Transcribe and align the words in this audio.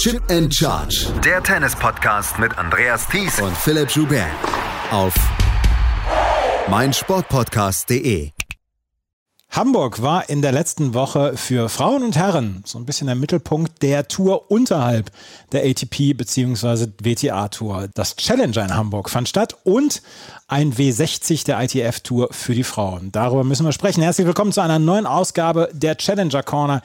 Chip 0.00 0.22
and 0.30 0.50
Charge. 0.50 1.08
Der 1.22 1.42
Tennis-Podcast 1.42 2.38
mit 2.38 2.56
Andreas 2.56 3.06
Thies 3.06 3.38
und 3.38 3.54
Philipp 3.54 3.90
Joubert. 3.90 4.30
Auf 4.90 5.12
meinsportpodcast.de. 6.70 8.30
Hamburg 9.50 10.00
war 10.00 10.30
in 10.30 10.40
der 10.40 10.52
letzten 10.52 10.94
Woche 10.94 11.36
für 11.36 11.68
Frauen 11.68 12.02
und 12.02 12.16
Herren 12.16 12.62
so 12.64 12.78
ein 12.78 12.86
bisschen 12.86 13.08
der 13.08 13.14
Mittelpunkt 13.14 13.82
der 13.82 14.08
Tour 14.08 14.50
unterhalb 14.50 15.10
der 15.52 15.64
ATP 15.64 16.14
bzw. 16.14 16.86
WTA 17.02 17.48
Tour. 17.48 17.88
Das 17.92 18.16
Challenger 18.16 18.64
in 18.64 18.74
Hamburg 18.74 19.10
fand 19.10 19.28
statt 19.28 19.54
und 19.64 20.00
ein 20.48 20.72
W60 20.72 21.44
der 21.44 21.62
ITF 21.62 22.00
Tour 22.00 22.28
für 22.30 22.54
die 22.54 22.64
Frauen. 22.64 23.12
Darüber 23.12 23.44
müssen 23.44 23.66
wir 23.66 23.72
sprechen. 23.72 24.02
Herzlich 24.02 24.26
willkommen 24.26 24.52
zu 24.52 24.62
einer 24.62 24.78
neuen 24.78 25.04
Ausgabe 25.04 25.68
der 25.74 25.98
Challenger 25.98 26.42
Corner. 26.42 26.80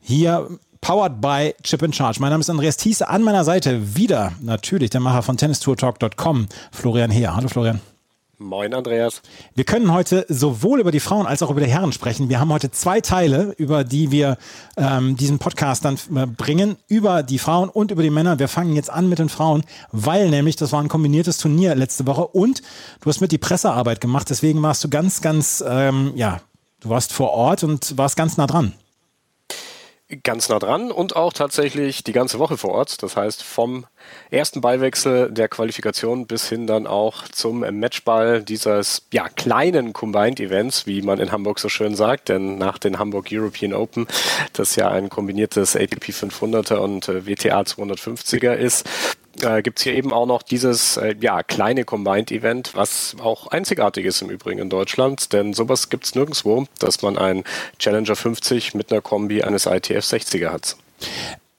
Hier 0.00 0.48
powered 0.84 1.18
by 1.18 1.54
Chip 1.62 1.82
and 1.82 1.96
Charge. 1.96 2.20
Mein 2.20 2.28
Name 2.28 2.42
ist 2.42 2.50
Andreas 2.50 2.76
Thiese. 2.76 3.08
An 3.08 3.22
meiner 3.22 3.42
Seite 3.42 3.96
wieder 3.96 4.32
natürlich 4.42 4.90
der 4.90 5.00
Macher 5.00 5.22
von 5.22 5.38
tennistourtalk.com, 5.38 6.46
Florian 6.72 7.10
Heer. 7.10 7.34
Hallo 7.34 7.48
Florian. 7.48 7.80
Moin, 8.36 8.74
Andreas. 8.74 9.22
Wir 9.54 9.64
können 9.64 9.94
heute 9.94 10.26
sowohl 10.28 10.80
über 10.80 10.90
die 10.90 11.00
Frauen 11.00 11.26
als 11.26 11.42
auch 11.42 11.50
über 11.50 11.62
die 11.62 11.70
Herren 11.70 11.92
sprechen. 11.92 12.28
Wir 12.28 12.38
haben 12.38 12.52
heute 12.52 12.70
zwei 12.70 13.00
Teile, 13.00 13.54
über 13.56 13.82
die 13.84 14.10
wir 14.10 14.36
ähm, 14.76 15.16
diesen 15.16 15.38
Podcast 15.38 15.86
dann 15.86 15.98
äh, 16.14 16.26
bringen, 16.26 16.76
über 16.86 17.22
die 17.22 17.38
Frauen 17.38 17.70
und 17.70 17.90
über 17.90 18.02
die 18.02 18.10
Männer. 18.10 18.38
Wir 18.38 18.48
fangen 18.48 18.76
jetzt 18.76 18.90
an 18.90 19.08
mit 19.08 19.20
den 19.20 19.30
Frauen, 19.30 19.62
weil 19.90 20.28
nämlich 20.28 20.56
das 20.56 20.72
war 20.72 20.82
ein 20.82 20.88
kombiniertes 20.88 21.38
Turnier 21.38 21.74
letzte 21.76 22.06
Woche 22.06 22.26
und 22.26 22.60
du 23.00 23.08
hast 23.08 23.22
mit 23.22 23.32
die 23.32 23.38
Pressearbeit 23.38 24.02
gemacht. 24.02 24.28
Deswegen 24.28 24.60
warst 24.60 24.84
du 24.84 24.90
ganz, 24.90 25.22
ganz, 25.22 25.64
ähm, 25.66 26.12
ja, 26.14 26.42
du 26.80 26.90
warst 26.90 27.14
vor 27.14 27.30
Ort 27.30 27.64
und 27.64 27.96
warst 27.96 28.18
ganz 28.18 28.36
nah 28.36 28.46
dran 28.46 28.74
ganz 30.22 30.48
nah 30.48 30.58
dran 30.58 30.90
und 30.90 31.16
auch 31.16 31.32
tatsächlich 31.32 32.04
die 32.04 32.12
ganze 32.12 32.38
Woche 32.38 32.56
vor 32.56 32.72
Ort. 32.72 33.02
Das 33.02 33.16
heißt, 33.16 33.42
vom 33.42 33.86
ersten 34.30 34.60
Ballwechsel 34.60 35.30
der 35.30 35.48
Qualifikation 35.48 36.26
bis 36.26 36.48
hin 36.48 36.66
dann 36.66 36.86
auch 36.86 37.28
zum 37.28 37.60
Matchball 37.60 38.42
dieses 38.42 39.06
ja, 39.12 39.28
kleinen 39.28 39.92
Combined 39.92 40.40
Events, 40.40 40.86
wie 40.86 41.02
man 41.02 41.18
in 41.18 41.32
Hamburg 41.32 41.58
so 41.58 41.68
schön 41.68 41.94
sagt, 41.94 42.28
denn 42.28 42.58
nach 42.58 42.78
den 42.78 42.98
Hamburg 42.98 43.28
European 43.30 43.72
Open, 43.72 44.06
das 44.52 44.76
ja 44.76 44.88
ein 44.88 45.08
kombiniertes 45.08 45.76
ATP 45.76 46.10
500er 46.10 46.76
und 46.76 47.08
äh, 47.08 47.26
WTA 47.26 47.60
250er 47.62 48.54
ist, 48.54 48.88
äh, 49.42 49.62
gibt 49.62 49.78
es 49.78 49.84
hier 49.84 49.94
eben 49.94 50.12
auch 50.12 50.26
noch 50.26 50.42
dieses 50.42 50.96
äh, 50.96 51.14
ja, 51.20 51.42
kleine 51.42 51.84
Combined-Event, 51.84 52.72
was 52.74 53.16
auch 53.22 53.48
einzigartig 53.48 54.04
ist 54.04 54.22
im 54.22 54.30
Übrigen 54.30 54.60
in 54.60 54.70
Deutschland, 54.70 55.32
denn 55.32 55.54
sowas 55.54 55.88
gibt 55.90 56.04
es 56.04 56.14
nirgendwo, 56.14 56.66
dass 56.78 57.02
man 57.02 57.18
ein 57.18 57.44
Challenger 57.78 58.16
50 58.16 58.74
mit 58.74 58.92
einer 58.92 59.00
Kombi 59.00 59.42
eines 59.42 59.66
ITF 59.66 60.04
60er 60.04 60.50
hat. 60.50 60.76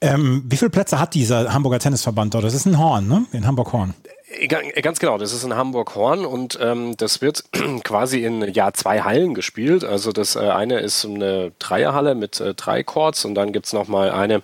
Ähm, 0.00 0.44
wie 0.46 0.56
viele 0.56 0.70
Plätze 0.70 0.98
hat 0.98 1.14
dieser 1.14 1.52
Hamburger 1.52 1.78
Tennisverband 1.78 2.34
dort? 2.34 2.44
Das 2.44 2.54
ist 2.54 2.66
ein 2.66 2.78
Horn, 2.78 3.08
ne? 3.08 3.26
In 3.32 3.46
Hamburg-Horn. 3.46 3.94
Äh, 4.28 4.46
ganz 4.82 4.98
genau, 4.98 5.18
das 5.18 5.32
ist 5.32 5.44
in 5.44 5.54
Hamburg-Horn 5.54 6.26
und 6.26 6.58
ähm, 6.60 6.96
das 6.96 7.22
wird 7.22 7.44
quasi 7.84 8.24
in 8.24 8.42
ja, 8.52 8.72
zwei 8.72 9.00
Hallen 9.00 9.34
gespielt. 9.34 9.84
Also 9.84 10.12
das 10.12 10.36
äh, 10.36 10.40
eine 10.40 10.80
ist 10.80 11.04
eine 11.04 11.52
Dreierhalle 11.58 12.14
mit 12.14 12.40
äh, 12.40 12.54
drei 12.54 12.82
Courts 12.82 13.24
und 13.24 13.34
dann 13.34 13.52
gibt 13.52 13.66
es 13.66 13.72
nochmal 13.72 14.10
eine 14.10 14.42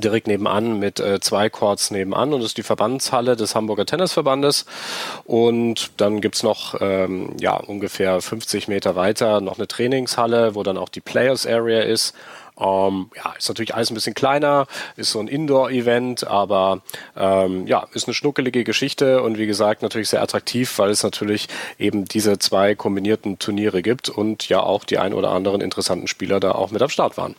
direkt 0.00 0.26
nebenan 0.26 0.78
mit 0.78 1.00
äh, 1.00 1.20
zwei 1.20 1.48
Courts 1.50 1.90
nebenan 1.90 2.32
und 2.32 2.40
das 2.40 2.50
ist 2.50 2.58
die 2.58 2.62
Verbandshalle 2.62 3.36
des 3.36 3.54
Hamburger 3.54 3.86
Tennisverbandes 3.86 4.66
und 5.24 5.90
dann 5.96 6.20
gibt's 6.20 6.42
noch 6.42 6.80
ähm, 6.80 7.34
ja, 7.40 7.54
ungefähr 7.54 8.20
50 8.20 8.68
Meter 8.68 8.96
weiter 8.96 9.40
noch 9.40 9.58
eine 9.58 9.68
Trainingshalle, 9.68 10.54
wo 10.54 10.62
dann 10.62 10.78
auch 10.78 10.88
die 10.88 11.00
Players 11.00 11.46
Area 11.46 11.80
ist 11.80 12.14
ähm, 12.60 13.10
ja, 13.14 13.34
ist 13.38 13.48
natürlich 13.48 13.74
alles 13.74 13.90
ein 13.90 13.94
bisschen 13.94 14.14
kleiner, 14.14 14.66
ist 14.96 15.12
so 15.12 15.20
ein 15.20 15.28
Indoor-Event, 15.28 16.26
aber 16.26 16.80
ähm, 17.16 17.66
ja, 17.66 17.86
ist 17.94 18.08
eine 18.08 18.14
schnuckelige 18.14 18.64
Geschichte 18.64 19.22
und 19.22 19.38
wie 19.38 19.46
gesagt 19.46 19.82
natürlich 19.82 20.08
sehr 20.08 20.22
attraktiv, 20.22 20.78
weil 20.78 20.90
es 20.90 21.02
natürlich 21.02 21.48
eben 21.78 22.06
diese 22.06 22.38
zwei 22.38 22.74
kombinierten 22.74 23.38
Turniere 23.38 23.82
gibt 23.82 24.08
und 24.08 24.48
ja 24.48 24.60
auch 24.60 24.84
die 24.84 24.98
ein 24.98 25.14
oder 25.14 25.30
anderen 25.30 25.60
interessanten 25.60 26.08
Spieler 26.08 26.40
da 26.40 26.52
auch 26.52 26.70
mit 26.70 26.82
am 26.82 26.88
Start 26.88 27.16
waren. 27.16 27.36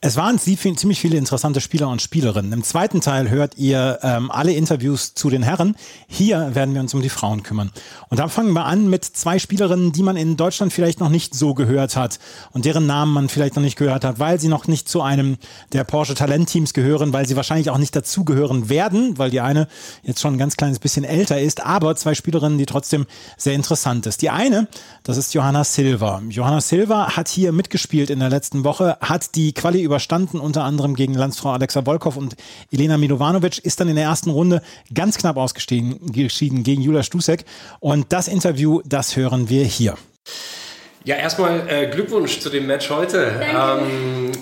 Es 0.00 0.16
waren 0.16 0.38
ziemlich 0.38 1.00
viele 1.00 1.16
interessante 1.16 1.60
Spieler 1.60 1.88
und 1.88 2.02
Spielerinnen. 2.02 2.52
Im 2.52 2.62
zweiten 2.62 3.00
Teil 3.00 3.30
hört 3.30 3.56
ihr 3.56 3.98
ähm, 4.02 4.30
alle 4.30 4.52
Interviews 4.52 5.14
zu 5.14 5.30
den 5.30 5.42
Herren. 5.42 5.74
Hier 6.06 6.54
werden 6.54 6.74
wir 6.74 6.80
uns 6.80 6.94
um 6.94 7.02
die 7.02 7.08
Frauen 7.08 7.42
kümmern. 7.42 7.72
Und 8.08 8.20
dann 8.20 8.30
fangen 8.30 8.52
wir 8.52 8.66
an 8.66 8.88
mit 8.88 9.04
zwei 9.04 9.38
Spielerinnen, 9.38 9.92
die 9.92 10.02
man 10.02 10.16
in 10.16 10.36
Deutschland 10.36 10.72
vielleicht 10.72 11.00
noch 11.00 11.08
nicht 11.08 11.34
so 11.34 11.54
gehört 11.54 11.96
hat 11.96 12.18
und 12.52 12.64
deren 12.64 12.86
Namen 12.86 13.12
man 13.12 13.28
vielleicht 13.28 13.56
noch 13.56 13.62
nicht 13.62 13.76
gehört 13.76 14.04
hat, 14.04 14.18
weil 14.18 14.38
sie 14.38 14.48
noch 14.48 14.68
nicht 14.68 14.88
zu 14.88 15.02
einem 15.02 15.38
der 15.72 15.84
Porsche 15.84 16.14
Talentteams 16.14 16.72
gehören, 16.72 17.12
weil 17.12 17.26
sie 17.26 17.36
wahrscheinlich 17.36 17.70
auch 17.70 17.78
nicht 17.78 17.96
dazugehören 17.96 18.68
werden, 18.68 19.18
weil 19.18 19.30
die 19.30 19.40
eine 19.40 19.66
jetzt 20.02 20.20
schon 20.20 20.34
ein 20.34 20.38
ganz 20.38 20.56
kleines 20.56 20.78
bisschen 20.78 21.04
älter 21.04 21.40
ist, 21.40 21.64
aber 21.64 21.96
zwei 21.96 22.14
Spielerinnen, 22.14 22.58
die 22.58 22.66
trotzdem 22.66 23.06
sehr 23.36 23.54
interessant 23.54 24.06
ist. 24.06 24.22
Die 24.22 24.30
eine, 24.30 24.68
das 25.02 25.16
ist 25.16 25.34
Johanna 25.34 25.64
Silva. 25.64 26.22
Johanna 26.28 26.60
Silva 26.60 27.16
hat 27.16 27.28
hier 27.28 27.52
mitgespielt 27.52 28.10
in 28.10 28.20
der 28.20 28.30
letzten 28.30 28.62
Woche, 28.62 28.98
hat 29.00 29.34
die 29.34 29.52
Quali 29.56 29.82
überstanden, 29.82 30.38
unter 30.38 30.62
anderem 30.62 30.94
gegen 30.94 31.14
Landsfrau 31.14 31.50
Alexa 31.50 31.84
Volkov 31.84 32.16
und 32.16 32.36
Elena 32.70 32.98
Milovanovic, 32.98 33.58
ist 33.58 33.80
dann 33.80 33.88
in 33.88 33.96
der 33.96 34.04
ersten 34.04 34.30
Runde 34.30 34.62
ganz 34.94 35.18
knapp 35.18 35.36
ausgeschieden 35.36 36.62
gegen 36.62 36.82
Julia 36.82 37.02
Stusek. 37.02 37.44
Und 37.80 38.12
das 38.12 38.28
Interview, 38.28 38.82
das 38.84 39.16
hören 39.16 39.48
wir 39.48 39.64
hier. 39.64 39.96
Ja, 41.04 41.16
erstmal 41.16 41.68
äh, 41.68 41.88
Glückwunsch 41.88 42.40
zu 42.40 42.50
dem 42.50 42.66
Match 42.66 42.90
heute. 42.90 43.40
Ähm, 43.40 44.32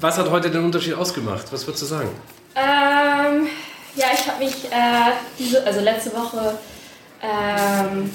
was 0.00 0.18
hat 0.18 0.30
heute 0.30 0.50
den 0.50 0.64
Unterschied 0.64 0.94
ausgemacht? 0.94 1.52
Was 1.52 1.66
würdest 1.66 1.82
du 1.82 1.86
sagen? 1.86 2.08
Ähm, 2.54 3.46
ja, 3.94 4.06
ich 4.12 4.26
habe 4.28 4.44
mich 4.44 4.64
äh, 4.64 5.12
diese, 5.38 5.64
also 5.64 5.80
letzte 5.80 6.12
Woche 6.12 6.58
ähm, 7.22 8.10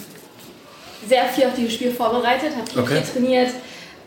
sehr 1.07 1.25
viel 1.29 1.45
auf 1.45 1.53
dieses 1.55 1.73
Spiel 1.73 1.91
vorbereitet, 1.91 2.55
habe 2.55 2.69
viel, 2.69 2.81
okay. 2.81 3.01
viel 3.01 3.13
trainiert, 3.13 3.51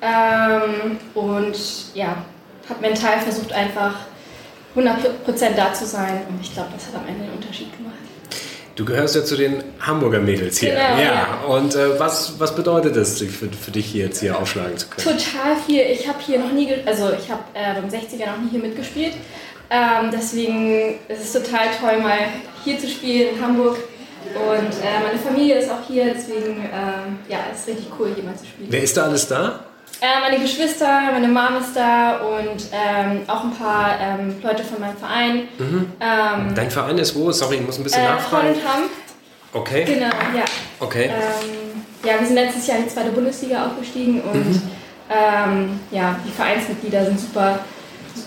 ähm, 0.03 0.99
und 1.15 1.57
ja, 1.95 2.25
habe 2.69 2.81
mental 2.81 3.21
versucht 3.21 3.53
einfach 3.53 3.95
100% 4.77 5.57
da 5.57 5.75
zu 5.75 5.87
sein 5.87 6.23
und 6.29 6.41
ich 6.41 6.53
glaube, 6.53 6.71
das 6.75 6.87
hat 6.87 6.95
am 6.95 7.09
Ende 7.09 7.25
den 7.25 7.33
Unterschied 7.33 7.77
gemacht. 7.77 7.95
Du 8.77 8.85
gehörst 8.85 9.15
ja 9.15 9.23
zu 9.23 9.37
den 9.37 9.63
Hamburger 9.81 10.21
Mädels 10.21 10.59
hier. 10.59 10.71
Genau, 10.71 10.97
ja. 10.97 11.03
ja. 11.03 11.41
Und 11.47 11.75
äh, 11.75 11.99
was, 11.99 12.39
was 12.39 12.55
bedeutet 12.55 12.97
es 12.97 13.19
für, 13.19 13.49
für 13.49 13.71
dich 13.71 13.87
hier 13.87 14.07
jetzt 14.07 14.21
hier 14.21 14.39
aufschlagen 14.39 14.79
zu 14.79 14.89
können? 14.89 15.19
Total 15.19 15.57
viel. 15.67 15.83
Ich 15.83 16.09
habe 16.09 16.19
hier 16.25 16.39
noch 16.39 16.53
nie, 16.53 16.73
also 16.87 17.11
ich 17.13 17.31
habe 17.31 17.43
äh, 17.53 17.75
beim 17.75 17.91
60er 17.91 18.27
noch 18.27 18.39
nie 18.39 18.51
hier 18.53 18.61
mitgespielt. 18.61 19.15
Ähm, 19.69 20.11
deswegen 20.11 20.95
ist 21.09 21.23
es 21.23 21.33
total 21.33 21.67
toll, 21.79 22.01
mal 22.01 22.19
hier 22.65 22.79
zu 22.79 22.89
spielen 22.89 23.37
in 23.37 23.45
Hamburg. 23.45 23.77
Und 24.35 24.73
äh, 24.83 25.03
meine 25.05 25.19
Familie 25.19 25.59
ist 25.59 25.71
auch 25.71 25.87
hier, 25.87 26.15
deswegen 26.15 26.63
ähm, 26.73 27.19
ja, 27.29 27.39
ist 27.55 27.67
richtig 27.67 27.89
cool, 27.99 28.13
hier 28.15 28.25
mal 28.25 28.37
zu 28.37 28.47
spielen. 28.47 28.69
Wer 28.71 28.83
ist 28.83 28.97
da 28.97 29.05
alles 29.05 29.29
da? 29.29 29.65
Äh, 30.01 30.21
meine 30.21 30.41
Geschwister, 30.41 31.01
meine 31.13 31.29
Mom 31.29 31.59
ist 31.61 31.77
da 31.77 32.19
und 32.19 32.67
ähm, 32.73 33.23
auch 33.27 33.45
ein 33.45 33.53
paar 33.53 33.99
ähm, 34.01 34.37
Leute 34.43 34.65
von 34.65 34.81
meinem 34.81 34.97
Verein. 34.97 35.49
Mhm. 35.59 35.93
Ähm, 36.01 36.55
Dein 36.55 36.71
Verein 36.71 36.97
ist 36.99 37.15
wo? 37.15 37.31
Sorry, 37.33 37.57
ich 37.57 37.67
muss 37.67 37.79
ein 37.79 37.85
bisschen 37.85 38.03
äh, 38.03 38.07
nachfragen. 38.07 38.49
Hollandham. 38.49 38.91
Okay. 39.53 39.85
Genau, 39.85 40.07
ja. 40.07 40.45
Okay. 40.79 41.11
Ähm, 41.13 41.83
ja, 42.05 42.19
wir 42.19 42.27
sind 42.27 42.37
letztes 42.37 42.67
Jahr 42.67 42.79
in 42.79 42.85
die 42.85 42.91
zweite 42.91 43.11
Bundesliga 43.11 43.67
aufgestiegen 43.67 44.23
und 44.23 44.47
mhm. 44.47 44.63
Ähm, 45.11 45.81
ja, 45.91 46.17
die 46.25 46.31
Vereinsmitglieder 46.31 47.05
sind 47.05 47.19
super, 47.19 47.59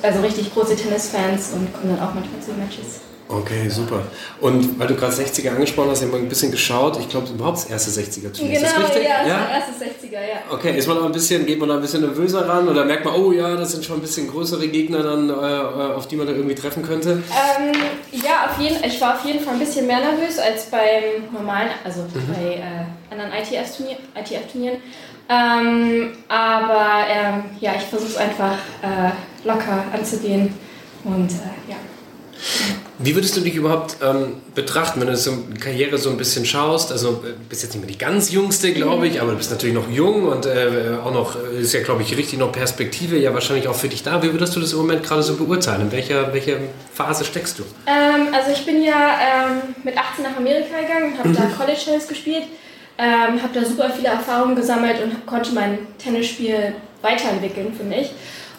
also 0.02 0.20
richtig 0.20 0.54
große 0.54 0.76
Tennisfans 0.76 1.54
und 1.54 1.74
kommen 1.74 1.96
dann 1.96 2.06
auch 2.06 2.14
manchmal 2.14 2.42
zu 2.42 2.52
den 2.52 2.60
Matches. 2.60 3.00
Okay, 3.40 3.70
super. 3.70 4.04
Und 4.42 4.80
weil 4.80 4.88
du 4.88 4.96
gerade 4.96 5.14
60er 5.14 5.50
angesprochen 5.50 5.90
hast, 5.90 6.00
ich 6.00 6.06
habe 6.06 6.18
mal 6.18 6.24
ein 6.24 6.30
bisschen 6.30 6.52
geschaut. 6.52 7.00
Ich 7.00 7.10
glaube, 7.10 7.28
überhaupt 7.30 7.58
das 7.58 7.66
erste 7.66 7.90
60er-Turnier. 7.92 8.60
Genau, 8.60 8.68
ist 8.68 8.78
das 8.78 8.90
richtig? 8.90 9.04
ja, 9.04 9.28
ja? 9.28 9.50
erstes 9.50 9.82
60er, 9.82 10.14
ja. 10.14 10.52
Okay, 10.52 10.78
ist 10.78 10.88
man 10.88 11.04
ein 11.04 11.12
bisschen, 11.12 11.46
geht 11.46 11.60
man 11.60 11.70
da 11.70 11.76
ein 11.76 11.82
bisschen 11.82 12.02
nervöser 12.02 12.48
ran 12.48 12.68
oder 12.68 12.86
merkt 12.86 13.06
man, 13.06 13.16
oh 13.16 13.32
ja, 13.32 13.56
das 13.56 13.72
sind 13.72 13.84
schon 13.84 13.98
ein 13.98 14.02
bisschen 14.02 14.28
größere 14.30 14.68
Gegner 14.68 15.02
dann, 15.02 15.30
äh, 15.30 15.34
auf 15.34 16.08
die 16.08 16.16
man 16.16 16.28
da 16.28 16.34
irgendwie 16.34 16.56
treffen 16.56 16.84
könnte? 16.84 17.24
Ähm, 17.32 17.72
ja, 18.12 18.52
auf 18.52 18.60
jeden, 18.60 18.84
ich 18.84 19.02
war 19.02 19.16
auf 19.16 19.26
jeden 19.26 19.40
Fall 19.40 19.54
ein 19.56 19.60
bisschen 19.60 19.88
mehr 19.88 20.00
nervös 20.00 20.38
als 20.38 20.66
beim 20.66 21.32
normalen, 21.32 21.70
also 21.84 22.02
mhm. 22.02 22.34
bei 22.34 22.56
äh, 22.56 23.12
anderen 23.12 23.32
ITF-Turnieren. 23.32 23.98
ITF 24.16 24.54
ähm, 25.30 26.12
aber 26.28 27.08
ähm, 27.08 27.44
ja, 27.62 27.74
ich 27.78 27.84
versuche 27.84 28.10
es 28.10 28.18
einfach 28.18 28.58
äh, 28.82 29.48
locker 29.48 29.84
anzugehen 29.94 30.54
und 31.04 31.32
äh, 31.32 31.72
ja. 31.72 31.78
Wie 33.04 33.16
würdest 33.16 33.36
du 33.36 33.42
dich 33.42 33.56
überhaupt 33.56 33.98
ähm, 34.02 34.36
betrachten, 34.56 35.02
wenn 35.02 35.08
du 35.08 35.18
so 35.18 35.32
eine 35.32 35.60
Karriere 35.60 35.98
so 35.98 36.10
ein 36.10 36.16
bisschen 36.16 36.46
schaust? 36.46 36.90
Also 36.90 37.20
du 37.22 37.28
äh, 37.28 37.34
bist 37.50 37.62
jetzt 37.62 37.74
nicht 37.74 37.82
mehr 37.82 37.92
die 37.92 37.98
ganz 37.98 38.32
jüngste, 38.32 38.72
glaube 38.72 39.08
ich, 39.08 39.20
aber 39.20 39.32
du 39.32 39.38
bist 39.38 39.52
natürlich 39.52 39.76
noch 39.76 39.90
jung 39.90 40.24
und 40.24 40.46
äh, 40.46 40.96
auch 41.04 41.14
noch, 41.14 41.36
äh, 41.36 41.60
ist 41.60 41.74
ja, 41.74 41.82
glaube 41.82 42.02
ich, 42.02 42.16
richtig 42.16 42.40
noch 42.40 42.54
Perspektive, 42.54 43.18
ja 43.18 43.34
wahrscheinlich 43.34 43.68
auch 43.68 43.76
für 43.76 43.90
dich 43.90 44.04
da. 44.04 44.24
Wie 44.24 44.32
würdest 44.32 44.56
du 44.56 44.62
das 44.62 44.72
im 44.72 44.80
Moment 44.80 45.04
gerade 45.04 45.22
so 45.22 45.36
beurteilen? 45.36 45.82
In 45.82 45.92
welcher, 45.92 46.34
welcher 46.34 46.56
Phase 46.94 47.26
steckst 47.26 47.60
du? 47.60 47.64
Ähm, 47.88 48.34
also 48.34 48.52
ich 48.52 48.66
bin 48.66 48.82
ja 48.82 49.18
ähm, 49.20 49.76
mit 49.84 49.98
18 49.98 50.24
nach 50.24 50.38
Amerika 50.38 50.80
gegangen 50.80 51.12
und 51.12 51.20
habe 51.20 51.30
mhm. 51.30 51.36
da 51.36 51.42
College 51.58 51.80
Tennis 51.84 52.08
gespielt. 52.08 52.44
Ähm, 52.98 53.44
habe 53.44 53.54
da 53.54 53.66
super 53.66 53.90
viele 53.90 54.10
Erfahrungen 54.10 54.56
gesammelt 54.56 55.04
und 55.04 55.26
konnte 55.26 55.54
mein 55.54 55.80
Tennisspiel 55.98 56.74
weiterentwickeln, 57.02 57.74
finde 57.78 57.98
ich. 57.98 58.12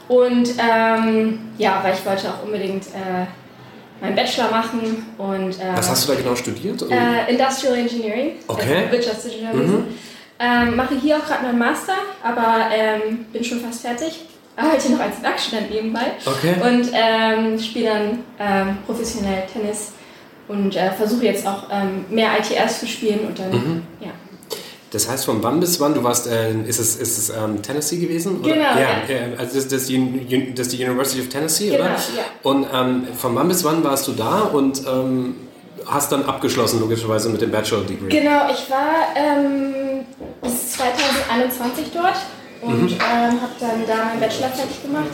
Und 0.09 0.51
ähm, 0.59 1.39
ja, 1.57 1.81
weil 1.83 1.95
ich 1.95 2.05
wollte 2.05 2.29
auch 2.29 2.45
unbedingt... 2.45 2.85
Äh, 2.89 3.25
meinen 4.05 4.17
Bachelor 4.17 4.51
machen. 4.51 5.07
Und, 5.19 5.59
äh, 5.59 5.77
Was 5.77 5.91
hast 5.91 6.09
du 6.09 6.13
da 6.13 6.19
genau 6.19 6.37
studiert? 6.37 6.83
Äh, 6.83 7.31
Industrial 7.31 7.77
Engineering. 7.77 8.33
Okay. 8.47 8.77
Also 8.77 8.93
Wirtschaftsingenieurwesen. 8.93 9.77
Mhm. 9.77 9.85
Ähm, 10.39 10.77
mache 10.77 10.95
hier 10.97 11.17
auch 11.17 11.25
gerade 11.25 11.45
meinen 11.45 11.59
Master, 11.59 11.95
aber 12.23 12.67
ähm, 12.73 13.25
bin 13.33 13.45
schon 13.45 13.61
fast 13.61 13.83
fertig. 13.83 14.21
Arbeite 14.57 14.93
noch 14.93 15.01
als 15.01 15.23
Werkstudent 15.23 15.71
nebenbei. 15.71 16.13
Okay. 16.25 16.55
Und 16.63 16.91
ähm, 16.93 17.59
spiele 17.59 17.91
dann 17.91 18.19
ähm, 18.39 18.79
professionell 18.87 19.45
Tennis 19.53 19.93
und 20.47 20.77
äh, 20.77 20.91
versuche 20.93 21.25
jetzt 21.25 21.47
auch 21.47 21.69
ähm, 21.73 22.05
mehr 22.11 22.31
ITS 22.39 22.81
zu 22.81 22.87
spielen 22.87 23.21
und 23.27 23.39
dann, 23.39 23.51
mhm. 23.51 23.83
ja. 24.01 24.11
Das 24.95 25.09
heißt, 25.09 25.25
von 25.25 25.43
wann 25.43 25.59
bis 25.59 25.81
wann? 25.81 25.93
Du 25.93 26.05
warst, 26.05 26.29
äh, 26.29 26.53
ist 26.53 26.79
es, 26.79 26.95
ist 26.95 27.19
es 27.19 27.31
ähm, 27.31 27.61
Tennessee 27.63 27.99
gewesen? 27.99 28.39
Oder? 28.39 28.55
Genau. 28.55 28.63
Ja, 28.63 28.79
ja. 29.09 29.37
also 29.37 29.57
das, 29.57 29.67
das, 29.67 29.83
ist 29.83 29.89
die, 29.91 30.55
das 30.55 30.69
die 30.69 30.85
University 30.85 31.21
of 31.21 31.29
Tennessee, 31.29 31.71
genau, 31.71 31.81
oder? 31.81 31.91
Ja. 31.91 32.25
Und 32.45 32.67
ähm, 32.73 33.09
von 33.17 33.35
wann 33.35 33.49
bis 33.49 33.65
wann 33.65 33.83
warst 33.83 34.07
du 34.07 34.13
da 34.13 34.43
und 34.43 34.83
ähm, 34.87 35.35
hast 35.85 36.13
dann 36.13 36.25
abgeschlossen, 36.25 36.79
logischerweise 36.79 37.29
mit 37.29 37.41
dem 37.41 37.51
Bachelor 37.51 37.83
Degree? 37.83 38.09
Genau, 38.09 38.49
ich 38.49 38.71
war 38.71 39.09
ähm, 39.17 40.05
bis 40.41 40.75
2021 40.75 41.87
dort 41.93 42.15
und 42.63 42.83
mhm. 42.83 42.89
Ähm, 42.93 43.41
habe 43.43 43.53
dann 43.59 43.85
da 43.89 44.05
meinen 44.05 44.21
Bachelor 44.21 44.51
fertig 44.51 44.81
gemacht 44.81 45.11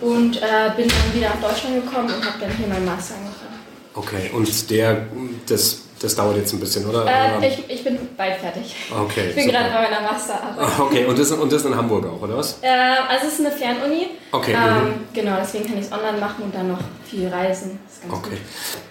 und 0.00 0.38
äh, 0.38 0.70
bin 0.78 0.88
dann 0.88 1.14
wieder 1.14 1.28
nach 1.28 1.50
Deutschland 1.50 1.84
gekommen 1.84 2.06
und 2.08 2.24
habe 2.24 2.38
dann 2.40 2.50
hier 2.56 2.66
meinen 2.66 2.86
Master 2.86 3.16
angefangen. 3.16 3.60
Okay, 3.94 4.30
und 4.34 4.70
der, 4.70 5.08
das, 5.46 5.82
das 6.00 6.14
dauert 6.14 6.36
jetzt 6.38 6.52
ein 6.54 6.60
bisschen, 6.60 6.86
oder? 6.86 7.06
Äh, 7.06 7.46
ich, 7.46 7.64
ich 7.68 7.84
bin 7.84 7.98
bald 8.16 8.36
fertig. 8.36 8.74
Okay. 8.90 9.28
Ich 9.28 9.34
bin 9.34 9.48
gerade 9.48 9.68
bei 9.68 9.82
meiner 9.82 10.00
Masterarbeit. 10.00 10.80
Okay, 10.80 11.04
und 11.04 11.18
das, 11.18 11.30
und 11.30 11.52
das 11.52 11.64
in 11.64 11.76
Hamburg 11.76 12.06
auch, 12.06 12.22
oder 12.22 12.38
was? 12.38 12.58
Äh, 12.62 12.68
also 12.68 13.26
es 13.26 13.34
ist 13.34 13.40
eine 13.40 13.50
Fernuni. 13.50 14.06
Okay. 14.32 14.52
Ähm, 14.52 14.84
mhm. 14.84 14.94
Genau, 15.12 15.36
deswegen 15.38 15.66
kann 15.66 15.78
ich 15.78 15.84
es 15.84 15.92
online 15.92 16.18
machen 16.18 16.44
und 16.44 16.54
dann 16.54 16.68
noch 16.68 16.78
viel 17.04 17.28
reisen. 17.28 17.78
Das 17.86 18.18
okay. 18.18 18.30
Gut. 18.30 18.38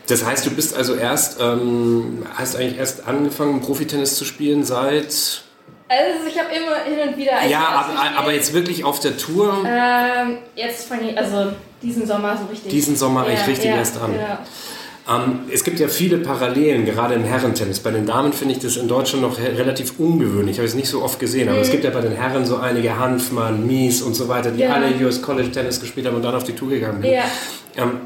Das 0.08 0.24
heißt, 0.24 0.46
du 0.46 0.52
bist 0.52 0.76
also 0.76 0.94
erst, 0.96 1.42
ähm, 1.42 2.28
hast 2.36 2.56
eigentlich 2.56 2.78
erst 2.78 3.08
angefangen, 3.08 3.60
Profitennis 3.62 4.16
zu 4.16 4.24
spielen 4.24 4.64
seit... 4.64 5.42
Also 5.88 6.28
ich 6.28 6.38
habe 6.38 6.50
immer 6.56 6.76
hin 6.84 7.10
und 7.10 7.18
wieder. 7.18 7.44
Ja, 7.48 7.68
aber, 7.70 8.20
aber, 8.20 8.34
jetzt 8.34 8.54
wirklich 8.54 8.84
auf 8.84 9.00
der 9.00 9.18
Tour? 9.18 9.66
Ähm, 9.66 10.38
jetzt 10.56 10.88
fange 10.88 11.10
ich, 11.10 11.18
also 11.18 11.52
diesen 11.82 12.06
Sommer 12.06 12.38
so 12.38 12.46
richtig. 12.46 12.70
Diesen 12.70 12.96
Sommer 12.96 13.26
ja, 13.28 13.34
ich 13.34 13.48
richtig 13.48 13.72
ja, 13.72 13.78
erst 13.78 13.98
an. 13.98 14.14
Genau. 14.14 14.38
Ähm, 15.10 15.40
es 15.52 15.64
gibt 15.64 15.80
ja 15.80 15.88
viele 15.88 16.20
Parallelen, 16.20 16.86
gerade 16.86 17.16
im 17.16 17.24
Herrentennis. 17.24 17.80
Bei 17.80 17.92
den 17.92 18.06
Damen 18.06 18.32
finde 18.32 18.54
ich 18.54 18.60
das 18.60 18.78
in 18.78 18.88
Deutschland 18.88 19.24
noch 19.24 19.40
relativ 19.40 19.94
ungewöhnlich. 19.98 20.54
Ich 20.54 20.60
habe 20.60 20.68
es 20.68 20.76
nicht 20.76 20.90
so 20.90 21.02
oft 21.02 21.20
gesehen, 21.20 21.50
aber 21.50 21.58
mhm. 21.58 21.64
es 21.64 21.72
gibt 21.72 21.84
ja 21.84 21.90
bei 21.90 22.02
den 22.02 22.12
Herren 22.12 22.46
so 22.46 22.58
einige 22.58 22.98
Hanfmann, 23.00 23.66
Mies 23.66 24.02
und 24.02 24.14
so 24.14 24.28
weiter, 24.28 24.52
die 24.52 24.62
ja. 24.62 24.74
alle 24.74 24.94
US 25.04 25.22
College 25.22 25.52
Tennis 25.52 25.80
gespielt 25.80 26.06
haben 26.06 26.16
und 26.16 26.24
dann 26.24 26.36
auf 26.36 26.44
die 26.44 26.54
Tour 26.54 26.70
gegangen 26.70 27.02
sind. 27.02 27.12
Ja. 27.12 27.24
Ähm, 27.78 28.02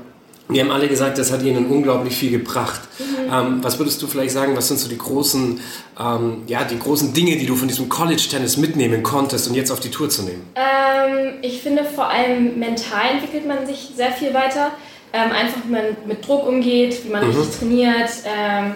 wir 0.50 0.61
haben 0.61 0.71
alle 0.71 0.88
gesagt, 0.88 1.17
das 1.17 1.31
hat 1.31 1.41
ihnen 1.41 1.67
unglaublich 1.67 2.15
viel 2.15 2.31
gebracht. 2.31 2.81
Mhm. 3.00 3.33
Ähm, 3.33 3.63
was 3.63 3.79
würdest 3.79 4.01
du 4.01 4.07
vielleicht 4.07 4.33
sagen, 4.33 4.55
was 4.55 4.67
sind 4.67 4.79
so 4.79 4.88
die 4.88 4.97
großen, 4.97 5.59
ähm, 6.00 6.44
ja, 6.47 6.63
die 6.63 6.77
großen 6.77 7.13
Dinge, 7.13 7.38
die 7.38 7.45
du 7.45 7.55
von 7.55 7.67
diesem 7.67 7.89
College-Tennis 7.89 8.57
mitnehmen 8.57 9.03
konntest 9.03 9.47
und 9.47 9.55
jetzt 9.55 9.71
auf 9.71 9.79
die 9.79 9.89
Tour 9.89 10.09
zu 10.09 10.23
nehmen? 10.23 10.44
Ähm, 10.55 11.35
ich 11.41 11.61
finde, 11.61 11.83
vor 11.83 12.09
allem 12.09 12.59
mental 12.59 13.11
entwickelt 13.13 13.47
man 13.47 13.65
sich 13.65 13.91
sehr 13.95 14.11
viel 14.11 14.33
weiter. 14.33 14.71
Ähm, 15.13 15.31
einfach, 15.31 15.62
wie 15.65 15.71
man 15.71 15.83
mit 16.07 16.27
Druck 16.27 16.48
umgeht, 16.48 17.06
wie 17.06 17.10
man 17.10 17.24
mhm. 17.24 17.38
richtig 17.38 17.60
trainiert. 17.60 18.10
Ähm, 18.25 18.75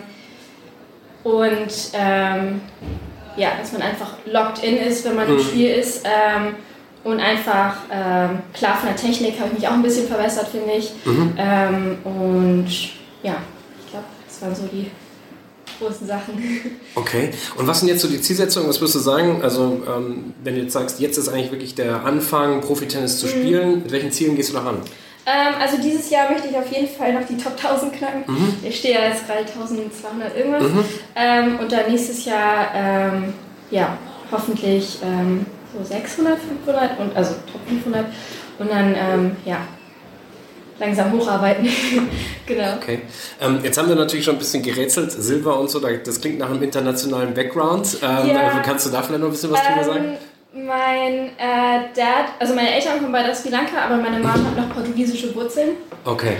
und 1.23 1.73
ähm, 1.93 2.61
ja, 3.35 3.49
dass 3.59 3.71
man 3.71 3.81
einfach 3.81 4.13
locked 4.25 4.63
in 4.63 4.77
ist, 4.77 5.03
wenn 5.05 5.15
man 5.15 5.27
mhm. 5.27 5.39
im 5.39 5.43
Spiel 5.43 5.69
ist. 5.71 6.05
Ähm, 6.05 6.55
und 7.03 7.19
einfach, 7.19 7.77
ähm, 7.91 8.39
klar, 8.53 8.77
von 8.77 8.89
der 8.89 8.95
Technik 8.95 9.39
habe 9.39 9.49
ich 9.49 9.59
mich 9.59 9.67
auch 9.67 9.73
ein 9.73 9.81
bisschen 9.81 10.07
verbessert, 10.07 10.47
finde 10.49 10.73
ich. 10.73 10.91
Mhm. 11.05 11.33
Ähm, 11.37 11.97
und 12.03 12.67
ja, 13.23 13.37
ich 13.79 13.91
glaube, 13.91 14.05
das 14.27 14.41
waren 14.41 14.55
so 14.55 14.63
die 14.71 14.91
großen 15.79 16.07
Sachen. 16.07 16.33
Okay. 16.95 17.29
Und 17.55 17.67
was 17.67 17.79
sind 17.79 17.89
jetzt 17.89 18.01
so 18.01 18.07
die 18.07 18.19
Zielsetzungen? 18.19 18.67
Was 18.67 18.81
würdest 18.81 18.95
du 18.95 18.99
sagen? 18.99 19.43
Also, 19.43 19.83
wenn 20.43 20.55
du 20.55 20.61
jetzt 20.61 20.73
sagst, 20.73 20.99
jetzt 20.99 21.17
ist 21.17 21.29
eigentlich 21.29 21.51
wirklich 21.51 21.75
der 21.75 22.03
Anfang, 22.03 22.61
Profitennis 22.61 23.19
zu 23.19 23.27
mhm. 23.27 23.29
spielen, 23.29 23.83
mit 23.83 23.91
welchen 23.91 24.11
Zielen 24.11 24.35
gehst 24.35 24.49
du 24.49 24.53
da 24.55 24.61
ran? 24.61 24.81
Ähm, 25.29 25.55
also 25.59 25.77
dieses 25.77 26.09
Jahr 26.09 26.31
möchte 26.31 26.47
ich 26.47 26.55
auf 26.55 26.71
jeden 26.71 26.87
Fall 26.87 27.13
noch 27.13 27.25
die 27.27 27.35
Top 27.35 27.53
1000 27.61 27.91
knacken. 27.91 28.23
Mhm. 28.25 28.53
Ich 28.63 28.79
stehe 28.79 28.93
ja 28.93 29.07
jetzt 29.09 29.27
gerade 29.27 29.39
1200 29.39 30.37
irgendwas. 30.37 30.63
Mhm. 30.63 30.85
Ähm, 31.17 31.59
und 31.59 31.69
dann 31.69 31.91
nächstes 31.91 32.23
Jahr, 32.23 32.69
ähm, 32.73 33.33
ja, 33.69 33.97
hoffentlich 34.31 34.99
ähm, 35.03 35.45
so 35.77 35.83
600, 35.83 36.39
500 36.39 36.99
und 36.99 37.15
also 37.17 37.33
Top 37.51 37.59
500. 37.67 38.05
Und 38.57 38.71
dann, 38.71 38.95
ähm, 38.95 39.35
ja, 39.43 39.57
langsam 40.79 41.11
hocharbeiten. 41.11 41.67
genau. 42.45 42.75
Okay. 42.77 43.01
Ähm, 43.41 43.59
jetzt 43.63 43.77
haben 43.77 43.89
wir 43.89 43.95
natürlich 43.95 44.23
schon 44.23 44.35
ein 44.35 44.39
bisschen 44.39 44.63
gerätselt, 44.63 45.11
Silber 45.11 45.59
und 45.59 45.69
so, 45.69 45.79
das 45.79 46.21
klingt 46.21 46.39
nach 46.39 46.49
einem 46.49 46.63
internationalen 46.63 47.33
Background. 47.33 47.97
Ähm, 48.01 48.29
ja. 48.29 48.61
Kannst 48.63 48.85
du 48.85 48.91
da 48.91 49.01
vielleicht 49.01 49.19
noch 49.19 49.27
ein 49.27 49.33
bisschen 49.33 49.51
was 49.51 49.61
drüber 49.61 49.83
sagen? 49.83 50.17
Mein 50.65 51.29
äh, 51.37 51.93
Dad, 51.95 52.29
also 52.39 52.55
meine 52.55 52.73
Eltern 52.73 52.97
kommen 52.99 53.11
beide 53.11 53.31
aus 53.31 53.43
Sri 53.43 53.49
Lanka, 53.49 53.79
aber 53.85 53.97
meine 53.97 54.17
Mom 54.17 54.31
hat 54.31 54.57
noch 54.57 54.73
portugiesische 54.73 55.33
Wurzeln. 55.35 55.77
Okay. 56.03 56.37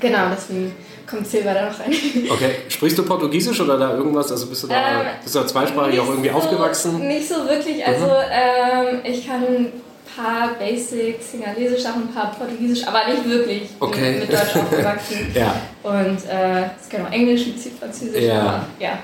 Genau, 0.00 0.22
deswegen 0.34 0.74
kommt 1.08 1.28
Silber 1.28 1.54
da 1.54 1.66
noch 1.66 1.78
rein. 1.78 1.92
Okay, 2.30 2.50
sprichst 2.68 2.98
du 2.98 3.04
Portugiesisch 3.04 3.60
oder 3.60 3.78
da 3.78 3.94
irgendwas? 3.94 4.32
Also 4.32 4.46
bist 4.46 4.64
du 4.64 4.66
da, 4.66 5.02
ähm, 5.02 5.06
bist 5.22 5.34
du 5.34 5.38
da 5.38 5.46
zweisprachig 5.46 6.00
auch 6.00 6.08
irgendwie 6.08 6.30
so, 6.30 6.34
aufgewachsen? 6.34 7.06
Nicht 7.06 7.28
so 7.28 7.36
wirklich. 7.48 7.86
Also 7.86 8.06
mhm. 8.06 8.10
ähm, 8.32 9.00
ich 9.04 9.28
kann 9.28 9.42
ein 9.42 9.72
paar 10.16 10.54
Basics, 10.58 11.30
Singalesisch, 11.30 11.84
auch 11.86 11.94
ein 11.94 12.12
paar 12.12 12.34
Portugiesisch, 12.34 12.84
aber 12.86 13.12
nicht 13.12 13.28
wirklich. 13.28 13.68
Okay. 13.78 14.18
Mit 14.18 14.32
Deutsch 14.32 14.56
aufgewachsen. 14.56 15.32
ja. 15.34 15.54
Und 15.84 16.18
äh, 16.28 16.62
es 16.80 16.88
kann 16.90 17.06
auch 17.06 17.12
Englisch, 17.12 17.46
ein 17.46 17.52
bisschen 17.52 17.78
Französisch. 17.78 18.24
Ja. 18.24 18.40
Aber, 18.40 18.66
ja. 18.80 18.98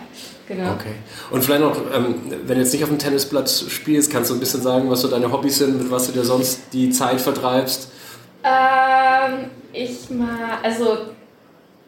Genau. 0.48 0.72
Okay. 0.72 0.94
Und 1.30 1.44
vielleicht 1.44 1.60
noch, 1.60 1.76
ähm, 1.94 2.14
wenn 2.46 2.56
du 2.56 2.62
jetzt 2.62 2.72
nicht 2.72 2.82
auf 2.82 2.88
dem 2.88 2.98
Tennisplatz 2.98 3.64
spielst, 3.68 4.10
kannst 4.10 4.30
du 4.30 4.34
ein 4.34 4.40
bisschen 4.40 4.62
sagen, 4.62 4.90
was 4.90 5.02
so 5.02 5.08
deine 5.08 5.30
Hobbys 5.30 5.58
sind, 5.58 5.78
mit 5.78 5.90
was 5.90 6.06
du 6.06 6.12
dir 6.12 6.24
sonst 6.24 6.60
die 6.72 6.90
Zeit 6.90 7.20
vertreibst? 7.20 7.90
Ähm, 8.42 9.50
ich 9.74 10.08
mag, 10.08 10.58
also 10.62 10.98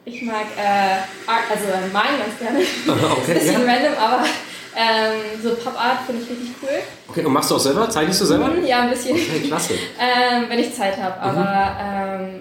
ich 0.04 0.22
mag 0.22 0.44
äh, 0.58 1.30
Art, 1.30 1.44
also 1.50 1.64
äh, 1.64 1.90
malen 1.92 2.18
ganz 2.18 2.38
gerne. 2.38 2.60
Okay, 3.12 3.34
Bisschen 3.38 3.66
ja. 3.66 3.72
random, 3.72 3.92
aber 3.98 4.24
ähm, 4.76 5.42
so 5.42 5.54
Pop-Art 5.54 5.98
finde 6.06 6.22
ich 6.22 6.30
richtig 6.30 6.54
cool. 6.62 6.68
Okay, 7.08 7.24
und 7.24 7.32
machst 7.32 7.50
du 7.50 7.56
auch 7.56 7.60
selber? 7.60 7.88
Zeichnest 7.88 8.20
du 8.20 8.24
selber? 8.26 8.48
Mhm, 8.48 8.66
ja, 8.66 8.82
ein 8.82 8.90
bisschen. 8.90 9.16
Okay, 9.16 9.40
klasse. 9.46 9.74
ähm, 9.98 10.44
wenn 10.48 10.58
ich 10.58 10.74
Zeit 10.74 10.96
habe, 10.98 11.18
aber 11.18 12.20
mhm. 12.20 12.24
ähm, 12.24 12.40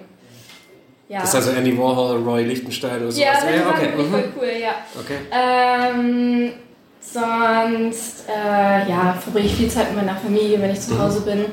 ja. 1.10 1.20
Das 1.20 1.30
ist 1.30 1.34
also 1.34 1.50
Andy 1.50 1.76
Warhol, 1.76 2.22
Roy 2.22 2.44
Lichtenstein 2.44 3.02
oder 3.02 3.10
sowas? 3.10 3.18
Ja, 3.18 3.50
ja, 3.50 3.68
okay. 3.68 3.88
Mhm. 3.96 4.10
voll 4.10 4.32
cool, 4.36 4.52
ja. 4.60 4.74
Okay. 4.96 5.18
Ähm, 5.32 6.52
sonst, 7.00 8.28
äh, 8.28 8.88
ja, 8.88 9.18
verbringe 9.20 9.46
ich 9.46 9.56
viel 9.56 9.68
Zeit 9.68 9.88
mit 9.88 10.06
meiner 10.06 10.16
Familie, 10.16 10.62
wenn 10.62 10.70
ich 10.70 10.80
zu 10.80 10.94
mhm. 10.94 10.98
Hause 11.00 11.22
bin. 11.22 11.46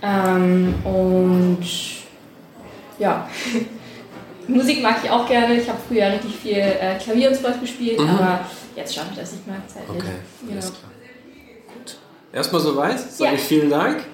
Ähm, 0.00 0.74
und 0.84 1.64
ja, 3.00 3.28
Musik 4.46 4.80
mag 4.80 4.98
ich 5.02 5.10
auch 5.10 5.26
gerne. 5.26 5.56
Ich 5.56 5.68
habe 5.68 5.78
früher 5.88 6.06
richtig 6.12 6.36
viel 6.36 6.58
äh, 6.58 6.96
Klavier 7.02 7.30
und 7.30 7.34
sowas 7.34 7.60
gespielt, 7.60 7.98
mhm. 7.98 8.10
aber 8.10 8.40
jetzt 8.76 8.94
schaffe 8.94 9.08
ich 9.10 9.18
das 9.18 9.32
nicht 9.32 9.44
mehr 9.44 9.56
zeitlich. 9.66 9.96
Okay, 9.96 10.14
genau. 10.48 10.66
Gut. 10.66 11.96
Erstmal 12.32 12.60
soweit. 12.60 13.00
Sage 13.00 13.32
ja. 13.32 13.36
ich 13.36 13.42
vielen 13.42 13.70
Dank. 13.70 14.04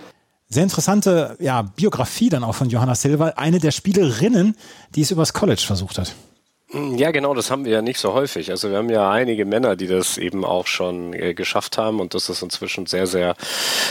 Sehr 0.49 0.62
interessante 0.62 1.37
ja, 1.41 1.62
Biografie 1.62 2.29
dann 2.29 2.45
auch 2.45 2.55
von 2.55 2.71
Johanna 2.71 2.95
Silva, 2.95 3.31
eine 3.37 3.59
der 3.59 3.73
Spielerinnen, 3.73 4.57
die 4.95 5.03
es 5.03 5.11
übers 5.11 5.33
College 5.33 5.62
versucht 5.67 5.99
hat. 5.99 6.15
Hm, 6.73 6.97
ja, 6.97 7.13
genau, 7.13 7.33
das 7.33 7.53
haben 7.53 7.65
wir 7.65 7.71
ja 7.71 7.81
nicht 7.81 8.01
so 8.01 8.13
häufig. 8.13 8.51
Also 8.51 8.71
wir 8.71 8.79
haben 8.79 8.91
ja 8.91 9.09
einige 9.09 9.45
Männer, 9.45 9.77
die 9.77 9.87
das 9.87 10.19
eben 10.19 10.45
auch 10.45 10.67
schon 10.67 11.13
äh, 11.13 11.33
geschafft 11.33 11.79
haben 11.79 12.01
und 12.01 12.13
das 12.13 12.29
ist 12.29 12.43
inzwischen 12.43 12.87
sehr, 12.87 13.07
sehr, 13.07 13.37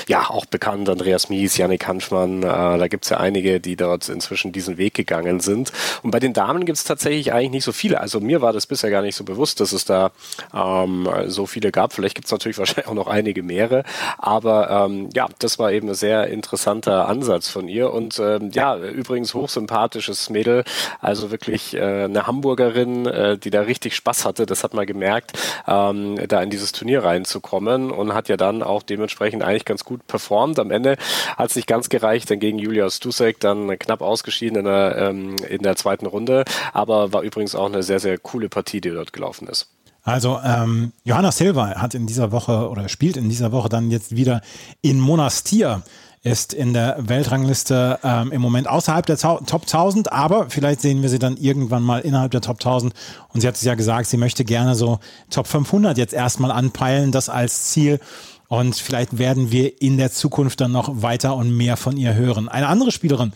ja, 0.10 0.30
auch 0.30 0.46
bekannt. 0.46 0.90
Andreas 0.90 1.30
Mies, 1.30 1.56
Janik 1.56 1.88
Hanfmann, 1.88 2.44
äh, 2.44 2.46
da 2.46 2.88
gibt's 2.90 3.08
ja 3.12 3.18
einige, 3.18 3.62
die 3.62 3.78
dort 3.78 4.10
inzwischen 4.10 4.52
diesen 4.52 4.78
Weg 4.78 4.94
gegangen 4.94 5.40
sind. 5.40 5.72
Und 6.04 6.12
bei 6.12 6.20
den 6.20 6.34
Damen 6.34 6.66
gibt's 6.66 6.84
tatsächlich 6.84 7.32
eigentlich 7.32 7.52
nicht 7.52 7.64
so 7.64 7.72
viele. 7.72 8.02
Also 8.02 8.20
mir 8.20 8.42
war 8.42 8.52
das 8.52 8.68
bisher 8.68 8.90
gar 8.90 9.02
nicht 9.02 9.16
so 9.16 9.24
bewusst, 9.24 9.62
dass 9.62 9.72
es 9.72 9.86
da 9.86 10.12
ähm, 10.54 11.08
so 11.28 11.46
viele 11.46 11.72
gab. 11.72 11.94
Vielleicht 11.94 12.16
gibt's 12.16 12.32
natürlich 12.32 12.58
wahrscheinlich 12.58 12.88
auch 12.88 12.94
noch 12.94 13.08
einige 13.08 13.42
mehrere. 13.42 13.86
Aber 14.18 14.70
ähm, 14.70 15.10
ja, 15.14 15.30
das 15.40 15.60
war 15.60 15.72
eben 15.72 15.88
ein 15.88 15.96
sehr 15.96 16.28
interessanter 16.28 17.08
Ansatz 17.08 17.48
von 17.48 17.70
ihr. 17.70 17.94
Und 17.94 18.20
ähm, 18.20 18.52
ja, 18.52 18.78
übrigens 18.78 19.34
hochsympathisches 19.34 20.30
Mädel, 20.30 20.66
also 21.00 21.32
wirklich 21.32 21.74
äh, 21.74 22.04
eine 22.04 22.28
Hamburger 22.28 22.65
Hamburgerin, 22.66 23.06
äh, 23.06 23.38
die 23.38 23.50
da 23.50 23.62
richtig 23.62 23.96
Spaß 23.96 24.26
hatte, 24.26 24.46
das 24.46 24.64
hat 24.64 24.74
man 24.74 24.86
gemerkt, 24.86 25.34
ähm, 25.68 26.18
da 26.28 26.42
in 26.42 26.50
dieses 26.50 26.72
Turnier 26.72 27.04
reinzukommen 27.04 27.92
und 27.92 28.14
hat 28.14 28.30
ja 28.30 28.38
dann 28.38 28.64
auch 28.64 28.84
dementsprechend 28.84 29.44
eigentlich 29.44 29.66
ganz 29.66 29.84
gut 29.84 30.06
performt. 30.08 30.60
Am 30.60 30.72
Ende 30.72 30.98
hat 31.38 31.50
es 31.50 31.56
nicht 31.56 31.68
ganz 31.68 31.90
gereicht, 31.90 32.30
dann 32.30 32.40
gegen 32.40 32.60
Julia 32.60 32.90
Stusek 32.90 33.40
dann 33.40 33.78
knapp 33.80 34.02
ausgeschieden 34.02 34.60
in 34.60 34.66
der, 34.66 34.96
ähm, 34.98 35.36
in 35.48 35.62
der 35.62 35.76
zweiten 35.76 36.06
Runde, 36.06 36.46
aber 36.74 37.14
war 37.14 37.22
übrigens 37.22 37.56
auch 37.56 37.68
eine 37.68 37.84
sehr, 37.84 38.00
sehr 38.00 38.18
coole 38.18 38.50
Partie, 38.50 38.82
die 38.82 38.92
dort 38.92 39.14
gelaufen 39.14 39.48
ist. 39.48 39.68
Also 40.04 40.40
ähm, 40.44 40.92
Johanna 41.04 41.32
Silva 41.32 41.82
hat 41.82 41.96
in 41.96 42.06
dieser 42.06 42.32
Woche 42.32 42.70
oder 42.70 42.88
spielt 42.90 43.18
in 43.18 43.28
dieser 43.28 43.52
Woche 43.52 43.70
dann 43.70 43.90
jetzt 43.90 44.16
wieder 44.16 44.42
in 44.82 45.00
Monastir 45.00 45.82
ist 46.26 46.54
in 46.54 46.74
der 46.74 46.98
Weltrangliste 46.98 48.00
ähm, 48.04 48.32
im 48.32 48.42
Moment 48.42 48.68
außerhalb 48.68 49.06
der 49.06 49.18
Top 49.18 49.62
1000, 49.62 50.12
aber 50.12 50.50
vielleicht 50.50 50.82
sehen 50.82 51.04
wir 51.04 51.10
sie 51.10 51.20
dann 51.20 51.38
irgendwann 51.38 51.84
mal 51.84 52.00
innerhalb 52.00 52.32
der 52.32 52.42
Top 52.42 52.58
1000. 52.58 52.94
Und 53.32 53.42
sie 53.42 53.48
hat 53.48 53.56
es 53.56 53.62
ja 53.62 53.76
gesagt, 53.76 54.08
sie 54.08 54.18
möchte 54.18 54.44
gerne 54.44 54.74
so 54.74 55.00
Top 55.30 55.46
500 55.46 56.00
jetzt 56.00 56.16
erstmal 56.16 56.50
anpeilen, 56.50 57.12
das 57.12 57.30
als 57.30 57.66
Ziel. 57.66 58.00
Und 58.48 58.76
vielleicht 58.76 59.20
werden 59.20 59.52
wir 59.52 59.80
in 59.82 59.98
der 59.98 60.12
Zukunft 60.12 60.62
dann 60.62 60.72
noch 60.72 61.04
weiter 61.04 61.36
und 61.36 61.56
mehr 61.56 61.78
von 61.78 61.96
ihr 61.96 62.16
hören. 62.16 62.50
Eine 62.50 62.68
andere 62.68 62.92
Spielerin, 62.92 63.32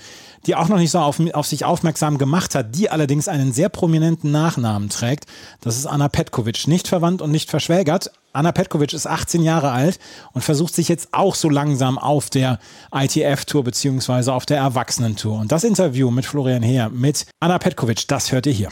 die 0.45 0.55
auch 0.55 0.67
noch 0.67 0.77
nicht 0.77 0.91
so 0.91 0.99
auf, 0.99 1.19
auf 1.33 1.47
sich 1.47 1.65
aufmerksam 1.65 2.17
gemacht 2.17 2.55
hat, 2.55 2.75
die 2.75 2.89
allerdings 2.89 3.27
einen 3.27 3.51
sehr 3.51 3.69
prominenten 3.69 4.31
Nachnamen 4.31 4.89
trägt. 4.89 5.25
Das 5.61 5.77
ist 5.77 5.85
Anna 5.85 6.07
Petkovic, 6.07 6.67
nicht 6.67 6.87
verwandt 6.87 7.21
und 7.21 7.31
nicht 7.31 7.49
verschwägert. 7.49 8.11
Anna 8.31 8.51
Petkovic 8.51 8.93
ist 8.93 9.07
18 9.07 9.41
Jahre 9.41 9.71
alt 9.71 9.99
und 10.33 10.43
versucht 10.43 10.75
sich 10.75 10.87
jetzt 10.87 11.09
auch 11.11 11.35
so 11.35 11.49
langsam 11.49 11.97
auf 11.97 12.29
der 12.29 12.59
ITF-Tour 12.93 13.63
beziehungsweise 13.63 14.33
auf 14.33 14.45
der 14.45 14.57
Erwachsenentour. 14.57 15.39
Und 15.39 15.51
das 15.51 15.63
Interview 15.63 16.11
mit 16.11 16.25
Florian 16.25 16.61
Heer 16.61 16.89
mit 16.89 17.25
Anna 17.39 17.57
Petkovic, 17.57 18.07
das 18.07 18.31
hört 18.31 18.45
ihr 18.45 18.53
hier. 18.53 18.69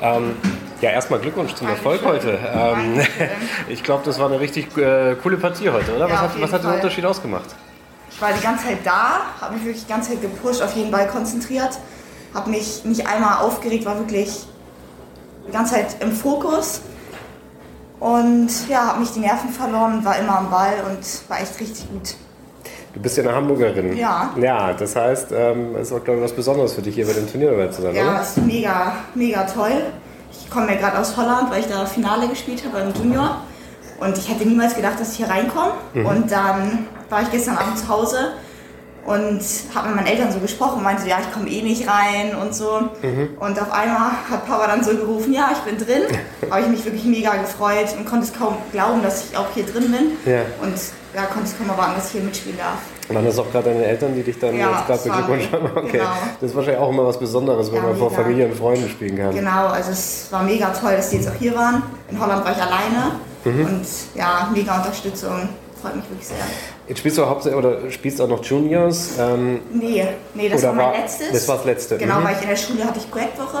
Ähm, 0.00 0.34
ja, 0.80 0.90
erstmal 0.90 1.20
Glückwunsch 1.20 1.54
zum 1.54 1.68
Erfolg 1.68 2.04
heute. 2.04 2.38
Ähm, 2.52 3.00
ich 3.68 3.84
glaube, 3.84 4.02
das 4.04 4.18
war 4.18 4.26
eine 4.26 4.40
richtig 4.40 4.76
äh, 4.76 5.14
coole 5.22 5.36
Partie 5.36 5.70
heute, 5.70 5.94
oder? 5.94 6.08
Ja, 6.08 6.14
was 6.14 6.20
hat, 6.20 6.40
was 6.40 6.52
hat 6.52 6.62
den 6.62 6.68
Fall. 6.68 6.74
Unterschied 6.76 7.04
ausgemacht? 7.04 7.54
Ich 8.22 8.28
war 8.28 8.36
die 8.36 8.44
ganze 8.44 8.66
Zeit 8.66 8.78
da, 8.84 9.14
habe 9.40 9.54
mich 9.54 9.64
wirklich 9.64 9.82
die 9.84 9.88
ganze 9.92 10.10
Zeit 10.10 10.22
gepusht, 10.22 10.62
auf 10.62 10.76
jeden 10.76 10.92
Ball 10.92 11.08
konzentriert, 11.08 11.76
habe 12.32 12.50
mich 12.50 12.84
nicht 12.84 13.04
einmal 13.04 13.38
aufgeregt, 13.42 13.84
war 13.84 13.98
wirklich 13.98 14.46
die 15.48 15.50
ganze 15.50 15.74
Zeit 15.74 15.96
im 15.98 16.12
Fokus 16.12 16.82
und 17.98 18.48
ja, 18.68 18.86
habe 18.86 19.00
nicht 19.00 19.16
die 19.16 19.18
Nerven 19.18 19.48
verloren, 19.48 20.04
war 20.04 20.20
immer 20.20 20.38
am 20.38 20.50
Ball 20.50 20.84
und 20.88 21.28
war 21.28 21.40
echt 21.40 21.58
richtig 21.58 21.90
gut. 21.90 22.14
Du 22.94 23.00
bist 23.00 23.16
ja 23.16 23.24
eine 23.24 23.34
Hamburgerin. 23.34 23.96
Ja. 23.96 24.30
Ja, 24.40 24.72
das 24.72 24.94
heißt, 24.94 25.32
ähm, 25.32 25.74
es 25.74 25.90
ist 25.90 25.92
auch, 25.92 26.04
glaube 26.04 26.20
ich, 26.20 26.24
was 26.26 26.32
Besonderes 26.32 26.74
für 26.74 26.82
dich, 26.82 26.94
hier 26.94 27.08
bei 27.08 27.14
dem 27.14 27.28
Turnier 27.28 27.50
dabei 27.50 27.66
zu 27.72 27.82
sein, 27.82 27.92
Ja, 27.92 28.08
oder? 28.08 28.20
ist 28.22 28.36
mega, 28.38 28.92
mega 29.16 29.42
toll. 29.46 29.82
Ich 30.30 30.48
komme 30.48 30.68
ja 30.72 30.78
gerade 30.78 30.96
aus 31.00 31.16
Holland, 31.16 31.50
weil 31.50 31.58
ich 31.58 31.66
da 31.66 31.84
Finale 31.86 32.28
gespielt 32.28 32.62
habe 32.64 32.84
beim 32.84 32.94
Junior. 32.94 33.38
Und 34.02 34.18
ich 34.18 34.28
hätte 34.28 34.46
niemals 34.46 34.74
gedacht, 34.74 34.98
dass 34.98 35.12
ich 35.12 35.18
hier 35.18 35.28
reinkomme. 35.28 35.72
Und 35.94 36.30
dann 36.30 36.86
war 37.08 37.22
ich 37.22 37.30
gestern 37.30 37.56
Abend 37.56 37.78
zu 37.78 37.88
Hause 37.88 38.32
und 39.04 39.40
habe 39.74 39.88
mit 39.88 39.96
meinen 39.96 40.06
Eltern 40.06 40.30
so 40.32 40.38
gesprochen 40.38 40.78
und 40.78 40.84
meinte, 40.84 41.08
ja, 41.08 41.16
ich 41.20 41.32
komme 41.32 41.48
eh 41.48 41.62
nicht 41.62 41.88
rein 41.88 42.34
und 42.40 42.54
so. 42.54 42.88
Und 43.40 43.60
auf 43.60 43.72
einmal 43.72 44.10
hat 44.30 44.46
Papa 44.46 44.66
dann 44.66 44.82
so 44.82 44.90
gerufen, 44.92 45.32
ja, 45.32 45.50
ich 45.52 45.58
bin 45.58 45.76
drin. 45.76 46.02
habe 46.50 46.60
ich 46.62 46.68
mich 46.68 46.84
wirklich 46.84 47.04
mega 47.04 47.34
gefreut 47.36 47.94
und 47.96 48.06
konnte 48.06 48.26
es 48.26 48.32
kaum 48.32 48.56
glauben, 48.72 49.02
dass 49.02 49.30
ich 49.30 49.36
auch 49.36 49.46
hier 49.54 49.64
drin 49.64 49.90
bin. 49.90 50.32
Ja. 50.32 50.42
Und 50.62 50.74
ja, 51.14 51.24
konnte 51.26 51.44
es 51.48 51.58
kaum 51.58 51.68
erwarten, 51.68 51.94
dass 51.96 52.06
ich 52.06 52.12
hier 52.12 52.22
mitspielen 52.22 52.58
darf. 52.58 52.78
Waren 53.14 53.26
das 53.26 53.38
auch 53.38 53.50
gerade 53.50 53.70
deine 53.70 53.84
Eltern, 53.84 54.14
die 54.14 54.22
dich 54.22 54.38
dann 54.38 54.56
Ja, 54.56 54.70
jetzt 54.70 54.86
gerade 54.86 55.02
beglückwünscht 55.02 55.52
haben? 55.52 55.70
Okay. 55.76 55.98
Genau. 55.98 56.10
Das 56.40 56.50
ist 56.50 56.56
wahrscheinlich 56.56 56.80
auch 56.80 56.88
immer 56.90 57.06
was 57.06 57.18
Besonderes, 57.18 57.70
wenn 57.70 57.82
Ja, 57.82 57.88
man 57.88 57.96
vor. 57.96 58.10
Familie 58.10 58.46
und 58.46 58.54
Freunden 58.54 58.88
spielen 58.88 59.18
kann. 59.18 59.34
Genau, 59.34 59.66
also 59.66 59.90
es 59.90 60.28
war 60.30 60.42
mega 60.44 60.70
toll, 60.70 60.92
dass 60.96 61.10
die 61.10 61.16
jetzt 61.16 61.28
auch 61.28 61.34
hier 61.38 61.54
waren. 61.54 61.82
In 62.08 62.18
Holland 62.20 62.44
war 62.44 62.52
ich 62.52 62.62
alleine 62.62 63.12
und 63.44 63.84
ja, 64.14 64.50
mega 64.54 64.76
Unterstützung. 64.78 65.48
Freut 65.80 65.96
mich 65.96 66.04
wirklich 66.10 66.28
sehr. 66.28 66.36
Jetzt 66.86 66.98
spielst 66.98 67.18
du 67.18 67.26
hauptsächlich 67.26 67.58
oder 67.58 67.90
spielst 67.90 68.20
auch 68.20 68.28
noch 68.28 68.44
Juniors. 68.44 69.10
Ähm, 69.18 69.60
Nee, 69.72 70.06
nee, 70.34 70.48
das 70.48 70.62
war 70.62 70.72
mein 70.72 70.86
war- 70.86 70.92
letztes. 70.96 71.32
das 71.32 71.48
war 71.48 71.56
das 71.56 71.64
letzte, 71.64 71.98
Genau, 71.98 72.20
mhm. 72.20 72.24
weil 72.24 72.36
ich 72.36 72.42
in 72.42 72.48
der 72.48 72.56
Schule 72.56 72.84
hatte 72.84 72.98
ich 73.00 73.10
Projektwoche 73.10 73.58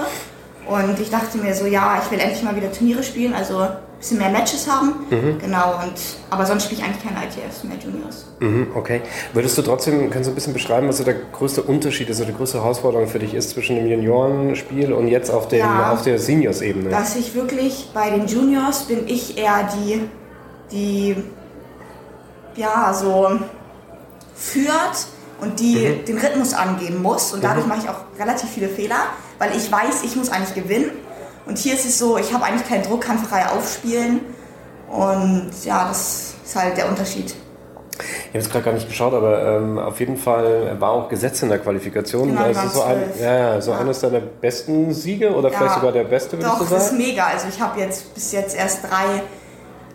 und 0.68 1.00
ich 1.00 1.10
dachte 1.10 1.38
mir 1.38 1.52
so, 1.54 1.66
ja, 1.66 2.00
ich 2.04 2.10
will 2.12 2.20
endlich 2.20 2.42
mal 2.44 2.54
wieder 2.54 2.70
Turniere 2.72 3.02
spielen, 3.02 3.34
also 3.34 3.66
bisschen 4.02 4.18
mehr 4.18 4.30
Matches 4.30 4.68
haben. 4.68 4.92
Mhm. 5.10 5.38
Genau, 5.38 5.74
und 5.82 5.92
aber 6.28 6.44
sonst 6.44 6.64
spiele 6.64 6.80
ich 6.80 6.86
eigentlich 6.86 7.02
keine 7.04 7.24
ITFs 7.24 7.62
mehr 7.64 7.76
Juniors. 7.78 8.26
mhm, 8.40 8.66
okay. 8.74 9.00
Würdest 9.32 9.56
du 9.56 9.62
trotzdem, 9.62 10.10
kannst 10.10 10.26
du 10.28 10.32
ein 10.32 10.34
bisschen 10.34 10.52
beschreiben, 10.52 10.88
was 10.88 10.98
so 10.98 11.04
der 11.04 11.14
größte 11.14 11.62
Unterschied 11.62 12.10
ist 12.10 12.18
oder 12.20 12.30
die 12.30 12.36
größte 12.36 12.58
Herausforderung 12.58 13.06
für 13.06 13.20
dich 13.20 13.32
ist 13.32 13.50
zwischen 13.50 13.76
dem 13.76 13.86
Juniorenspiel 13.86 14.92
und 14.92 15.06
jetzt 15.08 15.30
auf, 15.30 15.46
dem, 15.48 15.60
Ja. 15.60 15.92
auf 15.92 16.02
der 16.02 16.18
Seniors-Ebene? 16.18 16.90
Dass 16.90 17.14
ich 17.16 17.34
wirklich 17.34 17.90
bei 17.94 18.10
den 18.10 18.26
Juniors 18.26 18.82
bin 18.82 19.06
ich 19.06 19.38
eher 19.38 19.68
die, 19.76 20.02
die 20.72 21.16
ja 22.56 22.92
so 22.92 23.38
führt 24.34 25.06
und 25.40 25.60
die 25.60 25.76
Mhm. 25.76 26.04
den 26.06 26.18
Rhythmus 26.18 26.54
angeben 26.54 27.02
muss. 27.02 27.32
Und 27.32 27.42
dadurch 27.44 27.66
mache 27.66 27.80
ich 27.84 27.88
auch 27.88 28.00
relativ 28.18 28.50
viele 28.50 28.68
Fehler, 28.68 28.96
weil 29.38 29.56
ich 29.56 29.70
weiß, 29.70 30.02
ich 30.04 30.16
muss 30.16 30.28
eigentlich 30.30 30.54
gewinnen. 30.54 30.90
Und 31.46 31.58
hier 31.58 31.74
ist 31.74 31.84
es 31.84 31.98
so, 31.98 32.18
ich 32.18 32.32
habe 32.32 32.44
eigentlich 32.44 32.68
keinen 32.68 32.82
Druck, 32.84 33.00
kann 33.02 33.18
frei 33.18 33.46
aufspielen. 33.48 34.20
Und 34.90 35.50
ja, 35.64 35.88
das 35.88 36.34
ist 36.44 36.54
halt 36.56 36.76
der 36.76 36.88
Unterschied. 36.88 37.34
Ich 37.98 38.28
habe 38.28 38.38
jetzt 38.38 38.50
gerade 38.50 38.64
gar 38.64 38.72
nicht 38.72 38.88
geschaut, 38.88 39.12
aber 39.14 39.56
ähm, 39.58 39.78
auf 39.78 40.00
jeden 40.00 40.16
Fall 40.16 40.76
war 40.80 40.90
auch 40.90 41.08
Gesetz 41.08 41.42
in 41.42 41.48
der 41.50 41.58
Qualifikation. 41.58 42.28
Genau, 42.28 42.48
ist 42.48 42.72
so, 42.74 42.82
ein, 42.82 43.02
ja, 43.20 43.60
so 43.60 43.70
Ja. 43.72 43.78
eines 43.78 44.00
deiner 44.00 44.20
besten 44.20 44.92
Siege 44.92 45.30
oder 45.34 45.50
vielleicht 45.50 45.72
Ja, 45.72 45.74
sogar 45.76 45.92
der 45.92 46.04
beste, 46.04 46.38
würdest 46.38 46.52
Doch, 46.54 46.58
du 46.58 46.64
das 46.74 46.84
ist 46.84 46.88
sagen? 46.90 46.98
mega. 47.02 47.26
Also 47.26 47.46
ich 47.48 47.60
habe 47.60 47.80
jetzt 47.80 48.14
bis 48.14 48.32
jetzt 48.32 48.56
erst 48.56 48.82
drei 48.84 49.22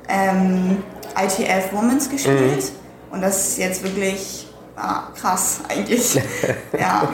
ähm, 0.10 0.84
ITF 1.16 1.74
Womens 1.74 2.10
gespielt. 2.10 2.40
Mhm. 2.64 3.14
Und 3.14 3.22
das 3.22 3.50
ist 3.50 3.58
jetzt 3.58 3.84
wirklich 3.84 4.47
ah, 4.78 5.04
krass 5.20 5.60
eigentlich. 5.70 6.16
ja. 6.80 7.08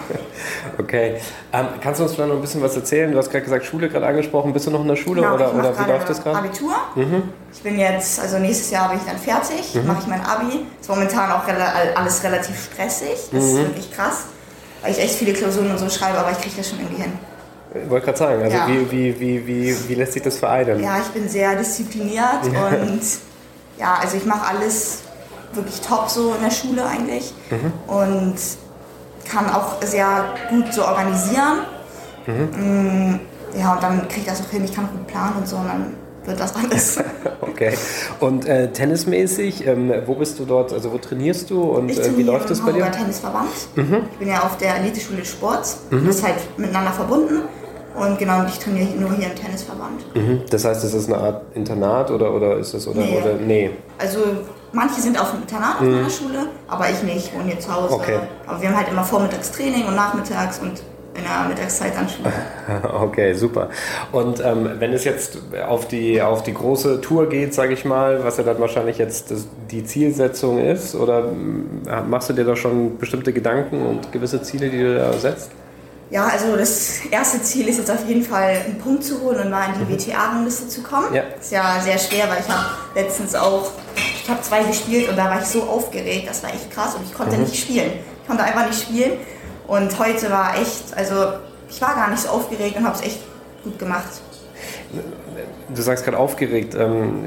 Okay. 0.77 1.15
Ähm, 1.51 1.67
kannst 1.81 1.99
du 1.99 2.03
uns 2.03 2.13
vielleicht 2.13 2.29
noch 2.29 2.35
ein 2.37 2.41
bisschen 2.41 2.61
was 2.61 2.75
erzählen? 2.75 3.11
Du 3.11 3.17
hast 3.17 3.29
gerade 3.31 3.43
gesagt, 3.43 3.65
Schule 3.65 3.89
gerade 3.89 4.05
angesprochen. 4.05 4.53
Bist 4.53 4.67
du 4.67 4.71
noch 4.71 4.81
in 4.81 4.87
der 4.87 4.95
Schule 4.95 5.21
Genau, 5.21 5.35
oder, 5.35 5.53
oder 5.53 5.77
wie 5.79 5.89
läuft 5.89 6.09
das 6.09 6.21
gerade? 6.21 6.39
Mhm. 6.39 6.45
Abitur. 6.45 6.75
Ich 7.53 7.61
bin 7.61 7.79
jetzt, 7.79 8.19
also 8.19 8.37
nächstes 8.39 8.69
Jahr 8.71 8.89
bin 8.89 8.99
ich 8.99 9.05
dann 9.05 9.17
fertig, 9.17 9.75
mache 9.85 9.99
ich 10.01 10.07
mein 10.07 10.21
Abi. 10.25 10.65
Ist 10.79 10.89
momentan 10.89 11.31
auch 11.31 11.47
rela 11.47 11.71
alles 11.95 12.23
relativ 12.23 12.55
stressig. 12.71 13.29
Das 13.31 13.43
Mhm. 13.43 13.49
ist 13.49 13.57
wirklich 13.57 13.95
krass, 13.95 14.23
weil 14.81 14.91
ich 14.91 14.99
echt 14.99 15.15
viele 15.15 15.33
Klausuren 15.33 15.71
und 15.71 15.77
so 15.79 15.89
schreibe, 15.89 16.17
aber 16.19 16.31
ich 16.31 16.39
kriege 16.39 16.55
das 16.57 16.69
schon 16.69 16.79
irgendwie 16.79 17.01
hin. 17.03 17.13
Ich 17.83 17.89
wollte 17.89 18.05
gerade 18.05 18.17
sagen, 18.19 18.43
also 18.43 18.55
Ja. 18.55 18.67
wie, 18.67 18.91
wie, 18.91 19.19
wie, 19.19 19.47
wie, 19.47 19.89
wie 19.89 19.95
lässt 19.95 20.13
sich 20.13 20.21
das 20.21 20.37
vereinen? 20.37 20.79
Ja, 20.83 20.97
ich 20.99 21.07
bin 21.07 21.27
sehr 21.27 21.55
diszipliniert 21.55 22.43
und 22.45 23.01
ja, 23.79 23.95
also 24.01 24.17
ich 24.17 24.25
mache 24.25 24.45
alles 24.47 24.99
wirklich 25.55 25.81
top 25.81 26.09
so 26.09 26.33
in 26.35 26.41
der 26.43 26.51
Schule 26.51 26.85
eigentlich 26.85 27.33
und 27.87 28.35
kann 29.29 29.49
auch 29.53 29.81
sehr 29.83 30.25
gut 30.49 30.73
so 30.73 30.83
organisieren. 30.85 31.59
Mm, 32.27 33.19
Ja, 33.57 33.73
und 33.73 33.83
dann 33.83 34.07
kriege 34.07 34.21
ich 34.21 34.25
das 34.25 34.41
auch 34.41 34.49
hin, 34.49 34.63
ich 34.63 34.73
kann 34.73 34.87
gut 34.91 35.05
planen 35.07 35.35
und 35.37 35.47
so 35.47 35.57
und 35.57 35.67
dann 35.67 35.93
wird 36.25 36.39
das 36.39 36.53
alles. 36.55 36.99
Okay. 37.53 37.77
Und 38.19 38.47
äh, 38.47 38.71
tennismäßig, 38.71 39.67
ähm, 39.67 39.93
wo 40.07 40.15
bist 40.15 40.39
du 40.39 40.45
dort, 40.45 40.73
also 40.73 40.91
wo 40.91 40.97
trainierst 40.97 41.51
du 41.51 41.61
und 41.61 41.89
Ich 41.89 41.99
äh, 41.99 42.17
wie 42.17 42.23
läuft 42.23 42.49
das 42.49 42.61
bei 42.61 42.71
dir? 42.71 42.83
Hamburger 42.83 42.97
Tennisverband. 43.03 43.49
Ich 44.11 44.17
bin 44.17 44.27
ja 44.27 44.41
auf 44.41 44.57
der 44.57 44.77
Eliteschule 44.77 45.19
des 45.19 45.29
Sports. 45.29 45.81
Das 45.91 46.01
ist 46.15 46.23
halt 46.25 46.35
miteinander 46.57 46.91
verbunden. 46.91 47.41
Und 47.95 48.17
genau, 48.17 48.39
und 48.39 48.49
ich 48.49 48.57
trainiere 48.57 48.87
nur 48.99 49.13
hier 49.13 49.27
im 49.27 49.35
Tennisverband. 49.35 50.15
Mhm. 50.15 50.41
Das 50.49 50.65
heißt, 50.65 50.83
ist 50.83 50.95
das 50.95 51.05
eine 51.05 51.17
Art 51.17 51.43
Internat 51.53 52.09
oder, 52.09 52.33
oder 52.33 52.57
ist 52.57 52.73
das 52.73 52.87
oder 52.87 53.01
Nee. 53.01 53.19
oder 53.21 53.33
nee? 53.35 53.69
Also 53.99 54.19
manche 54.73 54.99
sind 55.01 55.19
auf 55.19 55.31
dem 55.31 55.41
Internat 55.41 55.75
auf 55.75 55.81
meiner 55.81 56.09
Schule, 56.09 56.47
aber 56.67 56.89
ich 56.89 57.01
nicht, 57.03 57.27
ich 57.27 57.33
wohne 57.33 57.45
hier 57.45 57.59
zu 57.59 57.73
Hause. 57.73 57.93
Okay. 57.93 58.19
Aber 58.45 58.61
wir 58.61 58.69
haben 58.69 58.77
halt 58.77 58.89
immer 58.89 59.03
Vormittagstraining 59.03 59.85
und 59.85 59.95
nachmittags 59.95 60.59
und 60.59 60.81
in 61.15 61.23
der 61.23 61.47
Mittagszeit 61.47 61.95
dann 61.95 62.09
Schule. 62.09 62.31
Okay, 63.01 63.33
super. 63.33 63.69
Und 64.11 64.39
ähm, 64.43 64.69
wenn 64.79 64.93
es 64.93 65.03
jetzt 65.03 65.37
auf 65.67 65.87
die, 65.87 66.21
auf 66.21 66.43
die 66.43 66.53
große 66.53 67.01
Tour 67.01 67.29
geht, 67.29 67.53
sage 67.53 67.73
ich 67.73 67.85
mal, 67.85 68.23
was 68.23 68.37
ja 68.37 68.43
dann 68.43 68.59
wahrscheinlich 68.59 68.97
jetzt 68.97 69.29
das, 69.29 69.47
die 69.69 69.85
Zielsetzung 69.85 70.59
ist, 70.59 70.95
oder 70.95 71.27
mm, 71.27 72.09
machst 72.09 72.29
du 72.29 72.33
dir 72.33 72.45
da 72.45 72.55
schon 72.55 72.97
bestimmte 72.97 73.31
Gedanken 73.31 73.85
und 73.85 74.11
gewisse 74.11 74.41
Ziele, 74.41 74.69
die 74.69 74.79
du 74.79 74.95
da 74.95 75.13
setzt? 75.13 75.51
Ja, 76.09 76.27
also 76.27 76.55
das 76.55 77.05
erste 77.09 77.41
Ziel 77.41 77.67
ist 77.67 77.79
jetzt 77.79 77.89
auf 77.89 78.07
jeden 78.07 78.23
Fall 78.23 78.57
einen 78.65 78.77
Punkt 78.77 79.03
zu 79.03 79.19
holen 79.21 79.39
und 79.39 79.49
mal 79.49 79.67
in 79.73 79.85
die 79.85 79.97
WTA-Rangliste 79.97 80.67
zu 80.67 80.83
kommen. 80.83 81.13
Ja. 81.13 81.23
Ist 81.39 81.51
ja 81.51 81.79
sehr 81.81 81.97
schwer, 81.97 82.29
weil 82.29 82.39
ich 82.39 82.53
habe 82.53 82.65
letztens 82.93 83.33
auch, 83.33 83.71
ich 84.23 84.29
habe 84.29 84.41
zwei 84.41 84.63
gespielt 84.63 85.09
und 85.09 85.17
da 85.17 85.25
war 85.25 85.41
ich 85.41 85.47
so 85.47 85.63
aufgeregt, 85.63 86.29
das 86.29 86.41
war 86.43 86.53
echt 86.53 86.71
krass 86.71 86.95
und 86.95 87.03
ich 87.03 87.13
konnte 87.13 87.37
nicht 87.37 87.55
spielen. 87.55 87.91
Ich 88.21 88.27
konnte 88.27 88.43
einfach 88.43 88.65
nicht 88.65 88.81
spielen 88.81 89.13
und 89.67 89.99
heute 89.99 90.31
war 90.31 90.55
echt, 90.55 90.95
also 90.95 91.33
ich 91.69 91.81
war 91.81 91.93
gar 91.93 92.09
nicht 92.09 92.21
so 92.21 92.29
aufgeregt 92.29 92.77
und 92.77 92.85
habe 92.85 92.95
es 92.95 93.01
echt 93.01 93.19
gut 93.63 93.77
gemacht. 93.77 94.21
Du 95.73 95.81
sagst 95.81 96.05
gerade 96.05 96.17
aufgeregt, 96.17 96.73
ähm, 96.75 97.25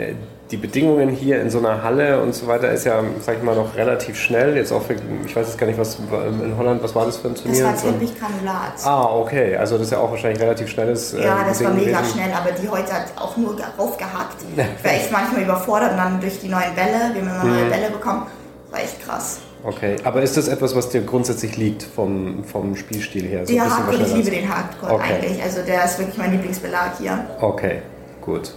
die 0.51 0.57
Bedingungen 0.57 1.09
hier 1.09 1.41
in 1.41 1.51
so 1.51 1.59
einer 1.59 1.83
Halle 1.83 2.23
und 2.23 2.33
so 2.33 2.47
weiter 2.47 2.71
ist 2.71 2.85
ja, 2.85 3.03
sag 3.21 3.39
ich 3.39 3.43
mal, 3.43 3.57
noch 3.57 3.75
relativ 3.77 4.17
schnell. 4.17 4.57
Jetzt 4.57 4.71
auch, 4.73 4.83
für, 4.83 4.95
ich 5.27 5.35
weiß 5.35 5.49
jetzt 5.49 5.59
gar 5.59 5.67
nicht, 5.67 5.79
was 5.79 5.97
in 5.99 6.55
Holland, 6.57 6.83
was 6.85 6.95
war 6.95 7.05
das 7.05 7.17
für 7.17 7.27
ein 7.29 7.35
Das 7.35 7.43
Turnier? 7.43 7.65
war 7.65 7.77
So 7.77 7.89
ein- 7.89 7.95
Teppichgranulat. 7.99 8.73
Ah, 8.85 9.05
okay. 9.17 9.57
Also 9.57 9.77
das 9.77 9.87
ist 9.89 9.93
ja 9.93 9.99
auch 9.99 10.11
wahrscheinlich 10.11 10.41
relativ 10.41 10.69
schnelles. 10.69 11.15
äh, 11.15 11.25
Ja, 11.25 11.39
das 11.49 11.65
war 11.65 11.73
Ding 11.73 11.85
mega 11.87 11.99
gewesen. 11.99 12.13
schnell, 12.15 12.31
aber 12.33 12.53
die 12.53 12.69
heute 12.69 12.93
hat 12.93 13.07
auch 13.17 13.37
nur 13.37 13.57
raufgehackt. 13.77 14.37
Ich 14.57 14.85
war 14.85 14.93
echt 14.93 15.11
manchmal 15.11 15.43
überfordert 15.43 15.91
und 15.93 15.97
dann 15.99 16.21
durch 16.21 16.39
die 16.41 16.49
neuen 16.49 16.75
Bälle, 16.77 17.13
wir 17.15 17.23
haben 17.29 17.43
immer 17.45 17.45
neue 17.57 17.69
Bälle 17.71 17.91
bekommen, 17.91 18.27
war 18.71 18.79
echt 18.81 19.05
krass. 19.05 19.39
Okay, 19.65 19.97
aber 20.05 20.23
ist 20.23 20.37
das 20.37 20.47
etwas, 20.47 20.77
was 20.77 20.91
dir 20.91 21.01
grundsätzlich 21.01 21.57
liegt 21.57 21.83
vom, 21.83 22.45
vom 22.45 22.77
Spielstil 22.77 23.27
her? 23.27 23.45
So 23.45 23.59
Hardcore, 23.59 23.97
ich 24.01 24.15
liebe 24.15 24.31
den 24.31 24.49
Hardcore 24.49 24.93
Okay. 24.93 25.15
eigentlich. 25.15 25.43
Also 25.43 25.63
der 25.67 25.85
ist 25.85 25.99
wirklich 25.99 26.17
mein 26.19 26.31
Lieblingsbelag 26.31 26.93
hier. 27.01 27.19
Okay, 27.41 27.83
gut. 28.21 28.53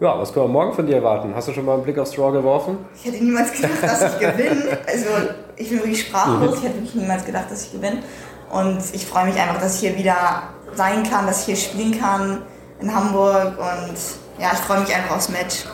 Ja, 0.00 0.18
was 0.18 0.32
können 0.32 0.46
wir 0.46 0.52
morgen 0.52 0.72
von 0.72 0.86
dir 0.86 0.96
erwarten? 0.96 1.32
Hast 1.34 1.48
du 1.48 1.52
schon 1.52 1.64
mal 1.64 1.74
einen 1.74 1.84
Blick 1.84 1.98
aufs 1.98 2.12
Draw 2.12 2.32
geworfen? 2.32 2.78
Ich 2.94 3.04
hätte 3.04 3.22
niemals 3.22 3.52
gedacht, 3.52 3.82
dass 3.82 4.14
ich 4.14 4.18
gewinne. 4.18 4.78
Also 4.86 5.06
ich 5.56 5.68
bin 5.68 5.78
wirklich 5.78 6.06
sprachlos. 6.06 6.58
Ich 6.58 6.64
hätte 6.64 6.74
wirklich 6.74 6.94
niemals 6.94 7.24
gedacht, 7.24 7.50
dass 7.50 7.66
ich 7.66 7.72
gewinne. 7.72 7.98
Und 8.50 8.80
ich 8.92 9.06
freue 9.06 9.26
mich 9.26 9.36
einfach, 9.40 9.60
dass 9.60 9.76
ich 9.76 9.80
hier 9.80 9.96
wieder 9.96 10.42
sein 10.74 11.04
kann, 11.04 11.26
dass 11.26 11.40
ich 11.40 11.46
hier 11.46 11.56
spielen 11.56 11.98
kann 11.98 12.42
in 12.80 12.94
Hamburg. 12.94 13.58
Und 13.58 13.96
ja, 14.40 14.50
ich 14.52 14.58
freue 14.58 14.80
mich 14.80 14.94
einfach 14.94 15.16
aufs 15.16 15.28
Match. 15.28 15.64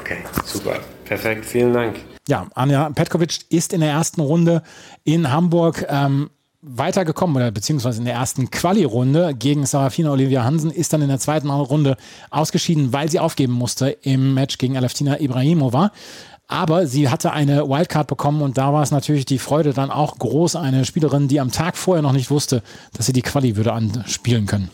Okay, 0.00 0.18
super. 0.44 0.76
Perfekt, 1.04 1.44
vielen 1.44 1.72
Dank. 1.72 1.96
Ja, 2.28 2.46
Anja 2.54 2.90
Petkovic 2.90 3.44
ist 3.50 3.72
in 3.72 3.80
der 3.80 3.90
ersten 3.90 4.20
Runde 4.20 4.62
in 5.04 5.30
Hamburg 5.30 5.86
ähm, 5.88 6.30
weitergekommen 6.68 7.36
oder 7.36 7.50
beziehungsweise 7.52 8.00
in 8.00 8.04
der 8.04 8.14
ersten 8.14 8.50
Quali-Runde 8.50 9.34
gegen 9.34 9.64
Sarafina 9.64 10.10
Olivia 10.10 10.42
Hansen, 10.42 10.70
ist 10.70 10.92
dann 10.92 11.02
in 11.02 11.08
der 11.08 11.20
zweiten 11.20 11.48
Runde 11.48 11.96
ausgeschieden, 12.30 12.92
weil 12.92 13.08
sie 13.08 13.20
aufgeben 13.20 13.52
musste 13.52 13.90
im 14.02 14.34
Match 14.34 14.58
gegen 14.58 14.76
Aleftina 14.76 15.20
Ibrahimova. 15.20 15.92
Aber 16.48 16.86
sie 16.86 17.08
hatte 17.08 17.32
eine 17.32 17.68
Wildcard 17.68 18.06
bekommen 18.06 18.42
und 18.42 18.58
da 18.58 18.72
war 18.72 18.82
es 18.82 18.90
natürlich 18.90 19.24
die 19.24 19.38
Freude 19.38 19.72
dann 19.72 19.90
auch 19.90 20.18
groß, 20.18 20.56
eine 20.56 20.84
Spielerin, 20.84 21.28
die 21.28 21.40
am 21.40 21.50
Tag 21.50 21.76
vorher 21.76 22.02
noch 22.02 22.12
nicht 22.12 22.30
wusste, 22.30 22.62
dass 22.92 23.06
sie 23.06 23.12
die 23.12 23.22
Quali 23.22 23.56
würde 23.56 23.72
anspielen 23.72 24.46
können. 24.46 24.70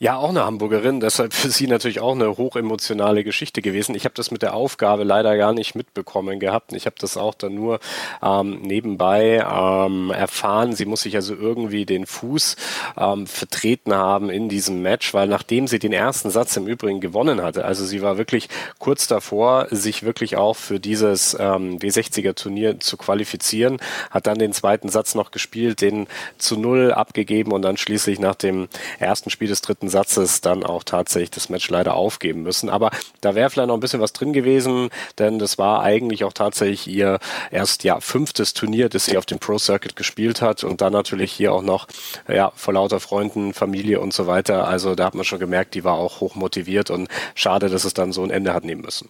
Ja, 0.00 0.16
auch 0.16 0.30
eine 0.30 0.44
Hamburgerin, 0.44 0.98
deshalb 1.00 1.32
für 1.32 1.50
sie 1.50 1.66
natürlich 1.66 2.00
auch 2.00 2.14
eine 2.14 2.36
hochemotionale 2.36 3.22
Geschichte 3.22 3.62
gewesen. 3.62 3.94
Ich 3.94 4.04
habe 4.04 4.14
das 4.14 4.30
mit 4.30 4.42
der 4.42 4.54
Aufgabe 4.54 5.04
leider 5.04 5.36
gar 5.36 5.52
nicht 5.52 5.74
mitbekommen 5.74 6.40
gehabt. 6.40 6.72
Ich 6.72 6.86
habe 6.86 6.96
das 6.98 7.16
auch 7.16 7.34
dann 7.34 7.54
nur 7.54 7.78
ähm, 8.22 8.60
nebenbei 8.62 9.44
ähm, 9.48 10.10
erfahren. 10.10 10.74
Sie 10.74 10.84
muss 10.84 11.02
sich 11.02 11.14
also 11.14 11.34
irgendwie 11.34 11.86
den 11.86 12.06
Fuß 12.06 12.56
ähm, 12.96 13.28
vertreten 13.28 13.94
haben 13.94 14.30
in 14.30 14.48
diesem 14.48 14.82
Match, 14.82 15.14
weil 15.14 15.28
nachdem 15.28 15.68
sie 15.68 15.78
den 15.78 15.92
ersten 15.92 16.30
Satz 16.30 16.56
im 16.56 16.66
Übrigen 16.66 17.00
gewonnen 17.00 17.40
hatte, 17.40 17.64
also 17.64 17.84
sie 17.84 18.02
war 18.02 18.18
wirklich 18.18 18.48
kurz 18.78 19.06
davor, 19.06 19.68
sich 19.70 20.02
wirklich 20.02 20.36
auch 20.36 20.56
für 20.56 20.80
dieses 20.80 21.36
ähm, 21.38 21.78
W60er-Turnier 21.78 22.80
zu 22.80 22.96
qualifizieren, 22.96 23.78
hat 24.10 24.26
dann 24.26 24.38
den 24.38 24.52
zweiten 24.52 24.88
Satz 24.88 25.14
noch 25.14 25.30
gespielt, 25.30 25.80
den 25.80 26.08
zu 26.36 26.58
null 26.58 26.92
abgegeben 26.92 27.52
und 27.52 27.62
dann 27.62 27.76
schließlich 27.76 28.18
nach 28.18 28.34
dem 28.34 28.68
ersten 28.98 29.30
Spiel 29.30 29.48
des 29.48 29.62
dritten 29.62 29.83
Satzes 29.88 30.40
dann 30.40 30.64
auch 30.64 30.84
tatsächlich 30.84 31.30
das 31.30 31.48
Match 31.48 31.68
leider 31.70 31.94
aufgeben 31.94 32.42
müssen. 32.42 32.68
Aber 32.68 32.90
da 33.20 33.34
wäre 33.34 33.50
vielleicht 33.50 33.68
noch 33.68 33.74
ein 33.74 33.80
bisschen 33.80 34.00
was 34.00 34.12
drin 34.12 34.32
gewesen, 34.32 34.90
denn 35.18 35.38
das 35.38 35.58
war 35.58 35.82
eigentlich 35.82 36.24
auch 36.24 36.32
tatsächlich 36.32 36.86
ihr 36.88 37.18
erst 37.50 37.84
ja 37.84 38.00
fünftes 38.00 38.54
Turnier, 38.54 38.88
das 38.88 39.06
sie 39.06 39.18
auf 39.18 39.26
dem 39.26 39.38
Pro 39.38 39.58
Circuit 39.58 39.96
gespielt 39.96 40.42
hat 40.42 40.64
und 40.64 40.80
dann 40.80 40.92
natürlich 40.92 41.32
hier 41.32 41.52
auch 41.52 41.62
noch 41.62 41.86
ja 42.28 42.52
vor 42.54 42.74
lauter 42.74 43.00
Freunden, 43.00 43.54
Familie 43.54 44.00
und 44.00 44.12
so 44.12 44.26
weiter. 44.26 44.66
Also 44.66 44.94
da 44.94 45.06
hat 45.06 45.14
man 45.14 45.24
schon 45.24 45.38
gemerkt, 45.38 45.74
die 45.74 45.84
war 45.84 45.94
auch 45.94 46.20
hoch 46.20 46.34
motiviert 46.34 46.90
und 46.90 47.08
schade, 47.34 47.68
dass 47.68 47.84
es 47.84 47.94
dann 47.94 48.12
so 48.12 48.22
ein 48.22 48.30
Ende 48.30 48.54
hat 48.54 48.64
nehmen 48.64 48.82
müssen. 48.82 49.08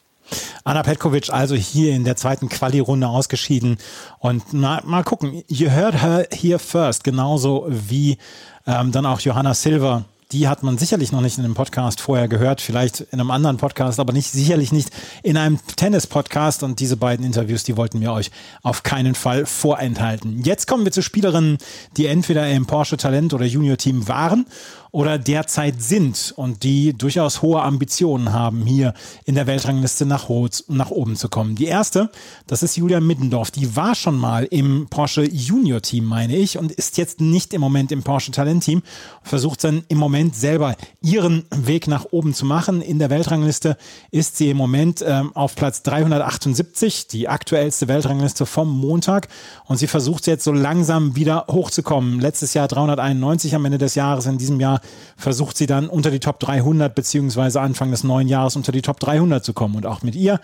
Anna 0.65 0.83
Petkovic 0.83 1.31
also 1.31 1.55
hier 1.55 1.95
in 1.95 2.05
der 2.05 2.17
zweiten 2.17 2.49
Quali-Runde 2.49 3.07
ausgeschieden. 3.07 3.79
Und 4.19 4.43
na, 4.53 4.81
mal 4.85 5.05
gucken, 5.05 5.43
you 5.49 5.71
heard 5.71 6.03
her 6.03 6.27
here 6.33 6.59
first, 6.59 7.05
genauso 7.05 7.67
wie 7.69 8.19
ähm, 8.67 8.93
dann 8.93 9.07
auch 9.07 9.21
Johanna 9.21 9.55
Silver 9.55 10.05
die 10.35 10.49
hat 10.49 10.65
man 10.65 10.79
sicherlich 10.79 11.13
noch 11.13 11.21
nicht 11.21 11.39
in 11.39 11.45
einem 11.45 11.55
Podcast 11.55 12.01
vorher 12.01 12.27
gehört, 12.27 12.61
vielleicht 12.61 13.01
in 13.01 13.21
einem 13.21 13.31
anderen 13.31 13.57
Podcast, 13.57 14.01
aber 14.01 14.13
nicht 14.13 14.33
sicherlich 14.33 14.73
nicht 14.73 14.91
in 15.23 15.37
einem 15.37 15.61
Tennis-Podcast. 15.77 16.65
Und 16.65 16.81
diese 16.81 16.97
beiden 16.97 17.25
Interviews, 17.25 17.63
die 17.63 17.77
wollten 17.77 18.01
wir 18.01 18.13
euch 18.13 18.33
auf 18.63 18.83
keinen 18.83 19.15
Fall 19.15 19.47
vorenthalten. 19.47 20.43
Jetzt 20.43 20.67
kommen 20.67 20.85
wir 20.85 20.91
zu 20.91 21.03
Spielerinnen, 21.03 21.59
die 21.97 22.07
entweder 22.07 22.51
im 22.51 22.67
Porsche 22.67 22.97
Talent 22.97 23.33
oder 23.33 23.45
Junior 23.45 23.77
Team 23.77 24.09
waren 24.09 24.47
oder 24.95 25.19
derzeit 25.19 25.83
sind 25.83 26.33
und 26.37 26.63
die 26.63 26.93
durchaus 26.93 27.43
hohe 27.43 27.61
Ambitionen 27.61 28.33
haben, 28.33 28.65
hier 28.65 28.95
in 29.25 29.35
der 29.35 29.49
Weltrangliste 29.49 30.07
nach, 30.07 30.29
nach 30.69 30.91
oben 30.93 31.17
zu 31.17 31.29
kommen. 31.29 31.57
Die 31.57 31.65
erste, 31.65 32.11
das 32.47 32.63
ist 32.63 32.77
Julia 32.77 33.01
Middendorf. 33.01 33.51
Die 33.51 33.75
war 33.75 33.97
schon 33.97 34.17
mal 34.17 34.45
im 34.45 34.87
Porsche 34.89 35.25
Junior 35.25 35.83
Team, 35.83 36.05
meine 36.05 36.37
ich, 36.37 36.59
und 36.59 36.71
ist 36.71 36.97
jetzt 36.97 37.21
nicht 37.21 37.53
im 37.55 37.61
Moment 37.61 37.91
im 37.91 38.05
Porsche 38.05 38.31
Talent 38.31 38.63
Team. 38.63 38.83
Versucht 39.25 39.65
dann 39.65 39.83
im 39.89 39.99
Moment 39.99 40.37
selber 40.37 40.77
ihren 41.03 41.45
Weg 41.51 41.89
nach 41.89 42.07
oben 42.13 42.33
zu 42.33 42.47
machen. 42.47 42.81
In 42.81 43.01
der 43.01 43.11
Weltrangliste 43.11 43.77
ist 44.13 44.37
sie 44.37 44.51
im 44.51 44.57
Moment 44.57 45.05
ähm, 45.05 45.35
auf 45.35 45.57
Platz 45.57 45.83
378, 45.83 47.09
die 47.09 47.29
aktuellste 47.29 47.89
Weltrangliste 47.89 48.47
vom 48.47 48.71
Montag. 48.71 49.27
Und 49.65 49.79
sie 49.79 49.89
versucht 49.89 50.29
jetzt 50.29 50.45
so 50.45 50.53
langsam 50.53 51.17
wieder 51.17 51.47
hochzukommen. 51.51 52.21
Letztes 52.21 52.55
Jahr 52.55 52.69
391 52.69 53.57
am 53.57 53.65
Ende 53.65 53.79
des 53.79 53.97
Jahres, 53.97 54.27
in 54.27 54.39
diesem 54.39 54.61
Jahr 54.61 54.81
versucht 55.17 55.57
sie 55.57 55.67
dann 55.67 55.89
unter 55.89 56.11
die 56.11 56.21
Top 56.21 56.41
300 56.41 56.95
beziehungsweise 56.95 57.61
Anfang 57.61 57.91
des 57.91 58.05
neuen 58.05 58.29
Jahres 58.29 58.57
unter 58.57 58.73
die 58.73 58.83
Top 58.83 59.01
300 59.01 59.45
zu 59.45 59.53
kommen. 59.53 59.77
Und 59.77 59.87
auch 59.87 60.03
mit 60.03 60.15
ihr 60.15 60.41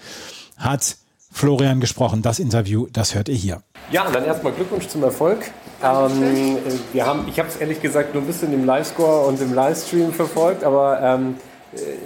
hat 0.56 0.96
Florian 1.32 1.80
gesprochen. 1.80 2.22
Das 2.22 2.38
Interview, 2.38 2.88
das 2.92 3.14
hört 3.14 3.28
ihr 3.28 3.36
hier. 3.36 3.62
Ja, 3.90 4.10
dann 4.10 4.24
erstmal 4.24 4.52
Glückwunsch 4.52 4.88
zum 4.88 5.02
Erfolg. 5.02 5.50
Ähm, 5.82 6.58
wir 6.92 7.06
haben, 7.06 7.26
ich 7.28 7.38
habe 7.38 7.48
es 7.48 7.56
ehrlich 7.56 7.80
gesagt 7.80 8.14
nur 8.14 8.22
ein 8.22 8.26
bisschen 8.26 8.52
im 8.52 8.64
Livescore 8.64 9.26
und 9.26 9.40
im 9.40 9.54
Livestream 9.54 10.12
verfolgt, 10.12 10.64
aber 10.64 11.00
ähm, 11.00 11.36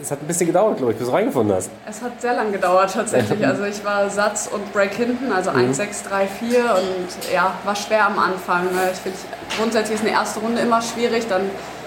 es 0.00 0.10
hat 0.10 0.20
ein 0.20 0.26
bisschen 0.26 0.46
gedauert, 0.46 0.76
glaube 0.76 0.92
ich, 0.92 0.98
bis 0.98 1.08
du 1.08 1.12
reingefunden 1.14 1.56
hast. 1.56 1.70
Es 1.88 2.02
hat 2.02 2.20
sehr 2.20 2.34
lange 2.34 2.52
gedauert 2.52 2.92
tatsächlich. 2.92 3.44
Also 3.44 3.64
ich 3.64 3.84
war 3.84 4.10
Satz 4.10 4.48
und 4.52 4.72
Break 4.72 4.94
hinten, 4.94 5.32
also 5.32 5.50
mhm. 5.50 5.58
1, 5.68 5.76
6, 5.76 6.02
3, 6.04 6.26
4 6.26 6.58
und 6.58 7.32
ja, 7.32 7.54
war 7.64 7.74
schwer 7.74 8.06
am 8.06 8.18
Anfang. 8.18 8.68
Ich 8.92 8.98
finde, 8.98 9.18
grundsätzlich 9.56 9.96
ist 9.96 10.04
eine 10.04 10.12
erste 10.12 10.40
Runde 10.40 10.60
immer 10.60 10.82
schwierig, 10.82 11.26
dann 11.28 11.42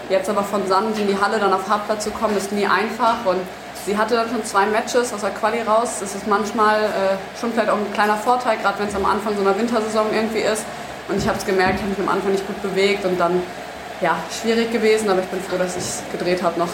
Jetzt 0.10 0.30
aber 0.30 0.43
von 0.43 0.65
Sand 0.67 0.98
in 0.98 1.08
die 1.08 1.20
Halle 1.20 1.39
dann 1.39 1.54
auf 1.54 1.67
Hartplatz 1.67 2.06
zu 2.06 2.12
kommen, 2.12 2.38
ist 2.38 2.52
nie 2.52 2.65
einfach. 2.65 3.26
Und 3.26 3.39
sie 3.86 3.98
hatte 3.98 4.15
dann 4.15 4.30
schon 4.30 4.43
zwei 4.46 4.65
Matches 4.65 5.13
aus 5.13 5.22
der 5.22 5.32
Quali 5.32 5.62
raus. 5.62 5.98
Das 6.00 6.15
ist 6.15 6.28
manchmal 6.28 6.80
äh, 6.84 7.39
schon 7.39 7.52
vielleicht 7.52 7.70
auch 7.70 7.78
ein 7.78 7.93
kleiner 7.93 8.15
Vorteil, 8.15 8.58
gerade 8.58 8.80
wenn 8.80 8.88
es 8.88 8.96
am 8.96 9.06
Anfang 9.06 9.36
so 9.36 9.41
einer 9.41 9.58
Wintersaison 9.58 10.08
irgendwie 10.13 10.39
ist. 10.39 10.63
Und 11.10 11.17
ich 11.17 11.28
habe 11.28 11.38
es 11.38 11.46
gemerkt, 11.46 11.76
ich 11.76 11.82
habe 11.82 11.89
mich 11.89 12.00
am 12.00 12.10
Anfang 12.10 12.32
nicht 12.32 12.46
gut 12.48 12.62
bewegt 12.62 13.06
und 13.06 13.20
dann 13.20 13.41
ja, 14.02 14.17
schwierig 14.41 14.72
gewesen, 14.72 15.10
aber 15.10 15.22
ich 15.22 15.28
bin 15.28 15.39
froh, 15.41 15.58
dass 15.58 15.76
ich 15.76 15.84
es 15.84 16.04
gedreht 16.12 16.43
habe 16.43 16.60
noch. 16.60 16.70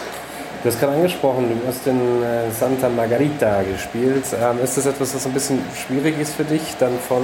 Du 0.62 0.70
hast 0.70 0.80
gerade 0.80 0.94
angesprochen, 0.94 1.60
du 1.60 1.68
hast 1.68 1.86
in 1.86 2.22
äh, 2.22 2.50
Santa 2.50 2.88
Margarita 2.88 3.62
gespielt. 3.62 4.24
Ähm, 4.32 4.64
ist 4.64 4.76
das 4.76 4.86
etwas, 4.86 5.14
was 5.14 5.26
ein 5.26 5.32
bisschen 5.32 5.62
schwierig 5.74 6.18
ist 6.18 6.34
für 6.34 6.44
dich, 6.44 6.62
dann 6.78 6.98
von 7.06 7.22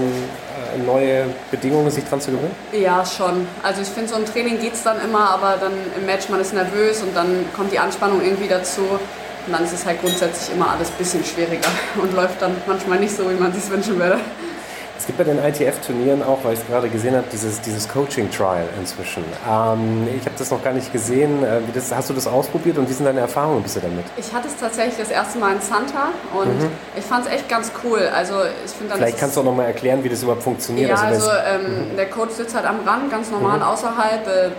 neue 0.78 1.26
Bedingungen 1.50 1.90
sich 1.90 2.04
dran 2.04 2.20
zu 2.20 2.30
gewöhnen? 2.30 2.54
Ja, 2.72 3.04
schon. 3.04 3.46
Also 3.62 3.82
ich 3.82 3.88
finde, 3.88 4.10
so 4.10 4.16
im 4.16 4.26
Training 4.26 4.60
geht 4.60 4.74
es 4.74 4.82
dann 4.82 5.00
immer, 5.00 5.30
aber 5.30 5.56
dann 5.60 5.72
im 5.96 6.06
Match, 6.06 6.28
man 6.28 6.40
ist 6.40 6.52
nervös 6.54 7.02
und 7.02 7.16
dann 7.16 7.44
kommt 7.54 7.72
die 7.72 7.78
Anspannung 7.78 8.22
irgendwie 8.22 8.48
dazu. 8.48 8.82
Und 9.46 9.52
dann 9.52 9.64
ist 9.64 9.72
es 9.72 9.86
halt 9.86 10.00
grundsätzlich 10.00 10.54
immer 10.54 10.70
alles 10.70 10.88
ein 10.88 10.96
bisschen 10.98 11.24
schwieriger 11.24 11.68
und 12.02 12.12
läuft 12.14 12.42
dann 12.42 12.54
manchmal 12.66 13.00
nicht 13.00 13.16
so, 13.16 13.28
wie 13.30 13.34
man 13.34 13.52
sich 13.52 13.68
wünschen 13.70 13.98
würde. 13.98 14.20
Es 15.00 15.06
gibt 15.06 15.16
bei 15.16 15.24
den 15.24 15.38
ITF-Turnieren 15.38 16.22
auch, 16.22 16.44
weil 16.44 16.52
ich 16.52 16.60
es 16.60 16.66
gerade 16.66 16.90
gesehen 16.90 17.16
habe, 17.16 17.24
dieses, 17.32 17.58
dieses 17.62 17.88
Coaching-Trial 17.88 18.68
inzwischen. 18.78 19.24
Ähm, 19.48 20.06
ich 20.14 20.26
habe 20.26 20.36
das 20.36 20.50
noch 20.50 20.62
gar 20.62 20.74
nicht 20.74 20.92
gesehen. 20.92 21.42
Äh, 21.42 21.62
das, 21.72 21.90
hast 21.90 22.10
du 22.10 22.12
das 22.12 22.26
ausprobiert 22.26 22.76
und 22.76 22.86
wie 22.86 22.92
sind 22.92 23.06
deine 23.06 23.20
Erfahrungen 23.20 23.62
bisher 23.62 23.80
damit? 23.80 24.04
Ich 24.18 24.30
hatte 24.34 24.48
es 24.48 24.56
tatsächlich 24.56 24.98
das 24.98 25.10
erste 25.10 25.38
Mal 25.38 25.54
in 25.54 25.60
Santa 25.62 26.10
und 26.38 26.48
mhm. 26.48 26.68
ich 26.94 27.02
fand 27.02 27.24
es 27.24 27.32
echt 27.32 27.48
ganz 27.48 27.72
cool. 27.82 28.10
Also 28.14 28.34
ich 28.42 28.72
dann, 28.90 28.98
Vielleicht 28.98 29.18
kannst 29.18 29.36
du 29.36 29.40
auch 29.40 29.44
noch 29.46 29.56
mal 29.56 29.64
erklären, 29.64 30.04
wie 30.04 30.10
das 30.10 30.22
überhaupt 30.22 30.42
funktioniert. 30.42 30.90
Ja, 30.90 30.96
also, 30.96 31.30
also 31.30 31.42
ähm, 31.48 31.92
mhm. 31.92 31.96
der 31.96 32.10
Coach 32.10 32.32
sitzt 32.32 32.54
halt 32.54 32.66
am 32.66 32.86
Rand, 32.86 33.10
ganz 33.10 33.30
normal 33.30 33.56
mhm. 33.56 33.62
außerhalb. 33.62 34.26
Äh, 34.26 34.50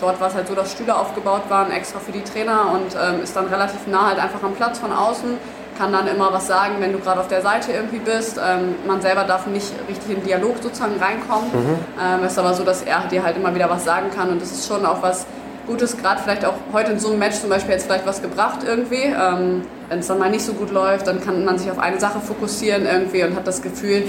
dort 0.00 0.18
war 0.18 0.28
es 0.28 0.34
halt 0.34 0.48
so, 0.48 0.54
dass 0.54 0.72
Stühle 0.72 0.98
aufgebaut 0.98 1.42
waren, 1.50 1.70
extra 1.72 2.00
für 2.00 2.12
die 2.12 2.22
Trainer 2.22 2.72
und 2.72 2.96
ähm, 2.98 3.22
ist 3.22 3.36
dann 3.36 3.48
relativ 3.48 3.86
nah 3.86 4.08
halt 4.08 4.18
einfach 4.18 4.42
am 4.42 4.54
Platz 4.54 4.78
von 4.78 4.94
außen 4.94 5.36
kann 5.80 5.92
dann 5.92 6.06
immer 6.08 6.30
was 6.30 6.46
sagen, 6.46 6.74
wenn 6.80 6.92
du 6.92 6.98
gerade 6.98 7.20
auf 7.20 7.28
der 7.28 7.40
Seite 7.40 7.72
irgendwie 7.72 8.00
bist. 8.00 8.36
Ähm, 8.36 8.74
man 8.86 9.00
selber 9.00 9.24
darf 9.24 9.46
nicht 9.46 9.72
richtig 9.88 10.18
in 10.18 10.22
Dialog 10.22 10.56
sozusagen 10.62 11.00
reinkommen. 11.00 11.48
Mhm. 11.50 11.78
Ähm, 11.98 12.26
ist 12.26 12.38
aber 12.38 12.52
so, 12.52 12.64
dass 12.64 12.82
er 12.82 13.08
dir 13.10 13.22
halt 13.24 13.38
immer 13.38 13.54
wieder 13.54 13.70
was 13.70 13.86
sagen 13.86 14.10
kann 14.14 14.28
und 14.28 14.42
das 14.42 14.52
ist 14.52 14.68
schon 14.68 14.84
auch 14.84 15.02
was 15.02 15.24
Gutes, 15.66 15.96
gerade 15.96 16.20
vielleicht 16.22 16.44
auch 16.44 16.54
heute 16.72 16.92
in 16.92 16.98
so 16.98 17.08
einem 17.08 17.18
Match 17.18 17.40
zum 17.40 17.48
Beispiel 17.48 17.72
jetzt 17.72 17.86
vielleicht 17.86 18.06
was 18.06 18.20
gebracht 18.20 18.60
irgendwie. 18.66 19.04
Ähm, 19.04 19.62
wenn 19.88 20.00
es 20.00 20.06
dann 20.06 20.18
mal 20.18 20.30
nicht 20.30 20.44
so 20.44 20.52
gut 20.52 20.70
läuft, 20.70 21.06
dann 21.06 21.24
kann 21.24 21.44
man 21.46 21.58
sich 21.58 21.70
auf 21.70 21.78
eine 21.78 21.98
Sache 21.98 22.20
fokussieren 22.20 22.84
irgendwie 22.84 23.24
und 23.24 23.34
hat 23.34 23.46
das 23.46 23.62
Gefühl, 23.62 24.02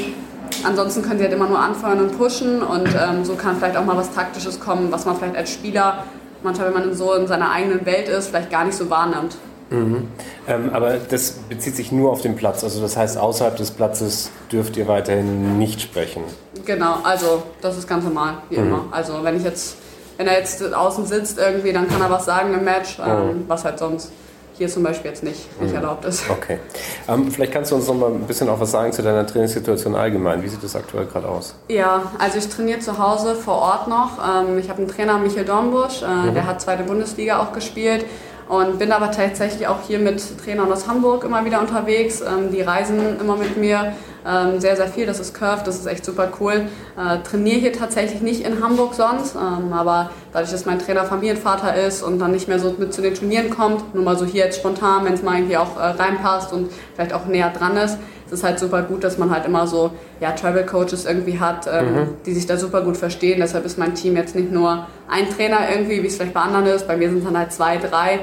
ansonsten 0.66 1.04
können 1.04 1.20
sie 1.20 1.24
halt 1.24 1.34
immer 1.34 1.48
nur 1.48 1.60
anfeuern 1.60 2.02
und 2.02 2.18
pushen 2.18 2.62
und 2.62 2.90
ähm, 2.90 3.24
so 3.24 3.36
kann 3.36 3.56
vielleicht 3.56 3.78
auch 3.78 3.86
mal 3.86 3.96
was 3.96 4.12
Taktisches 4.14 4.60
kommen, 4.60 4.92
was 4.92 5.06
man 5.06 5.16
vielleicht 5.16 5.38
als 5.38 5.54
Spieler 5.54 6.04
manchmal, 6.44 6.74
wenn 6.74 6.86
man 6.86 6.94
so 6.96 7.14
in 7.14 7.28
seiner 7.28 7.52
eigenen 7.52 7.86
Welt 7.86 8.10
ist, 8.10 8.30
vielleicht 8.30 8.50
gar 8.50 8.66
nicht 8.66 8.76
so 8.76 8.90
wahrnimmt. 8.90 9.38
Mhm. 9.72 10.10
Ähm, 10.48 10.70
aber 10.74 10.98
das 10.98 11.32
bezieht 11.50 11.76
sich 11.76 11.92
nur 11.92 12.12
auf 12.12 12.22
den 12.22 12.36
Platz. 12.36 12.64
Also 12.64 12.82
das 12.82 12.98
heißt, 12.98 13.18
außerhalb 13.18 13.56
des 13.56 13.72
Platzes 13.72 14.30
dürft 14.52 14.78
ihr 14.78 14.88
weiterhin 14.88 15.58
nicht 15.58 15.82
sprechen. 15.82 16.24
Genau, 16.66 16.98
also 17.04 17.44
das 17.62 17.78
ist 17.78 17.88
ganz 17.88 18.04
normal, 18.04 18.36
wie 18.50 18.58
mhm. 18.58 18.68
immer. 18.68 18.86
Also 18.92 19.24
wenn 19.24 19.38
ich 19.38 19.44
jetzt, 19.44 19.78
wenn 20.18 20.28
er 20.28 20.38
jetzt 20.38 20.62
außen 20.62 21.06
sitzt 21.06 21.40
irgendwie, 21.40 21.72
dann 21.72 21.88
kann 21.88 22.02
er 22.02 22.10
was 22.10 22.26
sagen 22.26 22.54
im 22.54 22.64
Match, 22.64 23.00
ähm, 23.00 23.28
mhm. 23.28 23.44
was 23.48 23.64
halt 23.64 23.80
sonst 23.80 24.12
hier 24.58 24.68
zum 24.68 24.84
Beispiel 24.84 25.10
jetzt 25.10 25.24
nicht, 25.24 25.62
nicht 25.62 25.72
mhm. 25.72 25.78
erlaubt 25.78 26.06
ist. 26.06 26.30
Okay. 26.30 26.60
Ähm, 27.08 27.32
vielleicht 27.32 27.54
kannst 27.54 27.72
du 27.72 27.76
uns 27.76 27.88
noch 27.88 27.96
mal 27.96 28.12
ein 28.12 28.28
bisschen 28.28 28.50
auch 28.50 28.60
was 28.60 28.72
sagen 28.72 28.92
zu 28.92 29.02
deiner 29.02 29.26
Trainingssituation 29.26 29.96
allgemein. 29.96 30.44
Wie 30.44 30.50
sieht 30.50 30.64
das 30.64 30.76
aktuell 30.76 31.06
gerade 31.06 31.28
aus? 31.28 31.56
Ja, 31.70 32.12
also 32.20 32.38
ich 32.38 32.48
trainiere 32.48 32.80
zu 32.80 33.00
Hause 33.00 33.36
vor 33.36 33.56
Ort 33.56 33.88
noch. 33.88 34.20
Ähm, 34.20 34.60
ich 34.60 34.70
habe 34.70 34.80
einen 34.80 34.90
Trainer, 34.90 35.18
Michael 35.18 35.46
Dornbusch, 35.46 36.04
äh, 36.04 36.06
mhm. 36.06 36.34
der 36.34 36.46
hat 36.46 36.62
zweite 36.62 36.84
Bundesliga 36.84 37.40
auch 37.40 37.54
gespielt 37.54 38.06
und 38.52 38.80
bin 38.80 38.92
aber 38.92 39.12
tatsächlich 39.12 39.66
auch 39.70 39.78
hier 39.88 39.98
mit 39.98 40.22
Trainern 40.44 40.70
aus 40.70 40.86
Hamburg 40.86 41.24
immer 41.24 41.46
wieder 41.46 41.62
unterwegs. 41.62 42.20
Ähm, 42.20 42.52
die 42.52 42.60
reisen 42.60 43.18
immer 43.18 43.38
mit 43.38 43.56
mir 43.56 43.94
ähm, 44.28 44.60
sehr, 44.60 44.76
sehr 44.76 44.90
viel. 44.90 45.06
Das 45.06 45.22
ist 45.22 45.34
Curve, 45.34 45.62
das 45.64 45.80
ist 45.80 45.86
echt 45.86 46.04
super 46.04 46.28
cool. 46.42 46.66
Äh, 46.98 47.20
trainiere 47.24 47.60
hier 47.60 47.72
tatsächlich 47.72 48.22
nicht 48.22 48.46
in 48.46 48.62
Hamburg 48.62 48.94
sonst, 48.94 49.36
ähm, 49.36 49.72
aber 49.72 50.10
dadurch, 50.34 50.52
dass 50.52 50.66
mein 50.66 50.80
Trainer 50.80 51.06
Familienvater 51.06 51.76
ist 51.76 52.04
und 52.04 52.20
dann 52.20 52.32
nicht 52.32 52.50
mehr 52.50 52.60
so 52.60 52.76
mit 52.78 52.94
zu 52.94 53.02
den 53.02 53.14
Turnieren 53.14 53.52
kommt, 53.52 53.96
nur 53.96 54.04
mal 54.04 54.18
so 54.18 54.26
hier 54.26 54.44
jetzt 54.44 54.60
spontan, 54.60 55.06
wenn 55.06 55.14
es 55.14 55.24
mal 55.24 55.38
irgendwie 55.38 55.56
auch 55.56 55.78
äh, 55.78 55.84
reinpasst 55.84 56.52
und 56.52 56.70
vielleicht 56.94 57.14
auch 57.14 57.28
näher 57.28 57.54
dran 57.58 57.78
ist, 57.78 58.00
ist 58.26 58.40
es 58.40 58.44
halt 58.44 58.60
super 58.60 58.82
gut, 58.82 59.04
dass 59.04 59.18
man 59.18 59.30
halt 59.30 59.46
immer 59.46 59.66
so 59.66 59.92
ja, 60.20 60.32
Travel 60.32 60.66
Coaches 60.66 61.06
irgendwie 61.06 61.40
hat, 61.40 61.68
ähm, 61.72 61.94
mhm. 61.94 62.08
die 62.26 62.34
sich 62.34 62.46
da 62.46 62.58
super 62.58 62.82
gut 62.82 62.98
verstehen. 62.98 63.40
Deshalb 63.40 63.66
ist 63.66 63.78
mein 63.78 63.96
Team 63.96 64.16
jetzt 64.16 64.36
nicht 64.36 64.52
nur 64.52 64.88
ein 65.10 65.30
Trainer 65.30 65.70
irgendwie, 65.70 66.02
wie 66.04 66.08
es 66.08 66.16
vielleicht 66.16 66.34
bei 66.34 66.42
anderen 66.42 66.66
ist. 66.68 66.88
Bei 66.88 66.96
mir 66.96 67.10
sind 67.10 67.20
es 67.20 67.26
dann 67.26 67.38
halt 67.38 67.52
zwei, 67.52 67.78
drei, 67.78 68.20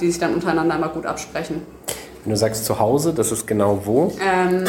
die 0.00 0.10
sich 0.10 0.18
dann 0.18 0.34
untereinander 0.34 0.76
immer 0.76 0.88
gut 0.88 1.06
absprechen. 1.06 1.62
Wenn 2.24 2.32
du 2.32 2.36
sagst 2.36 2.64
zu 2.64 2.78
Hause, 2.80 3.12
das 3.14 3.30
ist 3.30 3.46
genau 3.46 3.82
wo? 3.84 4.12
Ähm, 4.20 4.64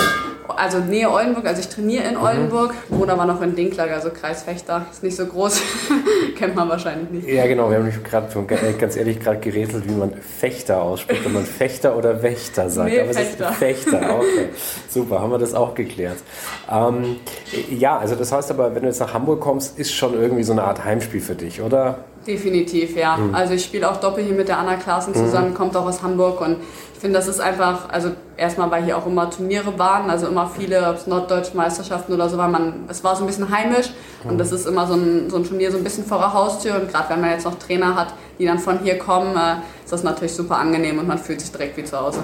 also 0.55 0.79
Nähe 0.79 1.09
Oldenburg, 1.09 1.45
also 1.45 1.59
ich 1.59 1.69
trainiere 1.69 2.03
in 2.03 2.15
mhm. 2.15 2.23
Oldenburg, 2.23 2.73
wohne 2.89 3.13
aber 3.13 3.25
noch 3.25 3.41
in 3.41 3.55
Dinklage, 3.55 3.93
also 3.93 4.09
Kreisfechter, 4.09 4.85
ist 4.91 5.03
nicht 5.03 5.15
so 5.15 5.25
groß, 5.25 5.61
kennt 6.37 6.55
man 6.55 6.69
wahrscheinlich 6.69 7.09
nicht. 7.09 7.27
Ja 7.27 7.47
genau, 7.47 7.69
wir 7.69 7.77
haben 7.77 7.85
mich 7.85 8.03
gerade 8.03 8.27
ganz 8.77 8.95
ehrlich 8.95 9.19
gerade 9.19 9.39
gerätselt, 9.39 9.87
wie 9.87 9.93
man 9.93 10.13
Fechter 10.13 10.81
ausspricht, 10.81 11.25
ob 11.25 11.33
man 11.33 11.45
Fechter 11.57 11.97
oder 11.97 12.21
Wächter 12.23 12.69
sagt. 12.69 12.91
Nee, 12.91 13.01
aber 13.01 13.13
Fechter. 13.13 13.45
es 13.45 13.51
ist 13.51 13.57
Fechter, 13.57 14.15
okay. 14.17 14.49
Super, 14.87 15.21
haben 15.21 15.31
wir 15.31 15.39
das 15.39 15.53
auch 15.53 15.73
geklärt. 15.73 16.17
Ähm, 16.71 17.17
ja, 17.69 17.97
also 17.97 18.15
das 18.15 18.31
heißt 18.31 18.51
aber, 18.51 18.73
wenn 18.75 18.83
du 18.83 18.87
jetzt 18.87 18.99
nach 18.99 19.13
Hamburg 19.13 19.41
kommst, 19.41 19.77
ist 19.77 19.93
schon 19.93 20.13
irgendwie 20.13 20.43
so 20.43 20.53
eine 20.53 20.63
Art 20.63 20.83
Heimspiel 20.83 21.21
für 21.21 21.35
dich, 21.35 21.61
oder? 21.61 21.99
Definitiv, 22.27 22.97
ja. 22.97 23.15
Mhm. 23.15 23.33
Also 23.33 23.53
ich 23.53 23.63
spiele 23.63 23.89
auch 23.89 23.97
Doppel 23.97 24.23
hier 24.23 24.35
mit 24.35 24.49
der 24.49 24.59
Anna 24.59 24.75
Klaassen 24.75 25.15
zusammen, 25.15 25.51
mhm. 25.51 25.53
kommt 25.53 25.77
auch 25.77 25.85
aus 25.85 26.03
Hamburg 26.03 26.41
und 26.41 26.57
ich 26.93 26.99
finde, 26.99 27.17
das 27.19 27.27
ist 27.27 27.39
einfach, 27.39 27.89
also 27.89 28.09
erstmal, 28.35 28.69
weil 28.69 28.83
hier 28.83 28.97
auch 28.97 29.05
immer 29.05 29.29
Turniere 29.29 29.79
waren, 29.79 30.09
also 30.09 30.27
immer 30.27 30.47
viele, 30.47 30.89
ob 30.89 30.97
es 30.97 31.07
norddeutsche 31.07 31.55
Meisterschaften 31.55 32.11
oder 32.13 32.27
so 32.27 32.37
war, 32.37 32.49
man, 32.49 32.85
es 32.89 33.03
war 33.03 33.15
so 33.15 33.23
ein 33.23 33.27
bisschen 33.27 33.49
heimisch 33.49 33.91
mhm. 34.23 34.31
und 34.31 34.37
das 34.39 34.51
ist 34.51 34.67
immer 34.67 34.85
so 34.87 34.95
ein, 34.95 35.29
so 35.29 35.37
ein 35.37 35.45
Turnier 35.45 35.71
so 35.71 35.77
ein 35.77 35.83
bisschen 35.83 36.05
vor 36.05 36.17
der 36.17 36.33
Haustür 36.33 36.75
und 36.75 36.91
gerade 36.91 37.09
wenn 37.11 37.21
man 37.21 37.31
jetzt 37.31 37.45
noch 37.45 37.57
Trainer 37.57 37.95
hat, 37.95 38.13
die 38.39 38.45
dann 38.45 38.59
von 38.59 38.79
hier 38.79 38.97
kommen, 38.97 39.37
äh, 39.37 39.55
ist 39.85 39.93
das 39.93 40.03
natürlich 40.03 40.33
super 40.33 40.57
angenehm 40.57 40.99
und 40.99 41.07
man 41.07 41.17
fühlt 41.17 41.39
sich 41.39 41.51
direkt 41.51 41.77
wie 41.77 41.85
zu 41.85 41.97
Hause. 41.97 42.19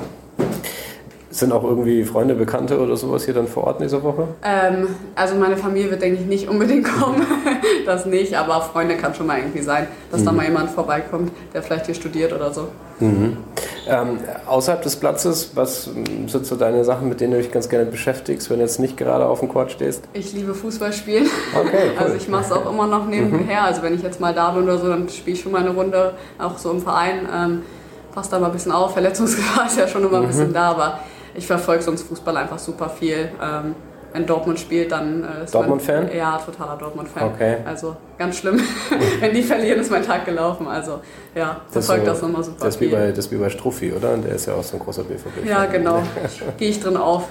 Sind 1.33 1.51
auch 1.51 1.63
irgendwie 1.63 2.03
Freunde, 2.03 2.35
Bekannte 2.35 2.79
oder 2.79 2.95
sowas 2.95 3.25
hier 3.25 3.33
dann 3.33 3.47
vor 3.47 3.63
Ort 3.63 3.79
in 3.79 3.87
dieser 3.87 4.03
Woche? 4.03 4.27
Ähm, 4.43 4.87
also 5.15 5.33
meine 5.33 5.57
Familie 5.57 5.89
wird, 5.89 6.03
denke 6.03 6.21
ich, 6.21 6.27
nicht 6.27 6.47
unbedingt 6.47 6.87
kommen. 6.99 7.25
das 7.87 8.05
nicht, 8.05 8.35
aber 8.37 8.61
Freunde 8.61 8.97
kann 8.97 9.15
schon 9.15 9.25
mal 9.25 9.39
irgendwie 9.39 9.63
sein, 9.63 9.87
dass 10.11 10.21
mhm. 10.21 10.25
da 10.25 10.31
mal 10.31 10.45
jemand 10.45 10.69
vorbeikommt, 10.69 11.31
der 11.51 11.63
vielleicht 11.63 11.87
hier 11.87 11.95
studiert 11.95 12.33
oder 12.33 12.53
so. 12.53 12.67
Mhm. 12.99 13.37
Ähm, 13.87 14.19
außerhalb 14.45 14.83
des 14.83 14.95
Platzes, 14.95 15.51
was 15.55 15.85
sind 16.27 16.45
so 16.45 16.55
deine 16.55 16.83
Sachen, 16.83 17.09
mit 17.09 17.19
denen 17.19 17.31
du 17.31 17.39
dich 17.39 17.51
ganz 17.51 17.67
gerne 17.67 17.87
beschäftigst, 17.87 18.51
wenn 18.51 18.57
du 18.57 18.65
jetzt 18.65 18.79
nicht 18.79 18.95
gerade 18.95 19.25
auf 19.25 19.39
dem 19.39 19.49
Court 19.49 19.71
stehst? 19.71 20.03
Ich 20.13 20.33
liebe 20.33 20.53
Fußball 20.53 20.93
spielen. 20.93 21.27
Okay, 21.59 21.89
cool. 21.97 22.03
Also 22.03 22.15
ich 22.15 22.27
mache 22.27 22.43
es 22.45 22.51
auch 22.51 22.71
immer 22.71 22.85
noch 22.85 23.07
nebenher. 23.07 23.61
Mhm. 23.61 23.67
Also 23.67 23.81
wenn 23.81 23.95
ich 23.95 24.03
jetzt 24.03 24.19
mal 24.19 24.35
da 24.35 24.51
bin 24.51 24.65
oder 24.65 24.77
so, 24.77 24.87
dann 24.87 25.09
spiele 25.09 25.35
ich 25.35 25.41
schon 25.41 25.51
mal 25.51 25.61
eine 25.61 25.71
Runde, 25.71 26.13
auch 26.37 26.59
so 26.59 26.69
im 26.69 26.79
Verein. 26.79 27.27
Ähm, 27.33 27.61
passt 28.13 28.31
da 28.31 28.37
mal 28.37 28.47
ein 28.47 28.53
bisschen 28.53 28.71
auf. 28.71 28.93
Verletzungsgefahr 28.93 29.65
ist 29.67 29.79
ja 29.79 29.87
schon 29.87 30.03
immer 30.03 30.21
ein 30.21 30.27
bisschen 30.27 30.49
mhm. 30.49 30.53
da, 30.53 30.69
aber 30.69 30.99
ich 31.35 31.47
verfolge 31.47 31.83
sonst 31.83 32.03
Fußball 32.03 32.37
einfach 32.37 32.59
super 32.59 32.89
viel. 32.89 33.29
Ähm, 33.41 33.75
wenn 34.13 34.27
Dortmund 34.27 34.59
spielt, 34.59 34.91
dann 34.91 35.23
äh, 35.23 35.51
Dortmund-Fan? 35.51 36.09
Ja, 36.15 36.37
totaler 36.37 36.77
Dortmund-Fan. 36.77 37.23
Okay. 37.23 37.57
Also 37.65 37.95
ganz 38.17 38.37
schlimm. 38.37 38.61
wenn 39.19 39.33
die 39.33 39.41
verlieren, 39.41 39.79
ist 39.79 39.89
mein 39.89 40.05
Tag 40.05 40.25
gelaufen. 40.25 40.67
Also 40.67 41.01
ja, 41.33 41.61
verfolgt 41.71 42.05
das, 42.05 42.19
so, 42.19 42.27
das 42.27 42.31
nochmal 42.31 42.43
super 42.43 42.65
das 42.65 42.75
viel. 42.75 42.89
Wie 42.89 42.91
bei, 42.91 43.09
das 43.09 43.25
ist 43.25 43.31
wie 43.31 43.37
bei 43.37 43.49
Struffi, 43.49 43.91
oder? 43.91 44.15
Der 44.17 44.35
ist 44.35 44.45
ja 44.45 44.53
auch 44.53 44.63
so 44.63 44.77
ein 44.77 44.79
großer 44.79 45.03
BVB. 45.03 45.47
Ja, 45.47 45.65
genau. 45.65 46.03
Gehe 46.57 46.69
ich 46.69 46.79
drin 46.79 46.95
auf. 46.95 47.27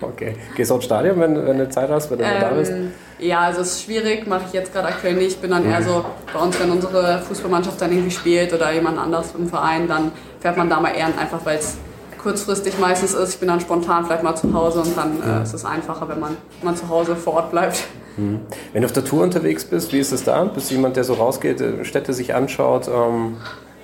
okay. 0.00 0.36
Gehst 0.54 0.70
du 0.70 0.76
ins 0.76 0.84
Stadion, 0.84 1.18
wenn, 1.18 1.44
wenn 1.44 1.58
du 1.58 1.68
Zeit 1.68 1.90
hast, 1.90 2.08
wenn 2.12 2.18
du 2.18 2.24
ähm, 2.24 2.40
da 2.40 2.50
bist? 2.50 2.72
Ja, 3.18 3.40
also 3.40 3.62
es 3.62 3.72
ist 3.72 3.82
schwierig, 3.82 4.28
mache 4.28 4.44
ich 4.46 4.52
jetzt 4.52 4.72
gerade 4.72 4.86
aktuell 4.88 5.14
nicht. 5.14 5.32
Ich 5.32 5.38
bin 5.38 5.50
dann 5.50 5.68
eher 5.68 5.82
so 5.82 6.04
bei 6.32 6.38
uns, 6.38 6.60
wenn 6.60 6.70
unsere 6.70 7.18
Fußballmannschaft 7.20 7.80
dann 7.80 7.90
irgendwie 7.90 8.12
spielt 8.12 8.52
oder 8.52 8.72
jemand 8.72 8.98
anders 8.98 9.34
im 9.36 9.48
Verein, 9.48 9.88
dann 9.88 10.12
fährt 10.38 10.56
man 10.56 10.70
da 10.70 10.78
mal 10.78 10.90
eher 10.90 11.06
einfach, 11.06 11.40
weil 11.44 11.58
es 11.58 11.78
kurzfristig 12.26 12.76
meistens 12.80 13.14
ist. 13.14 13.34
Ich 13.34 13.38
bin 13.38 13.46
dann 13.46 13.60
spontan 13.60 14.04
vielleicht 14.04 14.24
mal 14.24 14.34
zu 14.34 14.52
Hause 14.52 14.80
und 14.80 14.96
dann 14.96 15.22
äh, 15.22 15.44
ist 15.44 15.54
es 15.54 15.64
einfacher, 15.64 16.08
wenn 16.08 16.18
man, 16.18 16.36
wenn 16.58 16.64
man 16.64 16.76
zu 16.76 16.88
Hause 16.88 17.14
vor 17.14 17.34
Ort 17.34 17.52
bleibt. 17.52 17.84
Mhm. 18.16 18.40
Wenn 18.72 18.82
du 18.82 18.86
auf 18.86 18.92
der 18.92 19.04
Tour 19.04 19.22
unterwegs 19.22 19.64
bist, 19.64 19.92
wie 19.92 20.00
ist 20.00 20.10
es 20.10 20.24
da? 20.24 20.42
Bist 20.42 20.68
du 20.68 20.74
jemand, 20.74 20.96
der 20.96 21.04
so 21.04 21.14
rausgeht, 21.14 21.60
äh, 21.60 21.84
Städte 21.84 22.12
sich 22.12 22.34
anschaut? 22.34 22.88
Ähm 22.88 23.36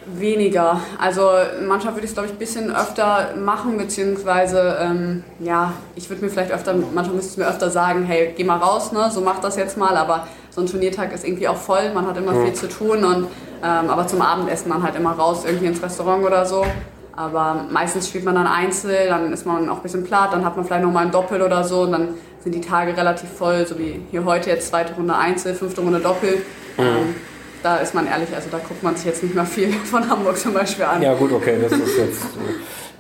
Weniger. 0.06 0.80
Also 0.98 1.28
manchmal 1.64 1.94
würde 1.94 2.04
ich 2.04 2.10
es, 2.10 2.14
glaube 2.14 2.26
ich, 2.26 2.34
ein 2.34 2.38
bisschen 2.38 2.74
öfter 2.74 3.36
machen, 3.36 3.78
beziehungsweise, 3.78 4.76
ähm, 4.80 5.22
ja, 5.38 5.74
ich 5.94 6.10
würde 6.10 6.24
mir 6.24 6.28
vielleicht 6.28 6.50
öfter, 6.50 6.74
manchmal 6.74 7.14
müsste 7.14 7.34
ich 7.34 7.38
mir 7.38 7.48
öfter 7.48 7.70
sagen, 7.70 8.02
hey, 8.04 8.34
geh 8.36 8.42
mal 8.42 8.58
raus, 8.58 8.90
ne, 8.90 9.08
so 9.12 9.20
mach 9.20 9.38
das 9.38 9.54
jetzt 9.54 9.78
mal, 9.78 9.96
aber 9.96 10.26
so 10.50 10.60
ein 10.60 10.66
Turniertag 10.66 11.12
ist 11.14 11.24
irgendwie 11.24 11.46
auch 11.46 11.56
voll, 11.56 11.92
man 11.94 12.08
hat 12.08 12.16
immer 12.16 12.32
mhm. 12.32 12.46
viel 12.46 12.54
zu 12.54 12.68
tun 12.68 13.04
und, 13.04 13.28
ähm, 13.62 13.88
aber 13.88 14.08
zum 14.08 14.20
Abendessen 14.20 14.72
dann 14.72 14.82
halt 14.82 14.96
immer 14.96 15.12
raus, 15.12 15.44
irgendwie 15.46 15.66
ins 15.66 15.80
Restaurant 15.80 16.24
oder 16.24 16.44
so. 16.44 16.66
Aber 17.14 17.66
meistens 17.70 18.08
spielt 18.08 18.24
man 18.24 18.34
dann 18.34 18.46
Einzel, 18.46 19.08
dann 19.08 19.32
ist 19.32 19.44
man 19.44 19.68
auch 19.68 19.76
ein 19.76 19.82
bisschen 19.82 20.04
platt, 20.04 20.32
dann 20.32 20.44
hat 20.44 20.56
man 20.56 20.64
vielleicht 20.64 20.84
nochmal 20.84 21.04
ein 21.04 21.12
Doppel 21.12 21.42
oder 21.42 21.62
so 21.64 21.82
und 21.82 21.92
dann 21.92 22.08
sind 22.42 22.54
die 22.54 22.60
Tage 22.60 22.96
relativ 22.96 23.30
voll, 23.30 23.66
so 23.66 23.78
wie 23.78 24.00
hier 24.10 24.24
heute 24.24 24.50
jetzt 24.50 24.68
zweite 24.68 24.94
Runde 24.94 25.14
Einzel, 25.14 25.54
fünfte 25.54 25.82
Runde 25.82 26.00
Doppel. 26.00 26.42
Mhm. 26.76 26.82
Ähm, 26.82 27.14
da 27.62 27.76
ist 27.76 27.94
man 27.94 28.06
ehrlich, 28.06 28.34
also 28.34 28.48
da 28.50 28.58
guckt 28.58 28.82
man 28.82 28.96
sich 28.96 29.04
jetzt 29.04 29.22
nicht 29.22 29.34
mehr 29.34 29.44
viel 29.44 29.72
von 29.84 30.08
Hamburg 30.08 30.38
zum 30.38 30.54
Beispiel 30.54 30.84
an. 30.84 31.02
Ja 31.02 31.14
gut, 31.14 31.32
okay, 31.32 31.58
das 31.62 31.72
ist 31.72 31.96
jetzt 31.98 32.22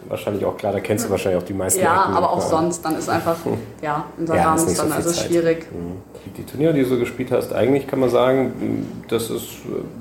wahrscheinlich 0.08 0.44
auch 0.44 0.56
klar, 0.56 0.72
da 0.72 0.80
kennst 0.80 1.06
du 1.06 1.10
wahrscheinlich 1.10 1.42
auch 1.42 1.46
die 1.46 1.54
meisten. 1.54 1.80
Ja, 1.80 2.04
Ecken, 2.04 2.14
aber 2.14 2.30
auch 2.30 2.40
sonst, 2.40 2.84
dann 2.84 2.96
ist 2.96 3.08
einfach, 3.08 3.36
ja, 3.82 4.04
unser 4.18 4.36
ja, 4.36 4.44
Rahmen 4.44 4.66
ist 4.66 4.78
dann 4.78 4.88
so 4.88 4.94
also 4.94 5.10
Zeit. 5.10 5.26
schwierig. 5.26 5.66
Mhm. 5.72 6.02
Die 6.36 6.44
Turniere, 6.44 6.72
die 6.72 6.82
du 6.82 6.86
so 6.86 6.98
gespielt 6.98 7.30
hast, 7.30 7.52
eigentlich 7.52 7.86
kann 7.86 8.00
man 8.00 8.10
sagen, 8.10 8.86
das 9.08 9.30
ist 9.30 9.48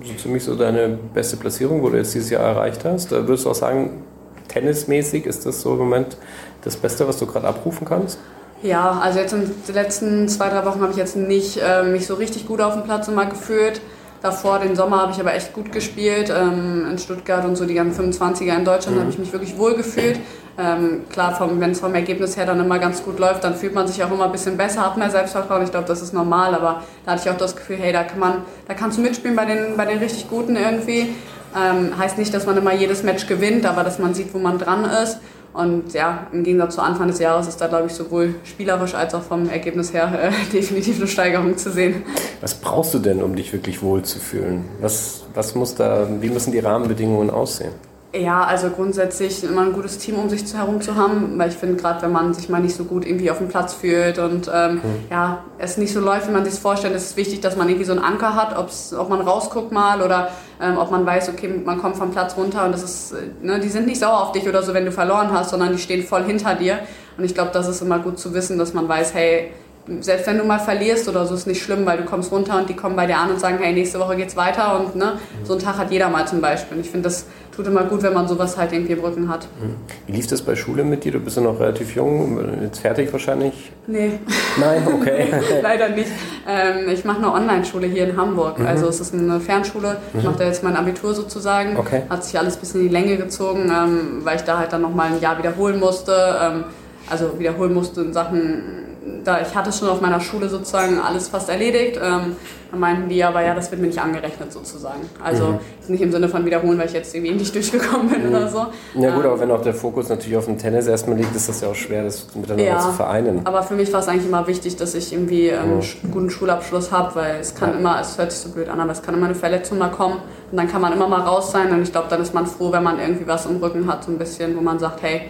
so 0.03 0.13
ziemlich 0.17 0.43
so 0.43 0.55
deine 0.55 0.97
beste 1.13 1.37
Platzierung, 1.37 1.81
wo 1.81 1.89
du 1.89 1.97
jetzt 1.97 2.13
dieses 2.13 2.29
Jahr 2.29 2.43
erreicht 2.43 2.85
hast. 2.85 3.11
Da 3.11 3.27
würdest 3.27 3.45
du 3.45 3.49
auch 3.49 3.55
sagen, 3.55 4.03
tennismäßig 4.47 5.25
ist 5.25 5.45
das 5.45 5.61
so 5.61 5.73
im 5.73 5.79
Moment 5.79 6.17
das 6.63 6.77
Beste, 6.77 7.07
was 7.07 7.17
du 7.17 7.25
gerade 7.25 7.47
abrufen 7.47 7.87
kannst? 7.87 8.19
Ja, 8.63 8.99
also 9.01 9.19
jetzt 9.19 9.33
in 9.33 9.41
den 9.41 9.75
letzten 9.75 10.29
zwei, 10.29 10.49
drei 10.49 10.65
Wochen 10.65 10.81
habe 10.81 10.91
ich 10.91 10.97
jetzt 10.97 11.15
nicht 11.15 11.57
äh, 11.57 11.83
mich 11.83 12.05
so 12.05 12.13
richtig 12.13 12.47
gut 12.47 12.61
auf 12.61 12.73
dem 12.73 12.83
Platz 12.83 13.07
immer 13.07 13.25
gefühlt. 13.25 13.81
Davor, 14.21 14.60
den 14.60 14.75
Sommer, 14.75 15.01
habe 15.01 15.12
ich 15.12 15.19
aber 15.19 15.34
echt 15.34 15.51
gut 15.51 15.71
gespielt. 15.71 16.29
Ähm, 16.29 16.86
in 16.91 16.97
Stuttgart 16.99 17.43
und 17.43 17.55
so 17.55 17.65
die 17.65 17.73
ganzen 17.73 18.13
25er 18.13 18.55
in 18.55 18.65
Deutschland 18.65 18.97
mhm. 18.97 19.01
habe 19.01 19.12
ich 19.12 19.17
mich 19.17 19.34
wirklich 19.34 19.57
wohl 19.57 19.75
gefühlt. 19.75 20.19
Ähm, 20.60 21.05
klar, 21.10 21.36
wenn 21.60 21.71
es 21.71 21.79
vom 21.79 21.95
Ergebnis 21.95 22.38
her 22.38 22.45
dann 22.45 22.60
immer 22.60 22.77
ganz 22.77 23.03
gut 23.03 23.17
läuft, 23.17 23.43
dann 23.43 23.55
fühlt 23.55 23.73
man 23.73 23.88
sich 23.88 24.03
auch 24.03 24.12
immer 24.12 24.25
ein 24.25 24.31
bisschen 24.31 24.57
besser, 24.57 24.86
hat 24.86 24.97
mehr 24.97 25.10
Selbstvertrauen. 25.10 25.63
Ich 25.63 25.71
glaube, 25.71 25.88
das 25.88 26.01
ist 26.01 26.13
normal, 26.13 26.53
aber 26.53 26.84
da 27.05 27.13
hatte 27.13 27.21
ich 27.25 27.31
auch 27.31 27.38
das 27.38 27.55
Gefühl, 27.55 27.77
hey, 27.77 27.91
da, 27.91 28.03
kann 28.03 28.19
man, 28.19 28.34
da 28.67 28.75
kannst 28.75 28.97
du 28.97 29.01
mitspielen 29.01 29.36
bei 29.36 29.45
den, 29.45 29.75
bei 29.75 29.86
den 29.86 29.97
richtig 29.97 30.29
Guten 30.29 30.55
irgendwie. 30.55 31.15
Ähm, 31.55 31.97
heißt 31.97 32.17
nicht, 32.17 32.34
dass 32.34 32.45
man 32.45 32.57
immer 32.57 32.73
jedes 32.73 33.01
Match 33.03 33.27
gewinnt, 33.27 33.65
aber 33.65 33.84
dass 33.84 33.97
man 33.97 34.13
sieht, 34.13 34.34
wo 34.34 34.38
man 34.38 34.60
dran 34.60 34.86
ist. 34.86 35.19
Und 35.53 35.93
ja, 35.93 36.27
im 36.31 36.43
Gegensatz 36.43 36.75
zu 36.75 36.81
Anfang 36.81 37.07
des 37.07 37.19
Jahres 37.19 37.47
ist 37.47 37.59
da, 37.59 37.67
glaube 37.67 37.87
ich, 37.87 37.93
sowohl 37.93 38.35
spielerisch 38.43 38.95
als 38.95 39.13
auch 39.13 39.21
vom 39.21 39.49
Ergebnis 39.49 39.93
her 39.93 40.11
äh, 40.21 40.31
definitiv 40.53 40.97
eine 40.97 41.07
Steigerung 41.07 41.57
zu 41.57 41.71
sehen. 41.71 42.03
Was 42.39 42.55
brauchst 42.55 42.93
du 42.93 42.99
denn, 42.99 43.21
um 43.21 43.35
dich 43.35 43.51
wirklich 43.51 43.81
wohl 43.81 44.03
zu 44.03 44.19
fühlen? 44.19 44.65
Was, 44.79 45.23
was 45.33 45.55
muss 45.55 45.75
da, 45.75 46.07
wie 46.21 46.29
müssen 46.29 46.51
die 46.51 46.59
Rahmenbedingungen 46.59 47.29
aussehen? 47.29 47.73
Ja, 48.13 48.43
also 48.43 48.69
grundsätzlich 48.69 49.41
immer 49.41 49.62
ein 49.62 49.71
gutes 49.71 49.97
Team 49.97 50.15
um 50.15 50.30
sich 50.30 50.54
herum 50.54 50.82
zu 50.82 50.97
haben, 50.97 51.39
weil 51.39 51.47
ich 51.47 51.56
finde, 51.56 51.78
gerade 51.78 52.02
wenn 52.02 52.12
man 52.12 52.34
sich 52.34 52.50
mal 52.50 52.60
nicht 52.60 52.76
so 52.76 52.84
gut 52.84 53.06
irgendwie 53.06 53.32
auf 53.32 53.38
dem 53.38 53.47
Platz 53.47 53.74
fühlt 53.74 54.19
und 54.19 54.52
ähm, 54.54 54.76
mhm. 54.76 54.82
ja, 55.10 55.45
es 55.58 55.78
nicht 55.78 55.93
so 55.93 56.02
läuft, 56.02 56.28
wie 56.28 56.32
man 56.32 56.43
sich 56.43 56.60
vorstellt, 56.60 56.93
ist 56.93 57.12
es 57.12 57.15
wichtig, 57.15 57.39
dass 57.39 57.56
man 57.56 57.69
irgendwie 57.69 57.86
so 57.86 57.93
einen 57.93 58.02
Anker 58.02 58.36
hat, 58.36 58.58
ob's, 58.58 58.93
ob 58.93 59.08
man 59.08 59.21
rausguckt 59.21 59.71
mal 59.71 60.02
oder 60.02 60.30
ähm, 60.62 60.78
ob 60.78 60.91
man 60.91 61.06
weiß, 61.06 61.30
okay, 61.30 61.47
man 61.63 61.80
kommt 61.80 61.95
vom 61.95 62.12
Platz 62.12 62.36
runter 62.36 62.65
und 62.65 62.74
das 62.74 62.84
ist, 62.84 63.13
äh, 63.13 63.30
ne, 63.41 63.62
die 63.62 63.69
sind 63.69 63.88
nicht 63.88 64.02
sauer 64.02 64.24
auf 64.24 64.34
dich 64.34 64.45
oder 64.47 64.62
so, 64.62 64.74
wenn 64.74 64.84
du 64.84 64.91
verloren 64.91 65.32
hast, 65.32 65.52
sondern 65.52 65.71
die 65.71 65.78
stehen 65.78 66.04
voll 66.04 66.24
hinter 66.24 66.56
dir. 66.56 66.80
Und 67.17 67.24
ich 67.24 67.34
glaube, 67.34 67.52
das 67.54 67.69
ist 67.69 67.82
immer 67.82 68.00
gut 68.00 68.19
zu 68.19 68.34
wissen, 68.34 68.58
dass 68.58 68.74
man 68.74 68.89
weiß, 68.89 69.13
hey, 69.13 69.52
selbst 69.99 70.27
wenn 70.27 70.38
du 70.38 70.43
mal 70.43 70.60
verlierst 70.60 71.08
oder 71.10 71.25
so, 71.25 71.36
ist 71.36 71.47
nicht 71.47 71.62
schlimm, 71.62 71.86
weil 71.86 71.97
du 71.97 72.06
kommst 72.06 72.32
runter 72.32 72.58
und 72.58 72.69
die 72.69 72.75
kommen 72.75 72.95
bei 72.95 73.06
dir 73.06 73.17
an 73.17 73.32
und 73.32 73.39
sagen, 73.39 73.58
hey, 73.60 73.73
nächste 73.73 73.99
Woche 73.99 74.15
geht's 74.15 74.36
weiter 74.36 74.80
und 74.80 74.95
ne, 74.95 75.13
so 75.43 75.54
einen 75.54 75.62
Tag 75.62 75.77
hat 75.77 75.91
jeder 75.91 76.10
mal 76.10 76.27
zum 76.27 76.41
Beispiel. 76.41 76.77
Und 76.77 76.86
ich 76.86 76.89
finde, 76.89 77.10
das 77.10 77.25
tut 77.56 77.67
immer 77.67 77.84
gut, 77.84 78.01
wenn 78.04 78.13
man 78.13 78.27
sowas 78.27 78.58
halt 78.58 78.71
irgendwie 78.71 78.93
im 78.93 78.99
Rücken 78.99 79.30
hat. 79.30 79.47
Mhm. 79.62 79.75
Wie 80.08 80.13
lief 80.13 80.27
das 80.27 80.41
bei 80.41 80.56
Schule 80.56 80.84
mit 80.84 81.04
dir? 81.04 81.12
Du 81.12 81.19
bist 81.19 81.38
ja 81.38 81.43
noch 81.43 81.60
relativ 81.60 81.95
jung, 81.95 82.39
jetzt 82.62 82.80
fertig 82.80 83.12
wahrscheinlich? 83.12 83.71
Nee. 83.88 84.19
Nein, 84.60 84.88
okay. 84.88 85.27
Leider 85.62 85.89
nicht. 85.89 86.10
Ähm, 86.47 86.89
ich 86.89 87.04
mache 87.04 87.17
eine 87.17 87.34
Online-Schule 87.34 87.88
hier 87.88 88.10
in 88.10 88.17
Hamburg. 88.17 88.60
Mhm. 88.60 88.67
Also 88.67 88.88
es 88.88 88.99
ist 88.99 89.13
eine 89.13 89.39
Fernschule. 89.39 89.97
Ich 90.13 90.21
mhm. 90.21 90.30
mache 90.30 90.39
da 90.39 90.45
jetzt 90.45 90.63
mein 90.63 90.75
Abitur 90.75 91.13
sozusagen. 91.13 91.77
Okay. 91.77 92.04
Hat 92.10 92.23
sich 92.23 92.38
alles 92.39 92.56
ein 92.56 92.60
bisschen 92.62 92.82
in 92.82 92.88
die 92.88 92.93
Länge 92.93 93.17
gezogen, 93.17 93.71
ähm, 93.71 94.21
weil 94.23 94.38
ich 94.38 94.43
da 94.43 94.58
halt 94.58 94.71
dann 94.71 94.82
nochmal 94.82 95.12
ein 95.12 95.19
Jahr 95.19 95.38
wiederholen 95.38 95.80
musste. 95.80 96.13
Ähm, 96.41 96.63
also 97.10 97.38
wiederholen 97.39 97.73
musste 97.73 98.01
in 98.01 98.13
Sachen 98.13 98.90
da 99.23 99.41
ich 99.41 99.55
hatte 99.55 99.71
schon 99.71 99.89
auf 99.89 100.01
meiner 100.01 100.19
Schule 100.19 100.49
sozusagen 100.49 100.99
alles 100.99 101.29
fast 101.29 101.49
erledigt. 101.49 101.99
Ähm, 102.01 102.36
dann 102.71 102.79
meinten 102.79 103.10
die 103.10 103.21
aber, 103.21 103.43
ja, 103.43 103.53
das 103.53 103.69
wird 103.69 103.81
mir 103.81 103.88
nicht 103.88 103.99
angerechnet 103.99 104.53
sozusagen. 104.53 105.01
Also 105.21 105.47
mhm. 105.47 105.60
nicht 105.89 106.01
im 106.01 106.12
Sinne 106.12 106.29
von 106.29 106.45
wiederholen, 106.45 106.79
weil 106.79 106.88
ich 106.88 106.93
jetzt 106.93 107.13
irgendwie 107.13 107.34
nicht 107.34 107.53
durchgekommen 107.55 108.07
bin 108.10 108.29
mhm. 108.29 108.36
oder 108.36 108.47
so. 108.47 108.67
Ja 108.95 109.13
gut, 109.13 109.25
ähm, 109.25 109.31
aber 109.31 109.39
wenn 109.41 109.51
auch 109.51 109.62
der 109.62 109.73
Fokus 109.73 110.07
natürlich 110.07 110.38
auf 110.38 110.45
dem 110.45 110.57
Tennis 110.57 110.88
erstmal 110.88 111.17
liegt, 111.17 111.36
ist 111.36 111.49
das 111.49 111.60
ja 111.60 111.67
auch 111.67 111.75
schwer, 111.75 112.05
das 112.05 112.34
miteinander 112.34 112.63
ja, 112.63 112.79
zu 112.79 112.93
vereinen. 112.93 113.41
aber 113.43 113.62
für 113.63 113.73
mich 113.73 113.91
war 113.91 113.99
es 113.99 114.07
eigentlich 114.07 114.25
immer 114.25 114.47
wichtig, 114.47 114.77
dass 114.77 114.95
ich 114.95 115.12
irgendwie 115.12 115.47
ähm, 115.47 115.75
mhm. 115.75 115.81
einen 116.03 116.12
guten 116.12 116.29
Schulabschluss 116.29 116.93
habe, 116.93 117.13
weil 117.15 117.36
es 117.41 117.55
kann 117.55 117.71
ja. 117.71 117.79
immer, 117.79 117.99
es 117.99 118.17
hört 118.17 118.31
sich 118.31 118.39
so 118.39 118.49
blöd 118.49 118.69
an, 118.69 118.79
aber 118.79 118.93
es 118.93 119.01
kann 119.01 119.15
immer 119.15 119.25
eine 119.25 119.36
Verletzung 119.36 119.77
mal 119.77 119.91
kommen 119.91 120.19
und 120.51 120.57
dann 120.57 120.69
kann 120.69 120.81
man 120.81 120.93
immer 120.93 121.10
mal 121.10 121.21
raus 121.21 121.51
sein 121.51 121.71
und 121.71 121.81
ich 121.81 121.91
glaube, 121.91 122.07
dann 122.10 122.21
ist 122.21 122.34
man 122.34 122.47
froh, 122.47 122.71
wenn 122.71 122.84
man 122.84 122.99
irgendwie 122.99 123.27
was 123.27 123.45
im 123.47 123.57
Rücken 123.57 123.86
hat, 123.91 124.05
so 124.05 124.12
ein 124.12 124.17
bisschen, 124.17 124.55
wo 124.55 124.62
man 124.62 124.79
sagt, 124.79 125.01
hey, 125.01 125.29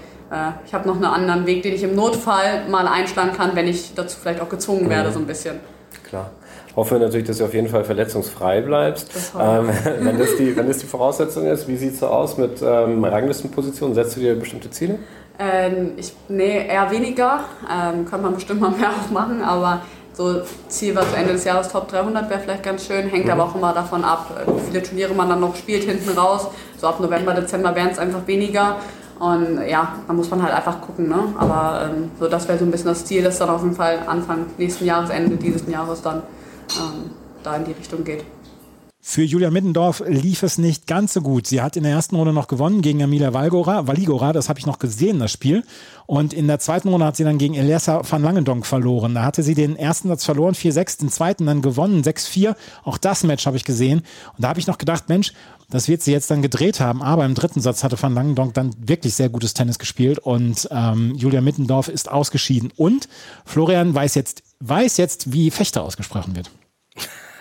ich 0.65 0.73
habe 0.73 0.87
noch 0.87 0.95
einen 0.95 1.05
anderen 1.05 1.45
Weg, 1.45 1.63
den 1.63 1.73
ich 1.73 1.83
im 1.83 1.93
Notfall 1.95 2.67
mal 2.69 2.87
einschlagen 2.87 3.33
kann, 3.35 3.55
wenn 3.55 3.67
ich 3.67 3.93
dazu 3.95 4.17
vielleicht 4.21 4.41
auch 4.41 4.49
gezwungen 4.49 4.89
werde, 4.89 5.09
mhm. 5.09 5.13
so 5.13 5.19
ein 5.19 5.27
bisschen. 5.27 5.59
Klar 6.07 6.31
hoffe 6.75 6.95
natürlich, 6.95 7.27
dass 7.27 7.37
du 7.37 7.45
auf 7.45 7.53
jeden 7.53 7.67
Fall 7.67 7.83
verletzungsfrei 7.83 8.61
bleibst. 8.61 9.11
Ähm, 9.39 9.69
wenn, 9.99 10.17
das 10.17 10.35
die, 10.37 10.55
wenn 10.55 10.67
das 10.67 10.77
die 10.79 10.85
Voraussetzung 10.85 11.45
ist, 11.45 11.67
wie 11.67 11.77
sieht 11.77 11.93
es 11.93 11.99
so 11.99 12.07
aus 12.07 12.37
mit 12.37 12.61
ähm, 12.61 13.03
Ranglistenpositionen? 13.03 13.95
Setzt 13.95 14.15
du 14.15 14.21
dir 14.21 14.35
bestimmte 14.35 14.69
Ziele? 14.69 14.99
Ähm, 15.39 15.93
ich, 15.97 16.13
nee, 16.29 16.67
eher 16.67 16.89
weniger. 16.91 17.41
Ähm, 17.69 18.05
kann 18.05 18.21
man 18.21 18.35
bestimmt 18.35 18.61
mal 18.61 18.71
mehr 18.71 18.89
auch 19.05 19.11
machen, 19.11 19.41
aber 19.43 19.81
so 20.13 20.41
Ziel 20.67 20.93
war 20.95 21.09
zu 21.09 21.15
Ende 21.15 21.33
des 21.33 21.45
Jahres 21.45 21.69
Top 21.69 21.87
300 21.87 22.29
wäre 22.29 22.41
vielleicht 22.41 22.63
ganz 22.63 22.85
schön, 22.85 23.07
hängt 23.07 23.25
mhm. 23.25 23.31
aber 23.31 23.45
auch 23.45 23.55
immer 23.55 23.73
davon 23.73 24.03
ab, 24.03 24.43
wie 24.45 24.71
viele 24.71 24.83
Turniere 24.83 25.13
man 25.13 25.29
dann 25.29 25.39
noch 25.39 25.55
spielt 25.55 25.83
hinten 25.83 26.09
raus. 26.17 26.47
So 26.77 26.87
ab 26.87 26.99
November, 26.99 27.33
Dezember 27.33 27.73
wären 27.75 27.89
es 27.89 27.99
einfach 27.99 28.27
weniger. 28.27 28.77
Und 29.21 29.67
ja, 29.69 29.97
da 30.07 30.13
muss 30.13 30.31
man 30.31 30.41
halt 30.41 30.51
einfach 30.51 30.81
gucken. 30.81 31.07
Ne? 31.07 31.19
Aber 31.37 31.91
ähm, 31.91 32.09
so 32.19 32.27
das 32.27 32.47
wäre 32.47 32.57
so 32.57 32.65
ein 32.65 32.71
bisschen 32.71 32.87
das 32.87 33.05
Ziel, 33.05 33.21
dass 33.21 33.37
dann 33.37 33.49
auf 33.49 33.61
jeden 33.61 33.75
Fall 33.75 33.99
Anfang 34.07 34.47
nächsten 34.57 34.83
Jahres, 34.83 35.11
Ende 35.11 35.37
dieses 35.37 35.67
Jahres 35.67 36.01
dann 36.01 36.23
ähm, 36.75 37.11
da 37.43 37.55
in 37.55 37.65
die 37.65 37.73
Richtung 37.73 38.03
geht. 38.03 38.25
Für 39.03 39.23
Julia 39.23 39.51
Middendorf 39.51 40.03
lief 40.07 40.41
es 40.41 40.57
nicht 40.57 40.87
ganz 40.87 41.13
so 41.13 41.21
gut. 41.21 41.45
Sie 41.45 41.61
hat 41.61 41.75
in 41.75 41.83
der 41.83 41.91
ersten 41.91 42.15
Runde 42.15 42.33
noch 42.33 42.47
gewonnen 42.47 42.81
gegen 42.81 42.99
Emilia 42.99 43.33
Valgora, 43.33 43.87
Valigora, 43.87 44.31
das 44.31 44.47
habe 44.47 44.59
ich 44.59 44.67
noch 44.67 44.77
gesehen, 44.77 45.19
das 45.19 45.31
Spiel. 45.31 45.63
Und 46.05 46.33
in 46.33 46.47
der 46.47 46.59
zweiten 46.59 46.87
Runde 46.89 47.05
hat 47.05 47.15
sie 47.15 47.23
dann 47.23 47.39
gegen 47.39 47.55
Eliasa 47.55 48.01
van 48.07 48.21
Langendonk 48.21 48.65
verloren. 48.65 49.15
Da 49.15 49.23
hatte 49.23 49.41
sie 49.41 49.55
den 49.55 49.75
ersten 49.75 50.07
Satz 50.07 50.23
verloren, 50.23 50.53
4-6, 50.53 50.99
den 50.99 51.09
zweiten 51.09 51.45
dann 51.45 51.63
gewonnen, 51.63 52.03
6-4. 52.03 52.55
Auch 52.83 52.99
das 52.99 53.23
Match 53.23 53.45
habe 53.47 53.57
ich 53.57 53.63
gesehen. 53.63 53.99
Und 54.35 54.43
da 54.43 54.49
habe 54.49 54.59
ich 54.59 54.67
noch 54.67 54.77
gedacht, 54.77 55.09
Mensch, 55.09 55.33
das 55.71 55.87
wird 55.87 56.01
sie 56.03 56.11
jetzt 56.11 56.29
dann 56.29 56.41
gedreht 56.41 56.79
haben. 56.79 57.01
Aber 57.01 57.25
im 57.25 57.33
dritten 57.33 57.61
Satz 57.61 57.83
hatte 57.83 58.01
van 58.01 58.13
Langendonk 58.13 58.53
dann 58.53 58.75
wirklich 58.77 59.15
sehr 59.15 59.29
gutes 59.29 59.53
Tennis 59.53 59.79
gespielt 59.79 60.19
und 60.19 60.67
ähm, 60.71 61.15
Julia 61.15 61.41
Mittendorf 61.41 61.87
ist 61.87 62.11
ausgeschieden. 62.11 62.71
Und 62.75 63.09
Florian 63.45 63.95
weiß 63.95 64.15
jetzt, 64.15 64.43
weiß 64.59 64.97
jetzt, 64.97 65.33
wie 65.33 65.49
Fechter 65.49 65.81
ausgesprochen 65.81 66.35
wird. 66.35 66.51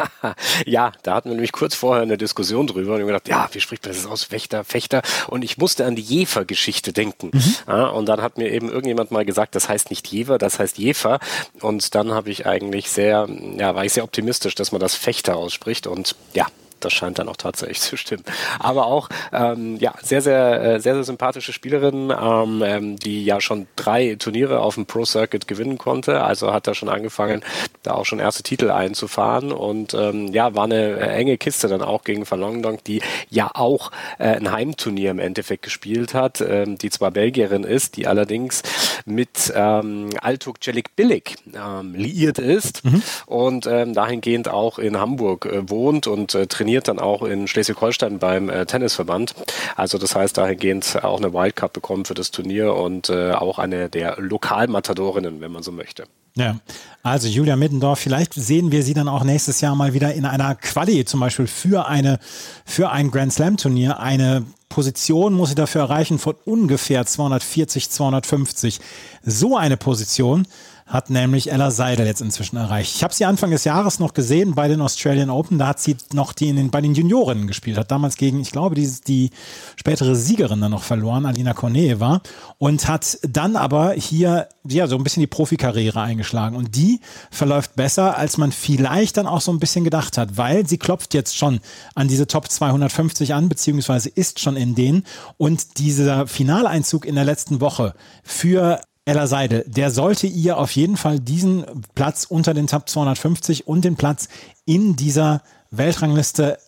ja, 0.67 0.93
da 1.03 1.15
hatten 1.15 1.29
wir 1.29 1.35
nämlich 1.35 1.53
kurz 1.53 1.75
vorher 1.75 2.03
eine 2.03 2.17
Diskussion 2.17 2.67
drüber 2.67 2.95
und 2.95 3.01
ich 3.01 3.07
gedacht, 3.07 3.29
ja, 3.29 3.49
wie 3.53 3.61
spricht 3.61 3.85
man 3.85 3.95
das 3.95 4.07
aus? 4.07 4.25
Fechter, 4.25 4.65
Fechter. 4.65 5.03
Und 5.29 5.43
ich 5.43 5.59
musste 5.59 5.85
an 5.85 5.97
die 5.97 6.03
Jefer-Geschichte 6.03 6.93
denken. 6.93 7.31
Mhm. 7.33 7.55
Ja, 7.67 7.87
und 7.89 8.07
dann 8.07 8.23
hat 8.23 8.39
mir 8.39 8.51
eben 8.51 8.69
irgendjemand 8.69 9.11
mal 9.11 9.25
gesagt, 9.25 9.55
das 9.55 9.69
heißt 9.69 9.91
nicht 9.91 10.07
Jever, 10.09 10.39
das 10.39 10.59
heißt 10.59 10.79
Jefer. 10.79 11.19
Und 11.61 11.95
dann 11.95 12.13
habe 12.13 12.31
ich 12.31 12.47
eigentlich 12.47 12.91
sehr, 12.91 13.29
ja, 13.57 13.75
war 13.75 13.85
ich 13.85 13.93
sehr 13.93 14.05
optimistisch, 14.05 14.55
dass 14.55 14.73
man 14.73 14.81
das 14.81 14.95
Fechter 14.95 15.37
ausspricht. 15.37 15.87
Und 15.87 16.17
ja, 16.35 16.47
das 16.85 16.93
scheint 16.93 17.19
dann 17.19 17.29
auch 17.29 17.37
tatsächlich 17.37 17.81
zu 17.81 17.97
stimmen. 17.97 18.25
Aber 18.59 18.87
auch 18.87 19.09
ähm, 19.33 19.77
ja 19.77 19.95
sehr 20.03 20.23
sehr 20.23 20.63
äh, 20.63 20.81
sehr 20.81 20.95
sehr 20.95 21.05
sympathische 21.05 21.53
Spielerin, 21.53 22.11
ähm, 22.11 22.63
ähm, 22.65 22.97
die 22.97 23.25
ja 23.25 23.41
schon 23.41 23.67
drei 23.77 24.17
Turniere 24.19 24.61
auf 24.61 24.75
dem 24.75 24.87
Pro 24.87 25.05
Circuit 25.05 25.47
gewinnen 25.47 25.79
konnte. 25.79 26.23
Also 26.23 26.53
hat 26.53 26.67
da 26.67 26.75
schon 26.75 26.89
angefangen, 26.89 27.43
da 27.83 27.93
auch 27.93 28.07
schon 28.07 28.19
erste 28.19 28.43
Titel 28.43 28.71
einzufahren 28.71 29.53
und 29.53 29.95
ähm, 29.95 30.29
ja 30.33 30.55
war 30.55 30.65
eine 30.65 30.99
äh, 30.99 31.15
enge 31.15 31.39
Kiste 31.39 31.69
dann 31.69 31.83
auch 31.83 32.05
gegen 32.05 32.29
Van 32.29 32.41
Longdonk, 32.41 32.85
die 32.85 33.03
ja 33.29 33.51
auch 33.55 33.91
äh, 34.19 34.25
ein 34.25 34.51
Heimturnier 34.51 35.11
im 35.11 35.19
Endeffekt 35.19 35.63
gespielt 35.63 36.15
hat, 36.15 36.41
ähm, 36.41 36.79
die 36.79 36.91
zwar 36.91 37.11
Belgierin 37.11 37.65
ist, 37.65 37.97
die 37.97 38.07
allerdings 38.07 38.63
mit 39.05 39.53
ähm, 39.55 40.11
Altuk 40.21 40.61
Celik 40.63 40.97
Billig 40.97 41.37
ähm, 41.55 41.95
liiert 41.95 42.39
ist 42.39 42.85
mhm. 42.85 43.03
und 43.27 43.67
ähm, 43.67 43.95
dahingehend 43.95 44.49
auch 44.49 44.79
in 44.79 44.99
Hamburg 44.99 45.47
äh, 45.47 45.69
wohnt 45.69 46.07
und 46.07 46.35
äh, 46.35 46.47
trainiert 46.47 46.70
trainiert 46.71 46.87
dann 46.87 47.01
auch 47.01 47.23
in 47.23 47.49
Schleswig-Holstein 47.49 48.21
beim 48.21 48.49
äh, 48.49 48.65
Tennisverband. 48.65 49.35
Also 49.75 49.99
das 49.99 50.15
heißt 50.15 50.39
dahingehend 50.39 51.03
auch 51.03 51.19
eine 51.19 51.33
Wildcard 51.33 51.73
bekommen 51.73 52.05
für 52.05 52.15
das 52.15 52.31
Turnier 52.31 52.75
und 52.75 53.11
äh, 53.11 53.33
auch 53.33 53.59
eine 53.59 53.89
der 53.89 54.17
Lokalmatadorinnen, 54.19 55.41
wenn 55.41 55.51
man 55.51 55.65
so 55.65 55.73
möchte. 55.73 56.05
Ja, 56.37 56.61
also 57.03 57.27
Julia 57.27 57.57
Middendorf, 57.57 57.99
vielleicht 57.99 58.35
sehen 58.35 58.71
wir 58.71 58.85
sie 58.85 58.95
dann 58.95 59.09
auch 59.09 59.25
nächstes 59.25 59.61
Jahr 59.61 59.75
mal 59.75 59.95
wieder 59.95 60.15
in 60.15 60.25
einer 60.25 60.55
Quali, 60.55 61.05
zum 61.05 61.19
Beispiel 61.19 61.49
für 61.49 61.89
eine, 61.89 62.21
für 62.65 62.91
ein 62.91 63.11
Grand 63.11 63.33
Slam 63.33 63.57
Turnier. 63.57 63.99
Eine 63.99 64.45
Position 64.69 65.35
muss 65.35 65.49
sie 65.49 65.57
dafür 65.57 65.81
erreichen 65.81 66.21
von 66.21 66.37
ungefähr 66.45 67.05
240, 67.05 67.91
250. 67.91 68.79
So 69.25 69.57
eine 69.57 69.77
Position 69.77 70.47
hat 70.91 71.09
nämlich 71.09 71.53
Ella 71.53 71.71
Seidel 71.71 72.05
jetzt 72.05 72.21
inzwischen 72.21 72.57
erreicht. 72.57 72.97
Ich 72.97 73.05
habe 73.05 73.15
sie 73.15 73.25
Anfang 73.25 73.53
des 73.53 73.63
Jahres 73.63 74.01
noch 74.01 74.13
gesehen 74.13 74.57
bei 74.57 74.67
den 74.67 74.81
Australian 74.81 75.31
Open. 75.31 75.57
Da 75.57 75.69
hat 75.69 75.79
sie 75.79 75.97
noch 76.13 76.33
die 76.33 76.49
in 76.49 76.57
den, 76.57 76.71
bei 76.71 76.81
den 76.81 76.95
Juniorinnen 76.95 77.47
gespielt, 77.47 77.79
hat 77.79 77.93
damals 77.93 78.17
gegen, 78.17 78.41
ich 78.41 78.51
glaube, 78.51 78.75
die, 78.75 78.91
die 79.07 79.31
spätere 79.77 80.17
Siegerin 80.17 80.61
dann 80.61 80.73
noch 80.73 80.83
verloren, 80.83 81.27
Alina 81.27 81.55
war, 82.01 82.23
und 82.59 82.89
hat 82.89 83.19
dann 83.23 83.55
aber 83.55 83.93
hier 83.93 84.49
ja 84.67 84.89
so 84.89 84.97
ein 84.97 85.05
bisschen 85.05 85.21
die 85.21 85.29
Profikarriere 85.29 86.01
eingeschlagen. 86.01 86.57
Und 86.57 86.75
die 86.75 87.01
verläuft 87.31 87.77
besser, 87.77 88.19
als 88.19 88.37
man 88.37 88.51
vielleicht 88.51 89.17
dann 89.17 89.29
auch 89.29 89.41
so 89.41 89.53
ein 89.53 89.61
bisschen 89.61 89.85
gedacht 89.85 90.19
hat, 90.19 90.37
weil 90.37 90.67
sie 90.67 90.79
klopft 90.79 91.15
jetzt 91.15 91.37
schon 91.37 91.61
an 91.95 92.09
diese 92.09 92.27
Top 92.27 92.51
250 92.51 93.33
an, 93.33 93.49
beziehungsweise 93.49 94.09
ist 94.09 94.41
schon 94.41 94.57
in 94.57 94.75
denen. 94.75 95.05
Und 95.37 95.79
dieser 95.79 96.27
Finaleinzug 96.27 97.07
in 97.07 97.15
der 97.15 97.25
letzten 97.25 97.61
Woche 97.61 97.95
für 98.25 98.81
Ella 99.05 99.27
Seidel, 99.27 99.65
der 99.67 99.91
sollte 99.91 100.27
ihr 100.27 100.59
auf 100.59 100.71
jeden 100.73 100.97
Fall 100.97 101.21
diesen 101.21 101.65
Platz 101.95 102.25
unter 102.25 102.55
den 102.55 102.67
Top 102.67 102.89
250 102.89 103.67
und 103.67 103.85
den 103.85 103.97
Platz 103.97 104.29
in 104.65 104.95
dieser 104.97 105.43
Weltrangliste 105.71 106.59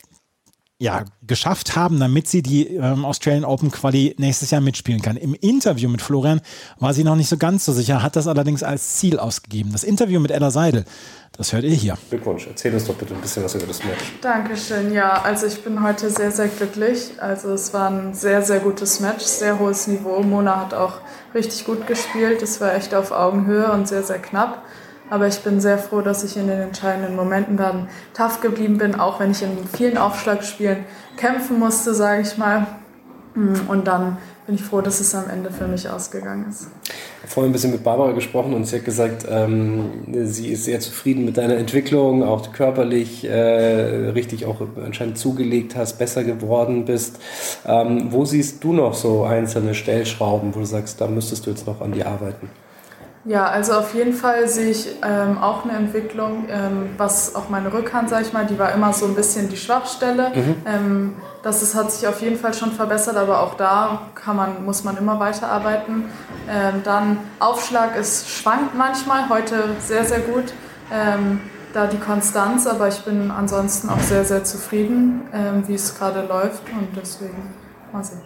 ja, 0.82 1.04
geschafft 1.24 1.76
haben, 1.76 2.00
damit 2.00 2.26
sie 2.26 2.42
die 2.42 2.66
ähm, 2.66 3.04
Australian 3.04 3.44
Open 3.44 3.70
Quali 3.70 4.16
nächstes 4.18 4.50
Jahr 4.50 4.60
mitspielen 4.60 5.00
kann. 5.00 5.16
Im 5.16 5.34
Interview 5.34 5.88
mit 5.88 6.02
Florian 6.02 6.40
war 6.80 6.92
sie 6.92 7.04
noch 7.04 7.14
nicht 7.14 7.28
so 7.28 7.36
ganz 7.36 7.64
so 7.64 7.72
sicher, 7.72 8.02
hat 8.02 8.16
das 8.16 8.26
allerdings 8.26 8.64
als 8.64 8.96
Ziel 8.96 9.20
ausgegeben. 9.20 9.70
Das 9.70 9.84
Interview 9.84 10.18
mit 10.18 10.32
Ella 10.32 10.50
Seidel, 10.50 10.84
das 11.36 11.52
hört 11.52 11.64
ihr 11.64 11.70
hier. 11.70 11.96
Glückwunsch, 12.10 12.46
erzähl 12.46 12.74
uns 12.74 12.86
doch 12.86 12.94
bitte 12.94 13.14
ein 13.14 13.20
bisschen 13.20 13.44
was 13.44 13.54
über 13.54 13.66
das 13.66 13.82
Match. 13.84 14.12
Dankeschön, 14.20 14.92
ja, 14.92 15.22
also 15.22 15.46
ich 15.46 15.62
bin 15.64 15.82
heute 15.82 16.10
sehr, 16.10 16.30
sehr 16.30 16.48
glücklich. 16.48 17.12
Also 17.18 17.52
es 17.52 17.72
war 17.72 17.90
ein 17.90 18.14
sehr, 18.14 18.42
sehr 18.42 18.60
gutes 18.60 19.00
Match, 19.00 19.24
sehr 19.24 19.58
hohes 19.58 19.86
Niveau. 19.86 20.22
Mona 20.22 20.60
hat 20.60 20.74
auch 20.74 21.00
richtig 21.34 21.64
gut 21.64 21.86
gespielt, 21.86 22.42
es 22.42 22.60
war 22.60 22.74
echt 22.74 22.94
auf 22.94 23.12
Augenhöhe 23.12 23.72
und 23.72 23.88
sehr, 23.88 24.02
sehr 24.02 24.18
knapp. 24.18 24.62
Aber 25.10 25.26
ich 25.26 25.40
bin 25.40 25.60
sehr 25.60 25.76
froh, 25.76 26.00
dass 26.00 26.24
ich 26.24 26.36
in 26.36 26.46
den 26.46 26.58
entscheidenden 26.58 27.16
Momenten 27.16 27.56
dann 27.58 27.88
tough 28.14 28.40
geblieben 28.40 28.78
bin, 28.78 28.94
auch 28.94 29.20
wenn 29.20 29.32
ich 29.32 29.42
in 29.42 29.66
vielen 29.68 29.98
Aufschlagspielen 29.98 30.86
kämpfen 31.18 31.58
musste, 31.58 31.94
sage 31.94 32.22
ich 32.22 32.38
mal. 32.38 32.66
Und 33.34 33.86
dann 33.86 34.16
bin 34.46 34.54
ich 34.54 34.62
froh, 34.62 34.80
dass 34.80 35.00
es 35.00 35.14
am 35.14 35.28
Ende 35.28 35.50
für 35.50 35.66
mich 35.66 35.88
ausgegangen 35.88 36.46
ist. 36.48 36.68
Vorhin 37.26 37.50
ein 37.50 37.52
bisschen 37.52 37.72
mit 37.72 37.84
Barbara 37.84 38.12
gesprochen 38.12 38.52
und 38.54 38.66
sie 38.66 38.76
hat 38.76 38.84
gesagt, 38.84 39.26
ähm, 39.30 40.04
sie 40.24 40.48
ist 40.48 40.64
sehr 40.64 40.80
zufrieden 40.80 41.24
mit 41.24 41.36
deiner 41.36 41.56
Entwicklung, 41.56 42.22
auch 42.22 42.52
körperlich 42.52 43.24
äh, 43.24 44.10
richtig 44.10 44.44
auch 44.46 44.60
anscheinend 44.84 45.18
zugelegt 45.18 45.76
hast, 45.76 45.98
besser 45.98 46.24
geworden 46.24 46.84
bist. 46.84 47.20
Ähm, 47.66 48.08
wo 48.10 48.24
siehst 48.24 48.62
du 48.64 48.72
noch 48.72 48.94
so 48.94 49.24
einzelne 49.24 49.74
Stellschrauben, 49.74 50.54
wo 50.54 50.60
du 50.60 50.66
sagst, 50.66 51.00
da 51.00 51.06
müsstest 51.06 51.46
du 51.46 51.50
jetzt 51.50 51.66
noch 51.66 51.80
an 51.80 51.92
die 51.92 52.04
arbeiten? 52.04 52.50
Ja, 53.24 53.46
also 53.46 53.74
auf 53.74 53.94
jeden 53.94 54.14
Fall 54.14 54.48
sehe 54.48 54.70
ich 54.70 54.96
ähm, 55.04 55.38
auch 55.38 55.64
eine 55.64 55.74
Entwicklung, 55.74 56.46
ähm, 56.48 56.90
was 56.96 57.36
auch 57.36 57.48
meine 57.48 57.72
Rückhand, 57.72 58.08
sage 58.08 58.24
ich 58.24 58.32
mal, 58.32 58.46
die 58.46 58.58
war 58.58 58.72
immer 58.72 58.92
so 58.92 59.06
ein 59.06 59.14
bisschen 59.14 59.48
die 59.48 59.56
Schwachstelle. 59.56 60.32
Mhm. 60.34 60.56
Ähm, 60.66 61.16
das 61.42 61.62
ist, 61.62 61.76
hat 61.76 61.92
sich 61.92 62.08
auf 62.08 62.20
jeden 62.20 62.36
Fall 62.36 62.52
schon 62.52 62.72
verbessert, 62.72 63.16
aber 63.16 63.40
auch 63.42 63.54
da 63.54 64.02
kann 64.16 64.36
man, 64.36 64.64
muss 64.64 64.82
man 64.82 64.96
immer 64.96 65.20
weiterarbeiten. 65.20 66.06
Ähm, 66.48 66.82
dann 66.82 67.18
Aufschlag 67.38 67.96
ist 67.96 68.28
schwankt 68.28 68.74
manchmal, 68.74 69.28
heute 69.28 69.64
sehr, 69.78 70.04
sehr 70.04 70.20
gut. 70.20 70.52
Ähm, 70.92 71.40
da 71.72 71.86
die 71.86 71.98
Konstanz, 71.98 72.66
aber 72.66 72.88
ich 72.88 73.00
bin 73.00 73.30
ansonsten 73.30 73.88
auch 73.88 74.00
sehr, 74.00 74.24
sehr 74.24 74.44
zufrieden, 74.44 75.22
ähm, 75.32 75.66
wie 75.66 75.74
es 75.74 75.96
gerade 75.96 76.22
läuft 76.22 76.62
und 76.70 76.88
deswegen 76.94 77.54
mal 77.92 78.04
sehen. 78.04 78.20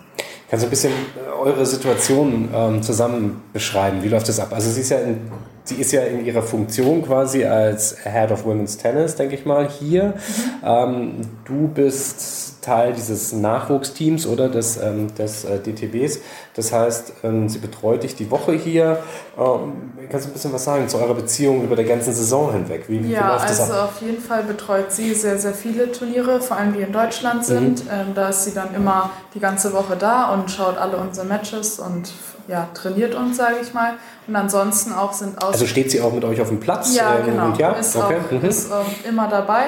Kannst 0.49 0.63
du 0.63 0.69
ein 0.69 0.71
bisschen 0.71 0.93
äh, 0.93 1.33
eure 1.33 1.67
Situation 1.67 2.49
ähm, 2.55 2.83
zusammen 2.83 3.43
beschreiben? 3.53 4.03
Wie 4.03 4.09
läuft 4.09 4.29
das 4.29 4.39
ab? 4.39 4.53
Also 4.53 4.71
sie 4.71 4.81
ist 4.81 4.91
ja 4.91 4.99
in 4.99 5.31
sie 5.67 5.77
ist 5.77 5.93
ja 5.93 6.03
in 6.03 6.25
ihrer 6.25 6.43
Funktion 6.43 7.05
quasi 7.05 7.45
als 7.45 7.97
Head 8.05 8.31
of 8.31 8.45
Women's 8.45 8.77
Tennis, 8.79 9.17
denke 9.17 9.35
ich 9.35 9.45
mal, 9.45 9.69
hier. 9.69 10.15
Mhm. 10.15 10.65
Ähm, 10.65 11.21
du 11.45 11.69
bist 11.69 12.63
Teil 12.67 12.93
dieses 12.93 13.33
Nachwuchsteams 13.33 14.27
oder 14.27 14.49
des, 14.49 14.77
ähm, 14.77 15.15
des 15.15 15.45
äh, 15.45 15.61
DTBs. 15.61 16.19
Das 16.55 16.73
heißt, 16.73 17.13
ähm, 17.23 17.49
sie 17.49 17.59
betreut 17.59 18.03
dich 18.03 18.17
die 18.17 18.31
Woche 18.31 18.53
hier. 18.55 18.99
Ähm, 19.39 19.93
kannst 20.11 20.27
du 20.27 20.31
ein 20.31 20.33
bisschen 20.33 20.53
was 20.53 20.65
sagen 20.65 20.89
zu 20.89 20.99
eurer 20.99 21.15
Beziehung 21.15 21.63
über 21.63 21.77
der 21.77 21.85
ganzen 21.85 22.13
Saison 22.13 22.53
hinweg? 22.53 22.87
Wie, 22.89 23.05
wie 23.05 23.13
ja, 23.13 23.37
also 23.37 23.73
auf 23.73 24.01
jeden 24.01 24.21
Fall 24.21 24.43
betreut 24.43 24.91
sie 24.91 25.15
sehr, 25.15 25.39
sehr 25.39 25.55
viele 25.55 25.93
Turniere, 25.93 26.41
vor 26.41 26.57
allem 26.57 26.73
die 26.73 26.81
in 26.81 26.93
Deutschland 26.93 27.45
sind. 27.45 27.85
Mhm. 27.85 28.15
Da 28.15 28.31
ist 28.31 28.45
sie 28.45 28.55
dann 28.55 28.75
immer 28.75 29.11
die 29.35 29.41
ganze 29.41 29.73
Woche 29.73 29.97
da 29.97 30.33
und 30.35 30.51
schaut 30.51 30.77
alle 30.77 30.97
unsere 30.97 31.27
Matches 31.27 31.79
und 31.79 32.11
ja, 32.49 32.69
trainiert 32.75 33.15
uns, 33.15 33.37
sage 33.37 33.57
ich 33.63 33.75
mal. 33.75 33.95
Und 34.27 34.37
ansonsten 34.37 34.93
auch 34.93 35.13
sind 35.13 35.43
aus. 35.43 35.55
Also 35.55 35.67
steht 35.67 35.91
sie 35.91 36.01
auch 36.01 36.13
mit 36.13 36.25
euch 36.25 36.41
auf 36.41 36.49
dem 36.49 36.61
Platz? 36.61 36.95
Ja, 36.95 37.19
ähm, 37.19 37.27
genau. 37.27 37.55
ja? 37.57 37.73
Ist, 37.73 37.97
okay. 37.97 38.17
auch, 38.17 38.31
mhm. 38.33 38.49
ist 38.49 38.71
äh, 38.71 39.09
immer 39.09 39.29
dabei. 39.29 39.65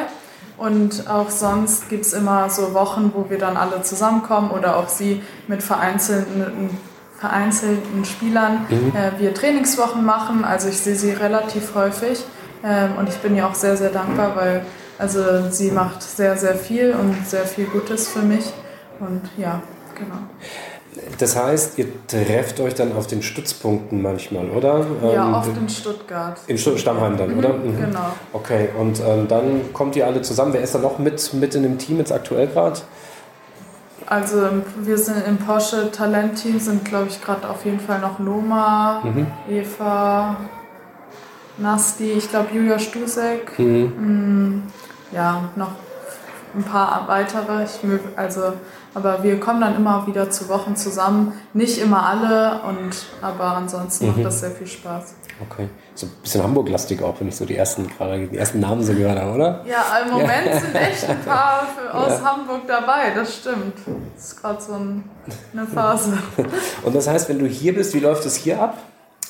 Und 0.56 1.08
auch 1.08 1.30
sonst 1.30 1.88
gibt 1.88 2.04
es 2.04 2.12
immer 2.12 2.50
so 2.50 2.74
Wochen, 2.74 3.12
wo 3.14 3.30
wir 3.30 3.38
dann 3.38 3.56
alle 3.56 3.82
zusammenkommen 3.82 4.50
oder 4.50 4.76
auch 4.76 4.88
sie 4.88 5.22
mit 5.46 5.62
vereinzelten, 5.62 6.70
vereinzelten 7.16 8.04
Spielern 8.04 8.66
mhm. 8.68 8.92
äh, 8.94 9.20
wir 9.20 9.34
Trainingswochen 9.34 10.04
machen. 10.04 10.44
Also 10.44 10.68
ich 10.68 10.78
sehe 10.78 10.96
sie 10.96 11.12
relativ 11.12 11.74
häufig 11.76 12.24
ähm, 12.64 12.96
und 12.98 13.08
ich 13.08 13.16
bin 13.18 13.36
ihr 13.36 13.46
auch 13.46 13.54
sehr, 13.54 13.76
sehr 13.76 13.90
dankbar, 13.90 14.34
weil 14.34 14.62
also 14.98 15.48
sie 15.48 15.70
macht 15.70 16.02
sehr, 16.02 16.36
sehr 16.36 16.56
viel 16.56 16.92
und 16.92 17.26
sehr 17.26 17.44
viel 17.44 17.66
Gutes 17.66 18.08
für 18.08 18.22
mich. 18.22 18.52
Und 18.98 19.22
ja, 19.36 19.62
genau. 19.94 20.18
Das 21.18 21.36
heißt, 21.36 21.78
ihr 21.78 21.86
trefft 22.06 22.60
euch 22.60 22.74
dann 22.74 22.94
auf 22.96 23.06
den 23.06 23.22
Stützpunkten 23.22 24.00
manchmal, 24.00 24.48
oder? 24.50 24.86
Ja, 25.02 25.26
ähm, 25.26 25.34
oft 25.34 25.56
in 25.56 25.68
Stuttgart. 25.68 26.38
In 26.46 26.58
Stutt 26.58 26.78
Stammheim 26.78 27.16
dann, 27.16 27.32
mhm, 27.32 27.38
oder? 27.38 27.52
Mhm. 27.54 27.80
Genau. 27.80 28.12
Okay, 28.32 28.68
und 28.78 29.00
ähm, 29.00 29.26
dann 29.28 29.72
kommt 29.72 29.96
ihr 29.96 30.06
alle 30.06 30.22
zusammen. 30.22 30.52
Wer 30.52 30.62
ist 30.62 30.74
da 30.74 30.78
noch 30.78 30.98
mit, 30.98 31.32
mit 31.34 31.54
in 31.54 31.62
dem 31.62 31.78
Team 31.78 31.98
jetzt 31.98 32.12
aktuell 32.12 32.46
gerade? 32.46 32.80
Also 34.06 34.48
wir 34.80 34.96
sind 34.96 35.26
im 35.26 35.36
Porsche 35.36 35.90
Talentteam, 35.92 36.58
sind 36.58 36.84
glaube 36.84 37.08
ich 37.08 37.20
gerade 37.20 37.48
auf 37.48 37.64
jeden 37.66 37.80
Fall 37.80 38.00
noch 38.00 38.18
Noma, 38.18 39.02
mhm. 39.04 39.26
Eva, 39.50 40.36
Nasti, 41.58 42.12
ich 42.12 42.30
glaube 42.30 42.48
Julia 42.54 42.78
Stusek. 42.78 43.58
Mhm. 43.58 43.92
Mm, 43.98 44.62
ja, 45.12 45.50
noch 45.56 45.72
ein 46.54 46.64
paar 46.64 47.06
weitere. 47.08 47.64
Ich 47.64 47.82
mög, 47.82 48.00
also 48.16 48.52
aber 48.94 49.22
wir 49.22 49.38
kommen 49.38 49.60
dann 49.60 49.76
immer 49.76 50.06
wieder 50.06 50.28
zu 50.30 50.48
Wochen 50.48 50.74
zusammen. 50.74 51.32
Nicht 51.52 51.78
immer 51.78 52.04
alle, 52.06 52.60
und, 52.66 52.90
aber 53.22 53.56
ansonsten 53.56 54.06
mhm. 54.06 54.12
macht 54.12 54.24
das 54.24 54.40
sehr 54.40 54.50
viel 54.50 54.66
Spaß. 54.66 55.14
Okay. 55.48 55.68
So 55.94 56.06
ein 56.06 56.12
bisschen 56.20 56.42
Hamburg-lastig 56.42 57.02
auch, 57.02 57.20
wenn 57.20 57.28
ich 57.28 57.36
so 57.36 57.44
die 57.44 57.56
ersten, 57.56 57.88
gerade 57.88 58.26
die 58.26 58.36
ersten 58.36 58.58
Namen 58.58 58.82
so 58.82 58.92
gehört 58.92 59.20
habe, 59.20 59.32
oder? 59.32 59.64
Ja, 59.66 59.84
im 60.04 60.10
Moment 60.10 60.46
ja. 60.46 60.60
sind 60.60 60.74
echt 60.74 61.08
ein 61.08 61.22
paar 61.22 61.66
für, 61.76 61.94
aus 61.94 62.20
ja. 62.20 62.24
Hamburg 62.24 62.62
dabei, 62.66 63.12
das 63.14 63.36
stimmt. 63.36 63.74
Das 64.16 64.24
ist 64.24 64.42
gerade 64.42 64.60
so 64.60 64.72
ein, 64.72 65.04
eine 65.52 65.66
Phase. 65.66 66.18
und 66.82 66.94
das 66.94 67.06
heißt, 67.06 67.28
wenn 67.28 67.38
du 67.38 67.46
hier 67.46 67.74
bist, 67.74 67.94
wie 67.94 68.00
läuft 68.00 68.26
es 68.26 68.34
hier 68.34 68.60
ab? 68.60 68.78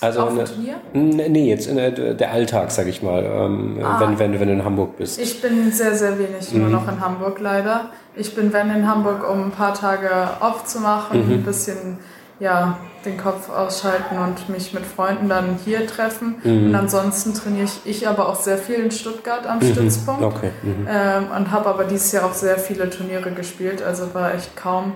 Also 0.00 0.20
Auf 0.20 0.34
dem 0.34 0.44
Turnier? 0.44 0.74
Nee, 0.92 1.48
jetzt 1.48 1.66
in 1.66 1.76
der, 1.76 1.90
der 1.90 2.30
Alltag, 2.30 2.70
sag 2.70 2.86
ich 2.86 3.02
mal, 3.02 3.24
ähm, 3.24 3.78
ah. 3.82 3.98
wenn, 4.00 4.18
wenn, 4.18 4.38
wenn 4.38 4.48
du 4.48 4.54
in 4.54 4.64
Hamburg 4.64 4.96
bist. 4.96 5.20
Ich 5.20 5.42
bin 5.42 5.72
sehr, 5.72 5.94
sehr 5.94 6.18
wenig 6.18 6.52
mhm. 6.52 6.60
nur 6.62 6.70
noch 6.70 6.88
in 6.88 7.00
Hamburg 7.00 7.40
leider. 7.40 7.90
Ich 8.14 8.34
bin, 8.34 8.52
wenn 8.52 8.70
in 8.70 8.88
Hamburg, 8.88 9.28
um 9.28 9.46
ein 9.46 9.50
paar 9.50 9.74
Tage 9.74 10.10
off 10.40 10.64
zu 10.64 10.80
machen, 10.80 11.26
mhm. 11.26 11.34
ein 11.34 11.42
bisschen 11.42 11.98
ja, 12.40 12.78
den 13.04 13.16
Kopf 13.16 13.48
ausschalten 13.48 14.18
und 14.18 14.48
mich 14.48 14.72
mit 14.72 14.84
Freunden 14.84 15.28
dann 15.28 15.58
hier 15.64 15.86
treffen. 15.86 16.36
Mhm. 16.42 16.66
Und 16.66 16.74
ansonsten 16.74 17.34
trainiere 17.34 17.64
ich, 17.64 17.80
ich 17.84 18.08
aber 18.08 18.28
auch 18.28 18.36
sehr 18.36 18.58
viel 18.58 18.76
in 18.76 18.90
Stuttgart 18.90 19.46
am 19.46 19.58
mhm. 19.58 19.72
Stützpunkt. 19.72 20.22
Okay. 20.22 20.50
Mhm. 20.62 20.86
Ähm, 20.88 21.24
und 21.36 21.50
habe 21.50 21.68
aber 21.68 21.84
dieses 21.84 22.12
Jahr 22.12 22.26
auch 22.26 22.34
sehr 22.34 22.58
viele 22.58 22.90
Turniere 22.90 23.32
gespielt, 23.32 23.82
also 23.82 24.14
war 24.14 24.34
ich 24.34 24.54
kaum 24.54 24.92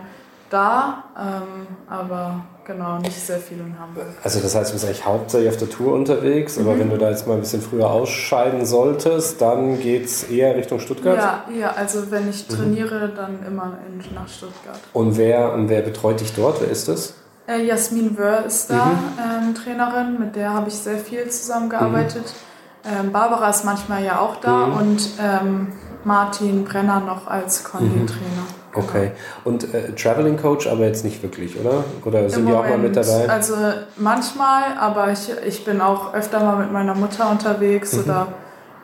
da, 0.50 1.04
ähm, 1.18 1.66
aber 1.88 2.44
genau, 2.64 2.98
nicht 2.98 3.18
sehr 3.18 3.38
viel 3.38 3.58
in 3.58 3.78
Hamburg. 3.78 4.06
Also 4.22 4.40
das 4.40 4.54
heißt, 4.54 4.70
du 4.70 4.74
bist 4.74 4.84
eigentlich 4.84 5.04
hauptsächlich 5.04 5.50
auf 5.50 5.56
der 5.56 5.70
Tour 5.70 5.94
unterwegs, 5.94 6.58
mhm. 6.58 6.66
aber 6.66 6.78
wenn 6.78 6.90
du 6.90 6.98
da 6.98 7.10
jetzt 7.10 7.26
mal 7.26 7.34
ein 7.34 7.40
bisschen 7.40 7.62
früher 7.62 7.90
ausscheiden 7.90 8.64
solltest, 8.66 9.40
dann 9.40 9.80
geht 9.80 10.06
es 10.06 10.24
eher 10.24 10.56
Richtung 10.56 10.80
Stuttgart? 10.80 11.16
Ja, 11.16 11.44
ja, 11.58 11.72
also 11.72 12.10
wenn 12.10 12.28
ich 12.28 12.48
mhm. 12.48 12.54
trainiere, 12.54 13.08
mhm. 13.08 13.16
dann 13.16 13.46
immer 13.46 13.78
in, 13.86 14.14
nach 14.14 14.28
Stuttgart. 14.28 14.78
Und 14.92 15.16
wer, 15.16 15.52
und 15.52 15.68
wer 15.68 15.82
betreut 15.82 16.20
dich 16.20 16.34
dort? 16.34 16.60
Wer 16.60 16.70
ist 16.70 16.88
das? 16.88 17.14
Äh, 17.46 17.64
Jasmin 17.64 18.16
Wörr 18.16 18.44
ist 18.46 18.70
da, 18.70 18.86
mhm. 18.86 18.98
ähm, 19.18 19.54
Trainerin, 19.54 20.18
mit 20.18 20.36
der 20.36 20.52
habe 20.52 20.68
ich 20.68 20.74
sehr 20.74 20.98
viel 20.98 21.28
zusammengearbeitet. 21.28 22.24
Mhm. 22.24 22.52
Ähm, 22.84 23.12
Barbara 23.12 23.50
ist 23.50 23.64
manchmal 23.64 24.04
ja 24.04 24.20
auch 24.20 24.36
da 24.36 24.66
mhm. 24.66 24.76
und 24.76 25.10
ähm, 25.20 25.72
Martin 26.04 26.64
Brenner 26.64 27.00
noch 27.00 27.26
als 27.26 27.62
Kondi-Trainer. 27.64 28.41
Okay. 28.74 29.12
Und 29.44 29.74
äh, 29.74 29.92
Traveling 29.92 30.36
Coach 30.36 30.66
aber 30.66 30.86
jetzt 30.86 31.04
nicht 31.04 31.22
wirklich, 31.22 31.58
oder? 31.58 31.84
Oder 32.04 32.28
sind 32.30 32.40
Im 32.40 32.46
die 32.46 32.52
auch 32.52 32.66
mal 32.66 32.78
mit 32.78 32.96
dabei? 32.96 33.28
Also 33.28 33.54
manchmal, 33.96 34.76
aber 34.78 35.12
ich, 35.12 35.30
ich 35.46 35.64
bin 35.64 35.80
auch 35.80 36.14
öfter 36.14 36.40
mal 36.40 36.56
mit 36.56 36.72
meiner 36.72 36.94
Mutter 36.94 37.30
unterwegs 37.30 37.92
mhm. 37.92 38.04
oder 38.04 38.28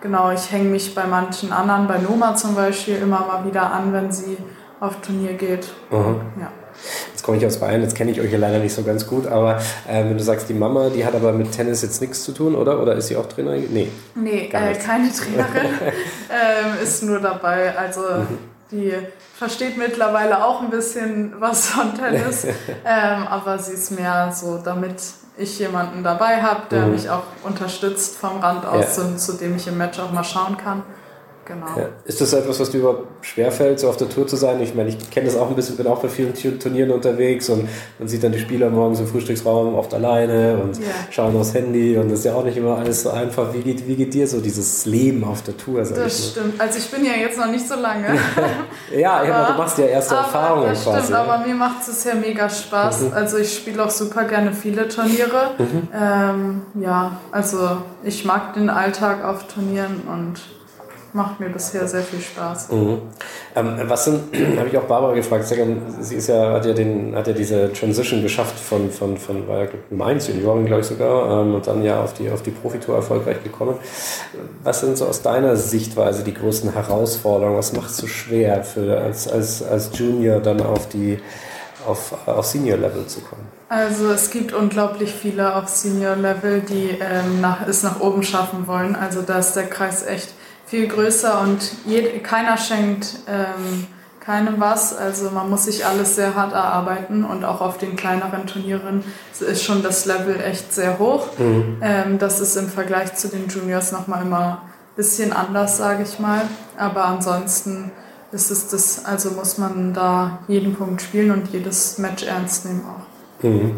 genau, 0.03 0.31
ich 0.31 0.53
hänge 0.53 0.69
mich 0.69 0.95
bei 0.95 1.07
manchen 1.07 1.53
anderen, 1.53 1.87
bei 1.87 1.99
Noma 1.99 2.35
zum 2.35 2.55
Beispiel, 2.55 2.97
immer 2.97 3.21
mal 3.21 3.45
wieder 3.47 3.73
an, 3.73 3.93
wenn 3.93 4.13
sie 4.13 4.37
auf 4.81 5.01
Turnier 5.01 5.35
geht. 5.35 5.69
Mhm. 5.91 6.21
Ja. 6.39 6.53
Jetzt 7.11 7.25
komme 7.25 7.39
ich 7.39 7.47
aus 7.47 7.59
Bayern, 7.59 7.83
jetzt 7.83 7.97
kenne 7.97 8.13
ich 8.13 8.21
euch 8.21 8.31
ja 8.31 8.39
leider 8.39 8.59
nicht 8.61 8.73
so 8.73 8.83
ganz 8.83 9.07
gut, 9.07 9.27
aber 9.27 9.57
äh, 9.89 10.05
wenn 10.05 10.17
du 10.17 10.23
sagst, 10.23 10.49
die 10.49 10.55
Mama, 10.55 10.91
die 10.91 11.05
hat 11.05 11.15
aber 11.15 11.33
mit 11.33 11.51
Tennis 11.51 11.83
jetzt 11.83 12.01
nichts 12.01 12.23
zu 12.23 12.33
tun, 12.33 12.55
oder? 12.55 12.81
Oder 12.81 12.95
ist 12.95 13.09
sie 13.09 13.17
auch 13.17 13.27
Trainerin? 13.27 13.67
Nee. 13.71 13.89
Nee, 14.15 14.47
äh, 14.47 14.75
keine 14.75 14.75
Trainerin. 15.13 15.71
ähm, 15.83 16.83
ist 16.83 17.03
nur 17.03 17.19
dabei. 17.19 17.77
Also 17.77 18.01
mhm. 18.01 18.39
die 18.71 18.93
versteht 19.39 19.79
mittlerweile 19.79 20.45
auch 20.45 20.63
ein 20.63 20.71
bisschen 20.71 21.33
was 21.39 21.69
von 21.69 21.95
Tennis, 21.95 22.45
ähm, 22.85 23.27
aber 23.29 23.59
sie 23.59 23.75
ist 23.75 23.93
mehr 23.93 24.33
so, 24.33 24.59
damit 24.59 25.01
ich 25.37 25.61
jemanden 25.61 26.03
dabei 26.03 26.43
habe, 26.43 26.63
der 26.71 26.87
mhm. 26.87 26.93
mich 26.93 27.09
auch 27.09 27.23
unterstützt 27.45 28.17
vom 28.17 28.41
Rand 28.41 28.67
aus, 28.67 28.97
ja. 28.97 29.05
zu, 29.05 29.17
zu 29.17 29.33
dem 29.35 29.55
ich 29.55 29.69
im 29.69 29.79
Match 29.79 30.01
auch 30.01 30.11
mal 30.11 30.25
schauen 30.25 30.57
kann. 30.57 30.83
Genau. 31.49 31.67
Ja. 31.79 31.89
Ist 32.05 32.21
das 32.21 32.35
etwas, 32.35 32.61
was 32.61 32.71
dir 32.71 32.81
überhaupt 32.81 33.25
schwerfällt, 33.25 33.81
so 33.81 33.89
auf 33.89 33.97
der 33.97 34.11
Tour 34.11 34.27
zu 34.27 34.37
sein? 34.37 34.61
Ich 34.61 34.75
meine, 34.75 34.91
ich 34.91 35.11
kenne 35.11 35.27
das 35.27 35.37
auch 35.37 35.49
ein 35.49 35.57
bisschen, 35.57 35.79
bin 35.79 35.87
auch 35.87 36.03
bei 36.03 36.09
vielen 36.09 36.35
Turnieren 36.35 36.91
unterwegs 36.91 37.49
und 37.49 37.67
man 37.99 38.07
sieht 38.07 38.23
dann 38.23 38.33
die 38.33 38.39
Spieler 38.39 38.69
morgens 38.69 39.01
im 39.01 39.07
Frühstücksraum 39.07 39.75
oft 39.75 39.95
alleine 39.95 40.59
und 40.59 40.79
yeah. 40.79 40.89
schauen 41.09 41.35
aufs 41.37 41.55
Handy 41.55 41.97
und 41.97 42.11
das 42.11 42.19
ist 42.19 42.25
ja 42.27 42.35
auch 42.35 42.45
nicht 42.45 42.59
immer 42.59 42.77
alles 42.77 43.03
so 43.03 43.11
einfach. 43.11 43.55
Wie 43.55 43.61
geht, 43.61 43.89
wie 43.89 43.97
geht 43.97 44.13
dir 44.13 44.29
so 44.29 44.41
dieses 44.41 44.85
Leben 44.85 45.25
auf 45.25 45.43
der 45.43 45.57
Tour? 45.57 45.83
das 45.83 46.33
stimmt. 46.33 46.61
Also 46.61 46.79
ich 46.79 46.91
bin 46.91 47.03
ja 47.03 47.13
jetzt 47.13 47.39
noch 47.39 47.51
nicht 47.51 47.67
so 47.67 47.77
lange. 47.77 48.09
ja, 48.95 49.13
aber, 49.13 49.53
du 49.53 49.59
machst 49.59 49.79
ja 49.79 49.87
erste 49.87 50.19
aber, 50.19 50.27
Erfahrungen 50.27 50.69
das 50.69 50.85
quasi. 50.85 50.99
Stimmt, 50.99 51.11
ja. 51.11 51.23
aber 51.23 51.47
mir 51.47 51.55
macht 51.55 51.89
es 51.89 52.05
ja 52.05 52.15
mega 52.15 52.51
Spaß. 52.51 53.01
Mhm. 53.03 53.13
Also 53.15 53.39
ich 53.39 53.55
spiele 53.55 53.83
auch 53.83 53.91
super 53.91 54.25
gerne 54.25 54.53
viele 54.53 54.87
Turniere. 54.89 55.53
Mhm. 55.57 55.89
Ähm, 55.99 56.63
ja, 56.75 57.19
also 57.33 57.79
ich 58.03 58.27
mag 58.27 58.53
den 58.53 58.69
Alltag 58.69 59.25
auf 59.25 59.47
Turnieren 59.49 60.03
und 60.13 60.58
macht 61.13 61.41
mir 61.41 61.49
bisher 61.49 61.87
sehr 61.89 62.03
viel 62.03 62.21
Spaß. 62.21 62.71
Mhm. 62.71 62.99
Ähm, 63.57 63.81
was 63.85 64.05
sind, 64.05 64.21
habe 64.59 64.69
ich 64.69 64.77
auch 64.77 64.85
Barbara 64.85 65.15
gefragt, 65.15 65.47
sie 66.01 66.15
ist 66.15 66.29
ja, 66.29 66.53
hat 66.53 66.67
ja, 66.67 66.73
den, 66.73 67.15
hat 67.15 67.27
ja 67.27 67.33
diese 67.33 67.73
Transition 67.73 68.23
geschafft 68.23 68.59
von, 68.59 68.91
von, 68.91 69.17
von 69.17 69.49
war 69.49 69.65
ja 69.65 69.69
Mainz 69.91 70.29
Junioren, 70.29 70.67
glaube 70.67 70.83
ich 70.83 70.87
sogar, 70.87 71.43
ähm, 71.43 71.55
und 71.55 71.67
dann 71.67 71.83
ja 71.83 72.03
auf 72.03 72.15
die, 72.15 72.31
auf 72.31 72.43
die 72.43 72.51
Profitour 72.51 72.97
erfolgreich 72.97 73.43
gekommen. 73.43 73.75
Was 74.63 74.81
sind 74.81 74.97
so 74.97 75.07
aus 75.07 75.23
deiner 75.23 75.57
Sichtweise 75.57 76.25
die 76.25 76.35
größten 76.35 76.73
Herausforderungen? 76.73 77.57
Was 77.57 77.73
macht 77.73 77.91
es 77.91 77.97
so 77.97 78.07
schwer 78.07 78.65
für, 78.65 79.01
als, 79.01 79.29
als, 79.29 79.63
als 79.63 79.91
Junior 79.99 80.41
dann 80.41 80.61
auf 80.61 80.89
die 80.89 81.19
auf, 81.87 82.15
auf 82.27 82.45
Senior-Level 82.45 83.07
zu 83.07 83.21
kommen? 83.21 83.47
Also 83.69 84.11
es 84.11 84.31
gibt 84.31 84.53
unglaublich 84.53 85.13
viele 85.13 85.55
auf 85.55 85.69
Senior-Level, 85.69 86.63
die 86.63 86.99
ähm, 87.01 87.41
nach, 87.41 87.67
es 87.67 87.83
nach 87.83 88.01
oben 88.01 88.23
schaffen 88.23 88.67
wollen. 88.67 88.97
Also 88.97 89.23
da 89.23 89.39
ist 89.39 89.55
der 89.55 89.67
Kreis 89.67 90.07
echt 90.07 90.33
viel 90.69 90.87
größer 90.87 91.41
und 91.41 91.59
jed, 91.87 92.23
keiner 92.23 92.57
schenkt 92.57 93.21
ähm, 93.27 93.87
keinem 94.21 94.61
was. 94.61 94.95
Also 94.95 95.31
man 95.31 95.49
muss 95.49 95.65
sich 95.65 95.87
alles 95.87 96.17
sehr 96.17 96.35
hart 96.35 96.53
erarbeiten 96.53 97.25
und 97.25 97.45
auch 97.45 97.63
auf 97.63 97.79
den 97.79 97.97
kleineren 97.97 98.47
Turnieren 98.47 99.03
ist 99.41 99.65
schon 99.65 99.83
das 99.83 100.05
Level 100.05 100.39
echt 100.41 100.75
sehr 100.75 100.99
hoch. 100.99 101.29
Mhm. 101.39 101.79
Ähm, 101.81 102.19
das 102.19 102.39
ist 102.41 102.57
im 102.57 102.69
Vergleich 102.69 103.15
zu 103.15 103.29
den 103.29 103.49
Juniors 103.49 103.91
nochmal 103.91 104.23
immer 104.23 104.63
ein 104.63 104.97
bisschen 104.97 105.33
anders, 105.33 105.79
sage 105.79 106.03
ich 106.03 106.19
mal. 106.19 106.43
Aber 106.77 107.07
ansonsten 107.07 107.91
ist 108.31 108.51
es 108.51 108.69
das, 108.69 109.07
also 109.07 109.31
muss 109.31 109.57
man 109.57 109.95
da 109.95 110.41
jeden 110.47 110.75
Punkt 110.75 111.01
spielen 111.01 111.31
und 111.31 111.49
jedes 111.49 111.97
Match 111.97 112.25
ernst 112.25 112.67
nehmen 112.67 112.85
auch. 112.85 113.43
Mhm. 113.43 113.77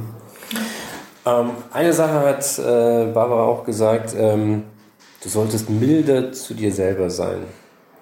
Ähm, 1.27 1.51
eine 1.73 1.93
Sache 1.93 2.21
hat 2.21 2.59
äh, 2.59 3.13
Barbara 3.13 3.45
auch 3.45 3.65
gesagt, 3.65 4.15
ähm, 4.17 4.65
Du 5.23 5.29
solltest 5.29 5.69
milder 5.69 6.33
zu 6.33 6.55
dir 6.55 6.73
selber 6.73 7.11
sein. 7.11 7.45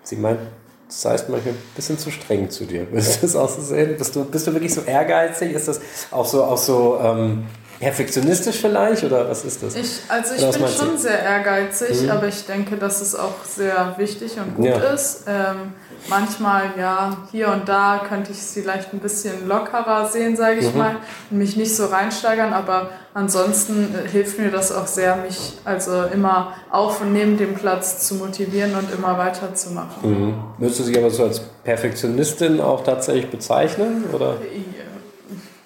Sie 0.05 0.17
meint, 0.17 0.39
das 0.87 1.05
heißt 1.05 1.29
manchmal 1.29 1.55
ein 1.55 1.59
bisschen 1.75 1.99
zu 1.99 2.11
streng 2.11 2.49
zu 2.49 2.65
dir. 2.65 2.87
Du 2.91 2.97
das 2.97 3.37
auch 3.37 3.49
so 3.49 3.61
sehen? 3.61 3.97
Bist 3.99 4.15
du, 4.15 4.25
bist 4.25 4.47
du 4.47 4.53
wirklich 4.53 4.73
so 4.73 4.83
ehrgeizig? 4.83 5.53
Ist 5.53 5.69
das 5.69 5.81
auch 6.11 6.25
so, 6.25 6.45
auch 6.45 6.57
so 6.57 6.99
ähm, 7.03 7.45
perfektionistisch 7.81 8.57
vielleicht 8.57 9.05
oder 9.05 9.29
was 9.29 9.45
ist 9.45 9.63
das? 9.63 9.75
Ich, 9.75 10.01
also 10.09 10.35
ich 10.35 10.59
bin 10.59 10.69
schon 10.69 10.93
du? 10.93 10.99
sehr 10.99 11.21
ehrgeizig, 11.21 12.03
mhm. 12.03 12.11
aber 12.11 12.29
ich 12.29 12.47
denke, 12.47 12.77
dass 12.77 13.01
es 13.01 13.15
auch 13.15 13.45
sehr 13.45 13.95
wichtig 13.99 14.37
und 14.39 14.57
gut 14.57 14.67
ja. 14.67 14.79
ist. 14.93 15.25
Ähm, 15.27 15.73
manchmal, 16.09 16.71
ja, 16.79 17.17
hier 17.31 17.49
und 17.49 17.69
da 17.69 18.01
könnte 18.09 18.33
ich 18.33 18.39
es 18.39 18.53
vielleicht 18.53 18.93
ein 18.93 19.01
bisschen 19.01 19.49
lockerer 19.49 20.09
sehen, 20.09 20.37
sage 20.37 20.61
ich 20.61 20.73
mhm. 20.73 20.79
mal, 20.79 20.97
und 21.31 21.39
mich 21.39 21.57
nicht 21.57 21.75
so 21.75 21.87
reinsteigern, 21.87 22.53
aber 22.53 22.91
ansonsten 23.15 23.95
äh, 23.95 24.09
hilft 24.09 24.39
mir 24.39 24.51
das 24.51 24.73
auch 24.73 24.87
sehr, 24.87 25.17
mich 25.17 25.55
also 25.65 26.05
immer 26.05 26.55
auf 26.71 27.01
und 27.01 27.13
neben 27.13 27.37
dem 27.37 27.55
Platz 27.55 28.07
zu 28.07 28.15
motivieren 28.15 28.75
und 28.75 28.93
immer 28.93 29.19
weiterzumachen. 29.19 30.03
Mhm. 30.03 30.35
Würdest 30.59 30.81
du 30.81 30.85
dich 30.85 30.99
aber 30.99 31.11
so 31.11 31.25
als 31.25 31.41
Perfektionistin 31.65 32.61
auch 32.61 32.85
tatsächlich 32.85 33.31
bezeichnen? 33.31 34.05
Oder? 34.13 34.37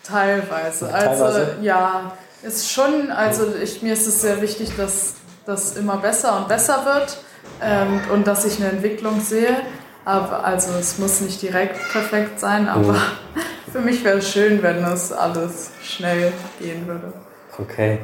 Teilweise. 0.03 0.89
Teilweise. 0.89 1.25
Also 1.25 1.41
ja, 1.63 2.13
ist 2.43 2.73
schon, 2.73 3.11
also 3.11 3.55
ich, 3.63 3.83
mir 3.83 3.93
ist 3.93 4.07
es 4.07 4.21
sehr 4.21 4.43
wichtig, 4.43 4.77
dass 4.77 5.15
das 5.47 5.77
immer 5.77 5.97
besser 5.97 6.39
und 6.39 6.49
besser 6.49 6.85
wird 6.85 7.19
ähm, 7.63 8.01
und 8.13 8.27
dass 8.27 8.45
ich 8.45 8.59
eine 8.59 8.71
Entwicklung 8.71 9.21
sehe. 9.21 9.57
Aber 10.05 10.45
also 10.45 10.73
es 10.79 10.99
muss 10.99 11.21
nicht 11.21 11.41
direkt 11.43 11.77
perfekt 11.91 12.41
sein, 12.41 12.69
aber 12.69 12.93
mhm. 12.93 12.99
für 13.73 13.81
mich 13.81 14.05
wäre 14.05 14.19
es 14.19 14.31
schön, 14.31 14.63
wenn 14.63 14.83
es 14.85 15.13
alles 15.13 15.71
schnell 15.83 16.33
gehen 16.61 16.87
würde. 16.87 17.13
Okay. 17.59 17.99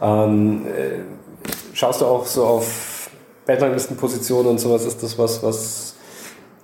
Ähm, 0.00 0.66
äh, 0.66 1.00
schaust 1.72 2.00
du 2.00 2.06
auch 2.06 2.26
so 2.26 2.44
auf 2.44 3.10
Weltranglistenpositionen 3.46 4.52
und 4.52 4.58
sowas? 4.58 4.84
Ist 4.84 5.02
das 5.02 5.18
was, 5.18 5.42
was 5.42 5.94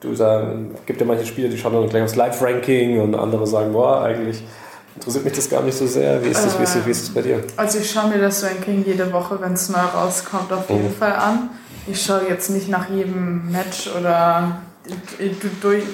du 0.01 0.15
sagst? 0.15 0.87
Gibt 0.87 1.01
ja 1.01 1.07
manche 1.07 1.27
Spieler, 1.27 1.49
die 1.49 1.59
schauen 1.59 1.73
dann 1.73 1.89
gleich 1.89 2.03
aufs 2.03 2.17
Live-Ranking 2.17 3.01
und 3.01 3.15
andere 3.15 3.47
sagen, 3.47 3.73
boah, 3.73 4.03
eigentlich 4.03 4.45
interessiert 4.95 5.25
mich 5.25 5.33
das 5.35 5.51
gar 5.51 5.63
nicht 5.63 5.77
so 5.77 5.87
sehr. 5.87 6.23
Wie 6.23 6.29
ist 6.29 6.45
das, 6.45 6.55
äh, 6.55 6.59
wie 6.59 6.63
ist 6.63 6.77
das, 6.77 6.87
wie 6.87 6.91
ist 6.91 7.03
das 7.09 7.15
bei 7.15 7.23
dir? 7.23 7.43
Also 7.57 7.79
ich 7.79 7.91
schaue 7.91 8.09
mir 8.09 8.19
das 8.19 8.45
Ranking 8.45 8.85
jede 8.87 9.13
Woche, 9.13 9.41
wenn 9.41 9.55
es 9.55 9.69
neu 9.69 9.79
rauskommt, 9.79 10.53
auf 10.53 10.69
jeden 10.71 10.89
mhm. 10.89 10.95
Fall 10.95 11.13
an. 11.13 11.51
Ich 11.87 12.03
schaue 12.03 12.29
jetzt 12.29 12.51
nicht 12.51 12.69
nach 12.69 12.91
jedem 12.91 13.51
Match 13.51 13.89
oder 13.97 14.59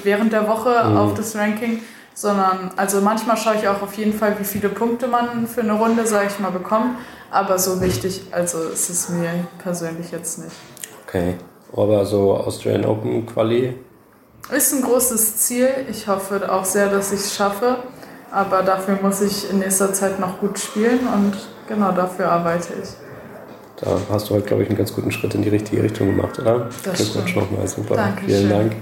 während 0.05 0.32
der 0.32 0.49
Woche 0.49 0.84
mhm. 0.84 0.97
auf 0.97 1.14
das 1.14 1.36
Ranking, 1.36 1.82
sondern 2.14 2.70
also 2.76 3.01
manchmal 3.01 3.36
schaue 3.36 3.57
ich 3.57 3.68
auch 3.68 3.82
auf 3.82 3.95
jeden 3.95 4.12
Fall, 4.12 4.38
wie 4.38 4.45
viele 4.45 4.68
Punkte 4.68 5.09
man 5.09 5.47
für 5.47 5.62
eine 5.62 5.72
Runde, 5.72 6.07
sage 6.07 6.28
ich 6.30 6.38
mal, 6.38 6.51
bekommt. 6.51 6.97
Aber 7.30 7.59
so 7.59 7.80
wichtig, 7.80 8.22
also 8.30 8.62
ist 8.64 8.90
es 8.90 9.09
mir 9.09 9.30
persönlich 9.59 10.11
jetzt 10.11 10.38
nicht. 10.38 10.55
Okay, 11.07 11.36
aber 11.74 12.05
so 12.05 12.34
Australian 12.34 12.84
Open 12.84 13.26
Quali? 13.26 13.74
Ist 14.51 14.74
ein 14.74 14.82
großes 14.82 15.38
Ziel. 15.38 15.70
Ich 15.90 16.09
hoffe 16.09 16.53
auch 16.53 16.64
sehr, 16.64 16.88
dass 16.88 17.12
ich 17.12 17.20
es 17.20 17.34
schaffe. 17.34 17.78
Aber 18.30 18.62
dafür 18.62 18.99
muss 19.01 19.20
ich 19.20 19.51
in 19.51 19.61
nächster 19.61 19.93
Zeit 19.93 20.18
noch 20.18 20.40
gut 20.40 20.59
spielen 20.59 21.01
und 21.14 21.36
genau 21.68 21.93
dafür 21.93 22.30
arbeite 22.30 22.74
ich. 22.82 22.88
Da 23.83 23.99
hast 24.11 24.30
du 24.30 24.35
heute, 24.35 24.47
glaube 24.47 24.62
ich, 24.62 24.68
einen 24.68 24.78
ganz 24.78 24.95
guten 24.95 25.11
Schritt 25.11 25.35
in 25.35 25.43
die 25.43 25.49
richtige 25.49 25.83
Richtung 25.83 26.07
gemacht, 26.09 26.39
oder? 26.39 26.70
Das 26.85 26.99
Glückwunsch 26.99 27.35
nochmal, 27.35 27.66
super. 27.66 27.97
Dankeschön. 27.97 28.28
Vielen 28.28 28.49
Dank. 28.49 28.76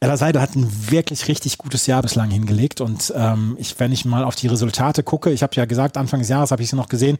Ella 0.00 0.18
Seidel 0.18 0.42
hat 0.42 0.54
ein 0.54 0.68
wirklich 0.90 1.28
richtig 1.28 1.56
gutes 1.56 1.86
Jahr 1.86 2.02
bislang 2.02 2.30
hingelegt 2.30 2.82
und 2.82 3.10
ähm, 3.16 3.56
ich, 3.58 3.80
wenn 3.80 3.90
ich 3.90 4.04
mal 4.04 4.22
auf 4.24 4.34
die 4.34 4.48
Resultate 4.48 5.02
gucke, 5.02 5.30
ich 5.30 5.42
habe 5.42 5.54
ja 5.54 5.64
gesagt, 5.64 5.96
Anfang 5.96 6.20
des 6.20 6.28
Jahres 6.28 6.50
habe 6.50 6.62
ich 6.62 6.68
sie 6.68 6.76
noch 6.76 6.90
gesehen, 6.90 7.16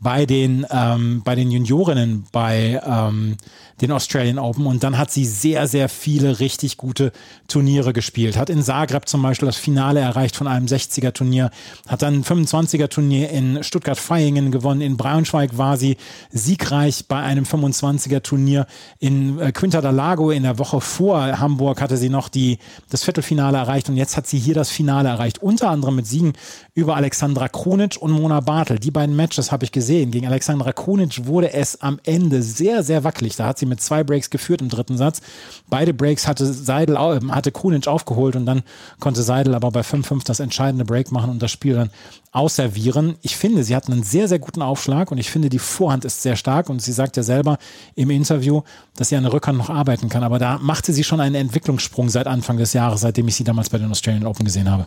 bei 0.00 0.24
den, 0.24 0.64
ähm, 0.70 1.20
bei 1.24 1.34
den 1.34 1.50
Juniorinnen 1.50 2.24
bei 2.32 2.80
ähm, 2.86 3.36
den 3.80 3.92
Australian 3.92 4.38
Open 4.38 4.66
und 4.66 4.82
dann 4.82 4.96
hat 4.96 5.10
sie 5.10 5.26
sehr, 5.26 5.66
sehr 5.66 5.88
viele 5.90 6.40
richtig 6.40 6.78
gute 6.78 7.12
Turniere 7.48 7.92
gespielt. 7.92 8.36
Hat 8.36 8.48
in 8.48 8.62
Zagreb 8.62 9.08
zum 9.08 9.22
Beispiel 9.22 9.46
das 9.46 9.56
Finale 9.56 10.00
erreicht 10.00 10.36
von 10.36 10.46
einem 10.46 10.66
60er 10.66 11.12
Turnier, 11.12 11.50
hat 11.86 12.02
dann 12.02 12.20
ein 12.20 12.24
25er 12.24 12.88
Turnier 12.88 13.28
in 13.30 13.62
Stuttgart-Vaihingen 13.62 14.50
gewonnen, 14.50 14.80
in 14.80 14.96
Braunschweig 14.96 15.58
war 15.58 15.76
sie 15.76 15.96
siegreich 16.30 17.06
bei 17.08 17.20
einem 17.20 17.44
25er 17.44 18.22
Turnier, 18.22 18.66
in 18.98 19.38
äh, 19.38 19.52
Quinta 19.52 19.80
da 19.80 19.90
Lago 19.90 20.30
in 20.30 20.44
der 20.44 20.58
Woche 20.58 20.80
vor 20.80 21.38
Hamburg 21.38 21.80
hatte 21.80 21.96
sie 21.96 22.08
noch 22.08 22.22
noch 22.22 22.28
die, 22.28 22.58
das 22.88 23.02
Viertelfinale 23.02 23.58
erreicht 23.58 23.88
und 23.88 23.96
jetzt 23.96 24.16
hat 24.16 24.28
sie 24.28 24.38
hier 24.38 24.54
das 24.54 24.70
Finale 24.70 25.08
erreicht. 25.08 25.42
Unter 25.42 25.70
anderem 25.70 25.96
mit 25.96 26.06
Siegen 26.06 26.34
über 26.74 26.94
Alexandra 26.94 27.48
Kronic 27.48 27.96
und 28.00 28.12
Mona 28.12 28.38
Bartel. 28.38 28.78
Die 28.78 28.92
beiden 28.92 29.16
Matches 29.16 29.50
habe 29.50 29.64
ich 29.64 29.72
gesehen. 29.72 30.12
Gegen 30.12 30.26
Alexandra 30.26 30.72
Kronic 30.72 31.26
wurde 31.26 31.52
es 31.52 31.80
am 31.80 31.98
Ende 32.04 32.42
sehr, 32.42 32.84
sehr 32.84 33.02
wackelig. 33.02 33.34
Da 33.34 33.46
hat 33.46 33.58
sie 33.58 33.61
mit 33.66 33.80
zwei 33.80 34.04
Breaks 34.04 34.30
geführt 34.30 34.60
im 34.60 34.68
dritten 34.68 34.96
Satz. 34.96 35.20
Beide 35.68 35.94
Breaks 35.94 36.26
hatte 36.26 36.46
Seidel, 36.46 36.98
hatte 36.98 37.52
Kronic 37.52 37.86
aufgeholt 37.86 38.36
und 38.36 38.46
dann 38.46 38.62
konnte 39.00 39.22
Seidel 39.22 39.54
aber 39.54 39.70
bei 39.70 39.80
5-5 39.80 40.24
das 40.24 40.40
entscheidende 40.40 40.84
Break 40.84 41.12
machen 41.12 41.30
und 41.30 41.42
das 41.42 41.50
Spiel 41.50 41.74
dann 41.74 41.90
ausservieren. 42.32 43.16
Ich 43.22 43.36
finde, 43.36 43.62
sie 43.62 43.76
hat 43.76 43.88
einen 43.88 44.02
sehr, 44.02 44.28
sehr 44.28 44.38
guten 44.38 44.62
Aufschlag 44.62 45.10
und 45.10 45.18
ich 45.18 45.30
finde, 45.30 45.48
die 45.48 45.58
Vorhand 45.58 46.04
ist 46.04 46.22
sehr 46.22 46.36
stark 46.36 46.68
und 46.68 46.80
sie 46.80 46.92
sagt 46.92 47.16
ja 47.16 47.22
selber 47.22 47.58
im 47.94 48.10
Interview, 48.10 48.62
dass 48.96 49.10
sie 49.10 49.16
an 49.16 49.24
der 49.24 49.32
Rückhand 49.32 49.58
noch 49.58 49.70
arbeiten 49.70 50.08
kann. 50.08 50.24
Aber 50.24 50.38
da 50.38 50.58
machte 50.58 50.92
sie 50.92 51.04
schon 51.04 51.20
einen 51.20 51.34
Entwicklungssprung 51.34 52.08
seit 52.08 52.26
Anfang 52.26 52.56
des 52.56 52.72
Jahres, 52.72 53.02
seitdem 53.02 53.28
ich 53.28 53.36
sie 53.36 53.44
damals 53.44 53.68
bei 53.70 53.78
den 53.78 53.90
Australian 53.90 54.26
Open 54.26 54.44
gesehen 54.44 54.70
habe. 54.70 54.86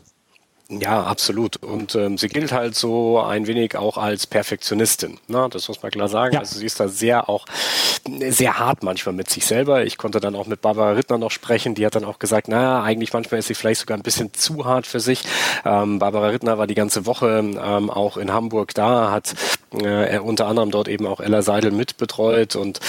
Ja, 0.68 1.04
absolut. 1.04 1.58
Und 1.58 1.94
ähm, 1.94 2.18
sie 2.18 2.28
gilt 2.28 2.52
halt 2.52 2.76
so 2.76 3.20
ein 3.20 3.46
wenig 3.46 3.76
auch 3.76 3.98
als 3.98 4.26
Perfektionistin. 4.26 5.20
Ne? 5.28 5.48
Das 5.52 5.68
muss 5.68 5.84
man 5.84 5.92
klar 5.92 6.08
sagen. 6.08 6.34
Ja. 6.34 6.40
Also 6.40 6.58
sie 6.58 6.66
ist 6.66 6.80
da 6.80 6.88
sehr 6.88 7.30
auch 7.30 7.46
sehr 8.30 8.58
hart 8.58 8.84
manchmal 8.84 9.14
mit 9.14 9.30
sich 9.30 9.46
selber. 9.46 9.84
Ich 9.86 9.98
konnte 9.98 10.20
dann 10.20 10.36
auch 10.36 10.48
mit 10.48 10.62
Barbara 10.62 10.92
Rittner 10.92 11.20
noch 11.20 11.32
sprechen. 11.32 11.76
Die 11.76 11.86
hat 11.86 11.96
dann 11.96 12.06
auch 12.06 12.18
gesagt, 12.18 12.48
naja, 12.48 12.82
eigentlich 12.82 13.14
manchmal 13.14 13.40
ist 13.40 13.48
sie 13.48 13.54
vielleicht 13.54 13.82
sogar 13.82 13.98
ein 13.98 14.04
bisschen 14.04 14.34
zu 14.34 14.66
hart 14.66 14.88
für 14.88 15.00
sich. 15.00 15.22
Ähm, 15.66 16.00
Barbara 16.00 16.30
Rittner 16.30 16.58
war 16.58 16.66
die 16.66 16.76
ganze 16.76 17.06
Woche 17.06 17.40
ähm, 17.40 17.90
auch 17.90 18.18
in 18.18 18.32
Hamburg 18.32 18.74
da, 18.74 19.12
hat 19.12 19.36
äh, 19.72 20.20
unter 20.20 20.48
anderem 20.48 20.72
dort 20.72 20.88
eben 20.88 21.06
auch 21.06 21.20
Ella 21.20 21.42
Seidel 21.42 21.72
mitbetreut. 21.72 22.56
Und 22.56 22.80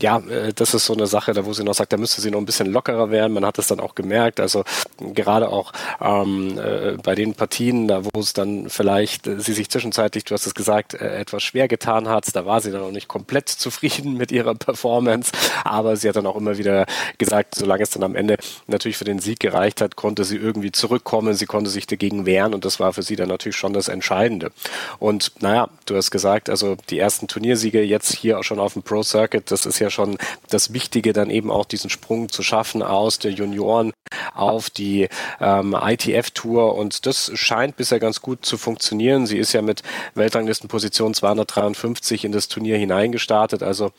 ja, 0.00 0.18
äh, 0.18 0.52
das 0.52 0.74
ist 0.74 0.86
so 0.86 0.94
eine 0.94 1.06
Sache, 1.06 1.32
da 1.32 1.44
wo 1.46 1.52
sie 1.52 1.64
noch 1.64 1.74
sagt, 1.74 1.92
da 1.92 1.96
müsste 1.96 2.20
sie 2.20 2.30
noch 2.30 2.38
ein 2.38 2.46
bisschen 2.46 2.70
lockerer 2.70 3.10
werden. 3.10 3.32
Man 3.32 3.46
hat 3.46 3.58
es 3.58 3.68
dann 3.68 3.80
auch 3.80 3.94
gemerkt. 3.94 4.40
Also 4.40 4.64
gerade 4.98 5.48
auch 5.48 5.72
ähm, 6.00 6.58
äh, 6.58 6.92
bei 7.02 7.14
den 7.14 7.23
den 7.24 7.34
Partien, 7.34 7.88
da 7.88 8.04
wo 8.04 8.20
es 8.20 8.32
dann 8.32 8.68
vielleicht 8.68 9.26
äh, 9.26 9.40
sie 9.40 9.52
sich 9.52 9.70
zwischenzeitlich, 9.70 10.24
du 10.24 10.34
hast 10.34 10.46
es 10.46 10.54
gesagt, 10.54 10.94
äh, 10.94 11.18
etwas 11.18 11.42
schwer 11.42 11.68
getan 11.68 12.08
hat, 12.08 12.34
da 12.34 12.46
war 12.46 12.60
sie 12.60 12.70
dann 12.70 12.82
auch 12.82 12.90
nicht 12.90 13.08
komplett 13.08 13.48
zufrieden 13.64 14.16
mit 14.16 14.32
ihrer 14.32 14.54
Performance, 14.54 15.32
aber 15.64 15.96
sie 15.96 16.08
hat 16.08 16.16
dann 16.16 16.26
auch 16.26 16.36
immer 16.36 16.58
wieder 16.58 16.86
gesagt, 17.18 17.54
solange 17.54 17.82
es 17.82 17.90
dann 17.90 18.02
am 18.02 18.14
Ende 18.14 18.36
natürlich 18.66 18.96
für 18.96 19.04
den 19.04 19.18
Sieg 19.18 19.40
gereicht 19.40 19.80
hat, 19.80 19.96
konnte 19.96 20.24
sie 20.24 20.36
irgendwie 20.36 20.72
zurückkommen, 20.72 21.34
sie 21.34 21.46
konnte 21.46 21.70
sich 21.70 21.86
dagegen 21.86 22.26
wehren 22.26 22.54
und 22.54 22.64
das 22.64 22.80
war 22.80 22.92
für 22.92 23.02
sie 23.02 23.16
dann 23.16 23.28
natürlich 23.28 23.56
schon 23.56 23.72
das 23.72 23.88
Entscheidende. 23.88 24.52
Und 24.98 25.32
naja, 25.40 25.68
du 25.86 25.96
hast 25.96 26.10
gesagt, 26.10 26.50
also 26.50 26.76
die 26.90 26.98
ersten 26.98 27.28
Turniersiege 27.28 27.82
jetzt 27.82 28.14
hier 28.14 28.38
auch 28.38 28.44
schon 28.44 28.60
auf 28.60 28.74
dem 28.74 28.82
Pro 28.82 29.02
Circuit, 29.02 29.50
das 29.50 29.66
ist 29.66 29.78
ja 29.78 29.90
schon 29.90 30.18
das 30.50 30.72
Wichtige, 30.72 31.12
dann 31.12 31.30
eben 31.30 31.50
auch 31.50 31.64
diesen 31.64 31.90
Sprung 31.90 32.28
zu 32.28 32.42
schaffen 32.42 32.82
aus 32.82 33.18
der 33.18 33.32
Junioren 33.32 33.92
auf 34.34 34.70
die 34.70 35.08
ähm, 35.40 35.76
ITF-Tour 35.80 36.74
und 36.74 37.06
das 37.06 37.13
das 37.14 37.30
scheint 37.38 37.76
bisher 37.76 38.00
ganz 38.00 38.20
gut 38.20 38.44
zu 38.44 38.58
funktionieren. 38.58 39.26
Sie 39.26 39.38
ist 39.38 39.52
ja 39.52 39.62
mit 39.62 39.82
Weltranglistenposition 40.14 41.14
253 41.14 42.24
in 42.24 42.32
das 42.32 42.48
Turnier 42.48 42.76
hineingestartet. 42.76 43.62
Also 43.62 43.92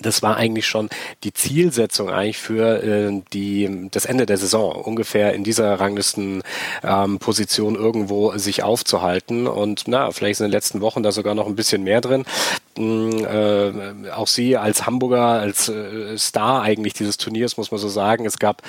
das 0.00 0.22
war 0.22 0.36
eigentlich 0.36 0.66
schon 0.66 0.88
die 1.22 1.32
Zielsetzung 1.32 2.10
eigentlich 2.10 2.38
für 2.38 2.82
äh, 2.82 3.22
die 3.32 3.88
das 3.92 4.06
Ende 4.06 4.26
der 4.26 4.38
Saison 4.38 4.72
ungefähr 4.72 5.32
in 5.34 5.44
dieser 5.44 5.78
Ranglistenposition 5.78 7.74
ähm, 7.76 7.80
irgendwo 7.80 8.36
sich 8.36 8.64
aufzuhalten 8.64 9.46
und 9.46 9.84
na 9.86 10.10
vielleicht 10.10 10.40
in 10.40 10.46
den 10.46 10.52
letzten 10.52 10.80
Wochen 10.80 11.04
da 11.04 11.12
sogar 11.12 11.36
noch 11.36 11.46
ein 11.46 11.54
bisschen 11.54 11.84
mehr 11.84 12.00
drin. 12.00 12.24
Mm, 12.76 13.24
äh, 13.24 14.10
auch 14.10 14.26
sie 14.26 14.56
als 14.56 14.84
Hamburger 14.84 15.26
als 15.40 15.68
äh, 15.68 16.18
Star 16.18 16.62
eigentlich 16.62 16.94
dieses 16.94 17.16
Turniers 17.16 17.56
muss 17.56 17.70
man 17.70 17.78
so 17.78 17.88
sagen. 17.88 18.26
Es 18.26 18.40
gab 18.40 18.62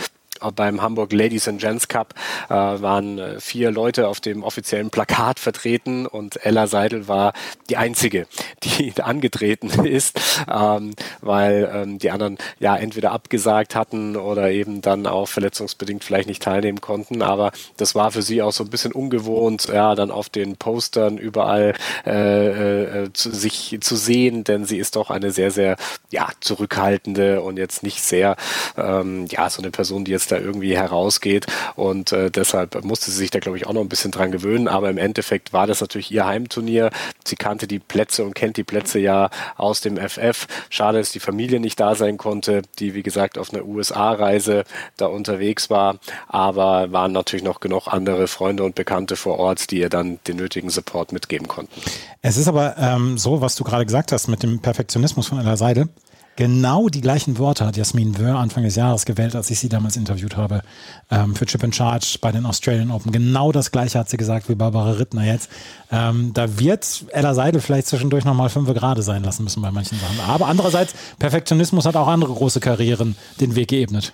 beim 0.52 0.82
Hamburg 0.82 1.14
Ladies 1.14 1.48
and 1.48 1.60
Gents 1.60 1.88
Cup 1.88 2.14
äh, 2.50 2.54
waren 2.54 3.20
äh, 3.20 3.40
vier 3.40 3.72
Leute 3.72 4.08
auf 4.08 4.20
dem 4.20 4.44
offiziellen 4.44 4.90
Plakat 4.90 5.40
vertreten 5.40 6.06
und 6.06 6.46
Ella 6.46 6.68
Seidel 6.68 7.08
war 7.08 7.34
die 7.70 7.78
einzige, 7.78 8.28
die 8.64 8.94
angetreten 9.02 9.86
ist, 9.86 10.20
ähm, 10.52 10.94
weil 11.22 11.70
ähm, 11.74 12.00
die 12.00 12.12
anderen 12.12 12.38
ja 12.60 12.76
entweder 12.76 13.12
abgesagt 13.12 13.76
hatten 13.76 14.16
oder 14.16 14.52
eben 14.52 14.82
dann 14.82 15.08
auch 15.08 15.28
verletzungsbedingt 15.28 16.04
vielleicht 16.04 16.28
nicht 16.28 16.44
teilnehmen 16.44 16.82
konnten. 16.82 17.22
Aber 17.22 17.52
das 17.78 17.96
war 17.96 18.12
für 18.12 18.22
sie 18.22 18.42
auch 18.42 18.52
so 18.52 18.64
ein 18.64 18.70
bisschen 18.70 18.92
ungewohnt, 18.92 19.68
ja, 19.72 19.96
dann 19.96 20.12
auf 20.12 20.30
den 20.30 20.58
Postern 20.58 21.18
überall 21.18 21.74
äh, 22.06 23.04
äh, 23.04 23.14
zu, 23.14 23.32
sich 23.32 23.78
zu 23.82 23.96
sehen, 23.96 24.44
denn 24.44 24.66
sie 24.66 24.78
ist 24.78 24.96
doch 24.96 25.10
eine 25.10 25.32
sehr, 25.32 25.52
sehr 25.52 25.78
ja, 26.12 26.30
zurückhaltende 26.40 27.42
und 27.42 27.58
jetzt 27.58 27.84
nicht 27.84 28.02
sehr, 28.02 28.36
ähm, 28.78 29.26
ja, 29.30 29.50
so 29.50 29.62
eine 29.62 29.72
Person, 29.72 30.06
die 30.06 30.12
jetzt 30.12 30.32
da 30.36 30.42
irgendwie 30.42 30.76
herausgeht. 30.76 31.46
Und 31.76 32.12
äh, 32.12 32.30
deshalb 32.30 32.84
musste 32.84 33.12
sie 33.12 33.18
sich 33.18 33.32
da, 33.32 33.40
glaube 33.40 33.58
ich, 33.58 33.68
auch 33.68 33.74
noch 33.74 33.82
ein 33.82 33.90
bisschen 33.90 34.12
dran 34.12 34.32
gewöhnen. 34.32 34.68
Aber 34.68 34.90
im 34.90 34.98
Endeffekt 34.98 35.54
war 35.54 35.68
das 35.68 35.82
natürlich 35.82 36.12
ihr 36.12 36.26
Heimturnier. 36.26 36.90
Sie 37.26 37.36
kannte 37.36 37.68
die 37.68 37.80
Plätze 37.80 38.24
und 38.24 38.36
kennt 38.36 38.58
die 38.58 38.64
Plätze 38.64 39.00
ja 39.00 39.30
aus 39.58 39.82
dem 39.82 39.98
FF. 39.98 40.48
Schade, 40.70 41.00
dass 41.00 41.12
die 41.12 41.20
Familie 41.20 41.60
nicht 41.60 41.80
da 41.80 41.96
sein 41.96 42.18
konnte, 42.18 42.62
die, 42.80 42.94
wie 42.94 43.04
gesagt, 43.04 43.38
auf 43.38 43.54
einer 43.54 43.66
USA-Reise 43.66 44.64
da 44.98 45.08
unterwegs 45.08 45.70
war. 45.70 45.98
Aber 46.28 46.92
waren 46.92 47.12
natürlich 47.12 47.44
noch 47.44 47.60
genug 47.60 47.88
andere 47.88 48.28
Freunde 48.28 48.64
und 48.64 48.76
Bekannte 48.76 49.16
vor 49.16 49.40
Ort, 49.40 49.72
die 49.72 49.80
ihr 49.80 49.90
dann 49.90 50.20
den 50.28 50.38
nötigen 50.38 50.70
Support 50.70 51.12
mitgeben 51.12 51.48
konnten. 51.48 51.82
Es 52.22 52.38
ist 52.38 52.48
aber 52.48 52.76
ähm, 52.78 53.18
so, 53.18 53.42
was 53.42 53.56
du 53.56 53.64
gerade 53.64 53.86
gesagt 53.86 54.12
hast 54.12 54.28
mit 54.28 54.44
dem 54.44 54.60
Perfektionismus 54.60 55.28
von 55.28 55.40
Ella 55.40 55.58
Seidel. 55.58 55.90
Genau 56.38 56.90
die 56.90 57.02
gleichen 57.02 57.38
Worte 57.38 57.66
hat 57.66 57.78
Jasmin 57.78 58.18
Wöhr 58.18 58.36
Anfang 58.36 58.64
des 58.64 58.76
Jahres 58.76 59.06
gewählt, 59.06 59.36
als 59.36 59.50
ich 59.50 59.60
sie 59.60 59.70
damals 59.70 59.96
interviewt 59.96 60.36
habe 60.36 60.64
ähm, 61.10 61.34
für 61.34 61.46
Chip 61.46 61.64
in 61.64 61.72
Charge 61.72 62.18
bei 62.20 62.32
den 62.32 62.46
Australian 62.46 62.92
Open. 62.92 63.14
Genau 63.14 63.54
das 63.54 63.72
gleiche 63.72 64.00
hat 64.00 64.10
sie 64.10 64.18
gesagt 64.18 64.50
wie 64.50 64.56
Barbara 64.56 64.92
Rittner 64.92 65.24
jetzt. 65.24 65.50
Ähm, 65.92 66.32
da 66.34 66.60
wird 66.60 67.06
Ella 67.12 67.34
Seidel 67.34 67.62
vielleicht 67.62 67.88
zwischendurch 67.88 68.26
nochmal 68.26 68.50
fünf 68.50 68.68
gerade 68.74 69.02
sein 69.02 69.24
lassen 69.24 69.44
müssen 69.44 69.62
bei 69.62 69.72
manchen 69.72 69.98
Sachen. 69.98 70.20
Aber 70.28 70.48
andererseits, 70.48 70.94
Perfektionismus 71.20 71.86
hat 71.86 71.96
auch 71.96 72.08
andere 72.08 72.34
große 72.34 72.60
Karrieren 72.60 73.16
den 73.40 73.56
Weg 73.56 73.70
geebnet. 73.70 74.14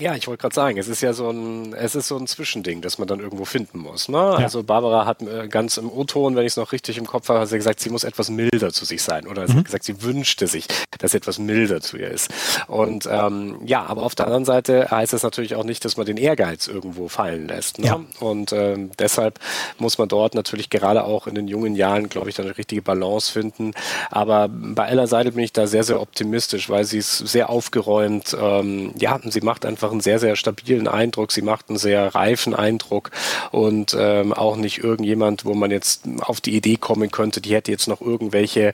Ja, 0.00 0.14
ich 0.14 0.26
wollte 0.26 0.40
gerade 0.40 0.54
sagen, 0.54 0.78
es 0.78 0.88
ist 0.88 1.02
ja 1.02 1.12
so 1.12 1.30
ein, 1.30 1.74
es 1.74 1.94
ist 1.94 2.08
so 2.08 2.16
ein 2.16 2.26
Zwischending, 2.26 2.80
das 2.80 2.98
man 2.98 3.06
dann 3.06 3.20
irgendwo 3.20 3.44
finden 3.44 3.78
muss. 3.78 4.08
Ne? 4.08 4.16
Ja. 4.16 4.36
Also 4.36 4.62
Barbara 4.62 5.04
hat 5.04 5.22
äh, 5.22 5.46
ganz 5.48 5.76
im 5.76 5.90
O-Ton, 5.90 6.36
wenn 6.36 6.46
ich 6.46 6.52
es 6.52 6.56
noch 6.56 6.72
richtig 6.72 6.96
im 6.96 7.06
Kopf 7.06 7.28
habe, 7.28 7.40
hat 7.40 7.48
sie 7.48 7.56
gesagt, 7.56 7.80
sie 7.80 7.90
muss 7.90 8.04
etwas 8.04 8.30
milder 8.30 8.72
zu 8.72 8.84
sich 8.84 9.02
sein. 9.02 9.26
Oder 9.26 9.42
mhm. 9.42 9.46
sie 9.48 9.56
hat 9.58 9.64
gesagt, 9.66 9.84
sie 9.84 10.02
wünschte 10.02 10.46
sich, 10.46 10.66
dass 10.98 11.14
etwas 11.14 11.38
milder 11.38 11.80
zu 11.80 11.98
ihr 11.98 12.10
ist. 12.10 12.30
Und 12.66 13.08
ähm, 13.10 13.60
ja, 13.64 13.84
aber 13.84 14.02
auf 14.02 14.14
der 14.14 14.26
anderen 14.26 14.44
Seite 14.44 14.90
heißt 14.90 15.12
es 15.12 15.22
natürlich 15.22 15.54
auch 15.54 15.64
nicht, 15.64 15.84
dass 15.84 15.96
man 15.96 16.06
den 16.06 16.16
Ehrgeiz 16.16 16.66
irgendwo 16.66 17.08
fallen 17.08 17.46
lässt. 17.48 17.78
Ne? 17.78 17.86
Ja. 17.86 18.00
Und 18.20 18.52
ähm, 18.52 18.90
deshalb 18.98 19.38
muss 19.78 19.98
man 19.98 20.08
dort 20.08 20.34
natürlich 20.34 20.70
gerade 20.70 21.04
auch 21.04 21.26
in 21.26 21.34
den 21.34 21.48
jungen 21.48 21.74
Jahren, 21.74 22.08
glaube 22.08 22.30
ich, 22.30 22.36
dann 22.36 22.46
eine 22.46 22.56
richtige 22.56 22.82
Balance 22.82 23.30
finden. 23.30 23.72
Aber 24.10 24.48
bei 24.48 24.88
Ella 24.88 25.06
Seidel 25.06 25.32
bin 25.32 25.44
ich 25.44 25.52
da 25.52 25.66
sehr, 25.66 25.84
sehr 25.84 26.00
optimistisch, 26.00 26.70
weil 26.70 26.84
sie 26.84 26.98
ist 26.98 27.18
sehr 27.18 27.50
aufgeräumt. 27.50 28.36
Ähm, 28.40 28.92
ja, 28.98 29.20
sie 29.22 29.40
macht 29.40 29.66
einfach 29.66 29.89
einen 29.90 30.00
sehr, 30.00 30.18
sehr 30.18 30.36
stabilen 30.36 30.88
Eindruck. 30.88 31.32
Sie 31.32 31.42
macht 31.42 31.68
einen 31.68 31.78
sehr 31.78 32.14
reifen 32.14 32.54
Eindruck 32.54 33.10
und 33.50 33.96
ähm, 33.98 34.32
auch 34.32 34.56
nicht 34.56 34.78
irgendjemand, 34.78 35.44
wo 35.44 35.54
man 35.54 35.70
jetzt 35.70 36.02
auf 36.20 36.40
die 36.40 36.56
Idee 36.56 36.76
kommen 36.76 37.10
könnte, 37.10 37.40
die 37.40 37.54
hätte 37.54 37.70
jetzt 37.70 37.88
noch 37.88 38.00
irgendwelche 38.00 38.72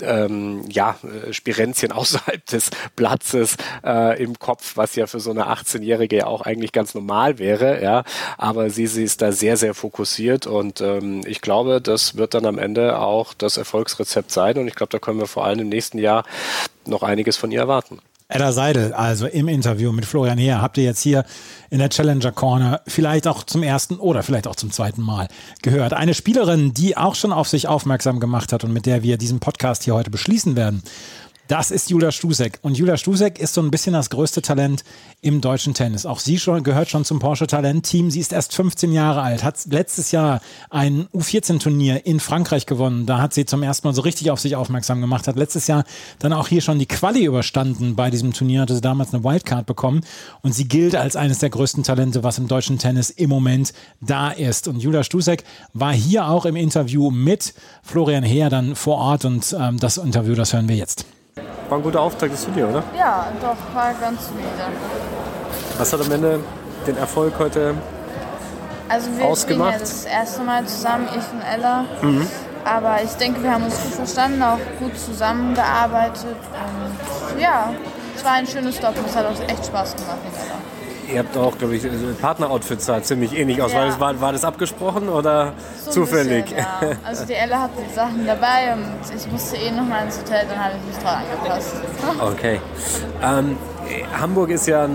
ähm, 0.00 0.64
ja, 0.68 0.96
äh, 1.02 1.32
Spirenzchen 1.32 1.92
außerhalb 1.96 2.44
des 2.46 2.70
Platzes 2.94 3.56
äh, 3.84 4.22
im 4.22 4.38
Kopf, 4.38 4.76
was 4.76 4.96
ja 4.96 5.06
für 5.06 5.20
so 5.20 5.30
eine 5.30 5.46
18-Jährige 5.48 6.26
auch 6.26 6.42
eigentlich 6.42 6.72
ganz 6.72 6.94
normal 6.94 7.38
wäre, 7.38 7.82
ja. 7.82 8.04
Aber 8.38 8.70
sie, 8.70 8.86
sie 8.86 9.04
ist 9.04 9.22
da 9.22 9.32
sehr, 9.32 9.56
sehr 9.56 9.74
fokussiert 9.74 10.46
und 10.46 10.80
ähm, 10.80 11.22
ich 11.26 11.40
glaube, 11.40 11.80
das 11.80 12.16
wird 12.16 12.34
dann 12.34 12.46
am 12.46 12.58
Ende 12.58 12.98
auch 12.98 13.34
das 13.34 13.56
Erfolgsrezept 13.56 14.30
sein 14.30 14.58
und 14.58 14.68
ich 14.68 14.74
glaube, 14.74 14.90
da 14.90 14.98
können 14.98 15.18
wir 15.18 15.26
vor 15.26 15.44
allem 15.44 15.60
im 15.60 15.68
nächsten 15.68 15.98
Jahr 15.98 16.24
noch 16.84 17.02
einiges 17.02 17.36
von 17.36 17.50
ihr 17.50 17.60
erwarten. 17.60 18.00
Edda 18.28 18.50
Seidel, 18.50 18.92
also 18.92 19.26
im 19.26 19.46
Interview 19.46 19.92
mit 19.92 20.04
Florian 20.04 20.36
Heer, 20.36 20.60
habt 20.60 20.78
ihr 20.78 20.84
jetzt 20.84 21.00
hier 21.00 21.24
in 21.70 21.78
der 21.78 21.90
Challenger 21.90 22.32
Corner 22.32 22.80
vielleicht 22.88 23.28
auch 23.28 23.44
zum 23.44 23.62
ersten 23.62 24.00
oder 24.00 24.24
vielleicht 24.24 24.48
auch 24.48 24.56
zum 24.56 24.72
zweiten 24.72 25.00
Mal 25.00 25.28
gehört. 25.62 25.92
Eine 25.92 26.12
Spielerin, 26.12 26.74
die 26.74 26.96
auch 26.96 27.14
schon 27.14 27.32
auf 27.32 27.46
sich 27.46 27.68
aufmerksam 27.68 28.18
gemacht 28.18 28.52
hat 28.52 28.64
und 28.64 28.72
mit 28.72 28.84
der 28.84 29.04
wir 29.04 29.16
diesen 29.16 29.38
Podcast 29.38 29.84
hier 29.84 29.94
heute 29.94 30.10
beschließen 30.10 30.56
werden. 30.56 30.82
Das 31.48 31.70
ist 31.70 31.90
Julia 31.90 32.10
Stusek. 32.10 32.58
Und 32.62 32.76
Julia 32.76 32.96
Stusek 32.96 33.38
ist 33.38 33.54
so 33.54 33.60
ein 33.60 33.70
bisschen 33.70 33.92
das 33.92 34.10
größte 34.10 34.42
Talent 34.42 34.82
im 35.20 35.40
deutschen 35.40 35.74
Tennis. 35.74 36.04
Auch 36.04 36.18
sie 36.18 36.38
schon, 36.38 36.64
gehört 36.64 36.88
schon 36.88 37.04
zum 37.04 37.20
Porsche 37.20 37.46
Talent-Team. 37.46 38.10
Sie 38.10 38.18
ist 38.18 38.32
erst 38.32 38.52
15 38.54 38.92
Jahre 38.92 39.22
alt, 39.22 39.44
hat 39.44 39.64
letztes 39.66 40.10
Jahr 40.10 40.40
ein 40.70 41.06
U14-Turnier 41.14 42.04
in 42.04 42.18
Frankreich 42.18 42.66
gewonnen. 42.66 43.06
Da 43.06 43.20
hat 43.20 43.32
sie 43.32 43.46
zum 43.46 43.62
ersten 43.62 43.86
Mal 43.86 43.94
so 43.94 44.02
richtig 44.02 44.32
auf 44.32 44.40
sich 44.40 44.56
aufmerksam 44.56 45.00
gemacht, 45.00 45.28
hat 45.28 45.36
letztes 45.36 45.68
Jahr 45.68 45.84
dann 46.18 46.32
auch 46.32 46.48
hier 46.48 46.62
schon 46.62 46.80
die 46.80 46.86
Quali 46.86 47.24
überstanden 47.24 47.94
bei 47.94 48.10
diesem 48.10 48.32
Turnier, 48.32 48.62
hatte 48.62 48.74
sie 48.74 48.80
damals 48.80 49.14
eine 49.14 49.22
Wildcard 49.22 49.66
bekommen. 49.66 50.00
Und 50.42 50.52
sie 50.52 50.66
gilt 50.66 50.96
als 50.96 51.14
eines 51.14 51.38
der 51.38 51.50
größten 51.50 51.84
Talente, 51.84 52.24
was 52.24 52.38
im 52.38 52.48
deutschen 52.48 52.78
Tennis 52.78 53.10
im 53.10 53.30
Moment 53.30 53.72
da 54.00 54.30
ist. 54.30 54.66
Und 54.66 54.80
Julia 54.80 55.04
Stusek 55.04 55.44
war 55.72 55.92
hier 55.92 56.26
auch 56.26 56.44
im 56.44 56.56
Interview 56.56 57.12
mit 57.12 57.54
Florian 57.84 58.24
Heer 58.24 58.50
dann 58.50 58.74
vor 58.74 58.96
Ort. 58.96 59.24
Und 59.24 59.54
ähm, 59.56 59.78
das 59.78 59.96
Interview, 59.96 60.34
das 60.34 60.52
hören 60.52 60.68
wir 60.68 60.76
jetzt. 60.76 61.06
War 61.68 61.78
ein 61.78 61.82
guter 61.82 62.00
Auftrag 62.00 62.30
des 62.30 62.42
Studio, 62.42 62.68
oder? 62.68 62.82
Ja, 62.96 63.26
doch, 63.40 63.56
war 63.74 63.92
ganz 63.94 64.28
solide. 64.28 64.46
Was 65.78 65.92
hat 65.92 66.00
am 66.00 66.12
Ende 66.12 66.40
den 66.86 66.96
Erfolg 66.96 67.34
heute 67.38 67.74
also 68.88 69.08
wir 69.16 69.24
ausgemacht? 69.24 69.72
ja 69.72 69.78
das 69.80 70.04
erste 70.04 70.42
Mal 70.42 70.64
zusammen, 70.66 71.08
ich 71.10 71.32
und 71.32 71.42
Ella. 71.42 71.84
Mhm. 72.02 72.26
Aber 72.64 73.02
ich 73.02 73.10
denke, 73.12 73.42
wir 73.42 73.52
haben 73.52 73.64
uns 73.64 73.80
gut 73.80 73.94
verstanden, 73.94 74.42
auch 74.42 74.58
gut 74.78 74.96
zusammengearbeitet. 74.98 76.36
Und 77.34 77.40
ja, 77.40 77.72
es 78.14 78.24
war 78.24 78.32
ein 78.32 78.46
schönes 78.46 78.78
Doppel. 78.78 79.02
Es 79.06 79.16
hat 79.16 79.28
uns 79.28 79.40
echt 79.40 79.66
Spaß 79.66 79.96
gemacht 79.96 80.18
mit 80.24 80.34
Ella. 80.34 80.75
Ihr 81.12 81.20
habt 81.20 81.36
auch, 81.36 81.56
glaube 81.56 81.76
ich, 81.76 81.86
Partneroutfits 82.20 82.86
sah 82.86 83.02
ziemlich 83.02 83.36
ähnlich 83.36 83.62
aus. 83.62 83.72
Ja. 83.72 83.78
War, 83.78 83.86
das, 83.86 84.00
war, 84.00 84.20
war, 84.20 84.32
das 84.32 84.44
abgesprochen 84.44 85.08
oder 85.08 85.52
so 85.84 85.90
zufällig? 85.90 86.44
Bisschen, 86.44 86.58
ja. 86.58 86.80
Also 87.04 87.24
die 87.24 87.34
Elle 87.34 87.60
hatte 87.60 87.74
die 87.88 87.94
Sachen 87.94 88.26
dabei 88.26 88.74
und 88.74 89.16
ich 89.16 89.30
musste 89.30 89.56
eh 89.56 89.70
noch 89.70 89.84
mal 89.84 90.04
ins 90.04 90.18
Hotel, 90.18 90.46
dann 90.48 90.58
habe 90.58 90.74
ich 90.76 90.94
mich 90.94 91.04
dran 91.04 91.22
angepasst. 91.24 91.74
Okay. 92.20 92.60
Ähm, 93.22 93.56
Hamburg 94.18 94.50
ist 94.50 94.66
ja, 94.66 94.88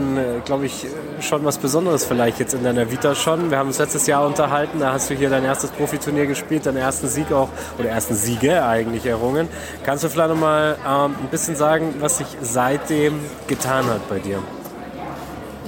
glaube 0.43 0.65
ich, 0.65 0.85
schon 1.21 1.45
was 1.45 1.57
Besonderes 1.57 2.05
vielleicht 2.05 2.39
jetzt 2.39 2.53
in 2.53 2.63
deiner 2.63 2.91
Vita 2.91 3.15
schon. 3.15 3.49
Wir 3.49 3.57
haben 3.57 3.67
uns 3.67 3.79
letztes 3.79 4.07
Jahr 4.07 4.25
unterhalten, 4.25 4.79
da 4.79 4.93
hast 4.93 5.09
du 5.09 5.13
hier 5.13 5.29
dein 5.29 5.45
erstes 5.45 5.71
Profiturnier 5.71 6.25
gespielt, 6.25 6.65
deinen 6.65 6.77
ersten 6.77 7.07
Sieg 7.07 7.31
auch, 7.31 7.49
oder 7.77 7.89
ersten 7.89 8.15
Siege 8.15 8.65
eigentlich 8.65 9.05
errungen. 9.05 9.47
Kannst 9.85 10.03
du 10.03 10.09
vielleicht 10.09 10.29
noch 10.29 10.37
mal 10.37 10.77
ähm, 10.85 11.15
ein 11.21 11.29
bisschen 11.29 11.55
sagen, 11.55 11.95
was 11.99 12.17
sich 12.17 12.27
seitdem 12.41 13.19
getan 13.47 13.85
hat 13.85 14.07
bei 14.09 14.19
dir? 14.19 14.39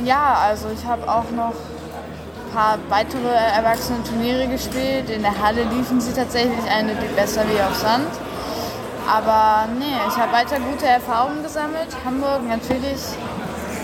Ja, 0.03 0.39
also 0.47 0.69
ich 0.73 0.85
habe 0.85 1.03
auch 1.03 1.29
noch 1.31 1.53
ein 1.53 2.53
paar 2.53 2.77
weitere 2.89 3.27
erwachsene 3.55 4.03
Turniere 4.03 4.47
gespielt. 4.47 5.09
In 5.09 5.21
der 5.21 5.39
Halle 5.41 5.63
liefen 5.63 6.01
sie 6.01 6.13
tatsächlich 6.13 6.65
eine 6.69 6.93
besser 7.15 7.43
wie 7.47 7.61
auf 7.61 7.75
Sand. 7.75 8.07
Aber 9.07 9.67
nee, 9.77 9.85
ich 10.07 10.17
habe 10.17 10.31
weiter 10.31 10.57
gute 10.59 10.85
Erfahrungen 10.85 11.43
gesammelt. 11.43 11.89
Hamburg 12.05 12.47
natürlich. 12.47 13.01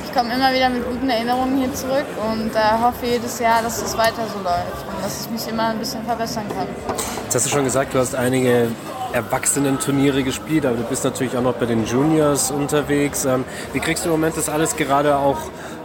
Ich 0.06 0.16
komme 0.16 0.34
immer 0.34 0.52
wieder 0.52 0.70
mit 0.70 0.84
guten 0.90 1.08
Erinnerungen 1.08 1.58
hier 1.58 1.72
zurück 1.76 2.06
und 2.32 2.56
äh, 2.56 2.84
hoffe 2.84 3.06
jedes 3.06 3.38
Jahr, 3.38 3.62
dass 3.62 3.80
es 3.80 3.96
weiter 3.96 4.24
so 4.34 4.40
läuft 4.40 4.88
und 4.88 5.04
dass 5.04 5.22
ich 5.22 5.30
mich 5.30 5.48
immer 5.48 5.68
ein 5.68 5.78
bisschen 5.78 6.04
verbessern 6.04 6.46
kann. 6.50 6.68
Jetzt 7.26 7.36
hast 7.36 7.46
du 7.46 7.50
schon 7.52 7.64
gesagt, 7.64 7.94
du 7.94 8.00
hast 8.00 8.16
einige 8.16 8.70
Erwachsenen-Turniere 9.14 10.24
gespielt, 10.24 10.66
aber 10.66 10.78
du 10.78 10.84
bist 10.84 11.04
natürlich 11.04 11.38
auch 11.38 11.44
noch 11.44 11.54
bei 11.54 11.68
den 11.68 11.86
Juniors 11.86 12.50
unterwegs. 12.50 13.26
Ähm, 13.26 13.46
wie 13.74 13.80
kriegst 13.80 14.04
du 14.04 14.10
im 14.10 14.14
Moment 14.14 14.36
das 14.36 14.50
alles 14.50 14.76
gerade 14.76 15.16
auch 15.16 15.38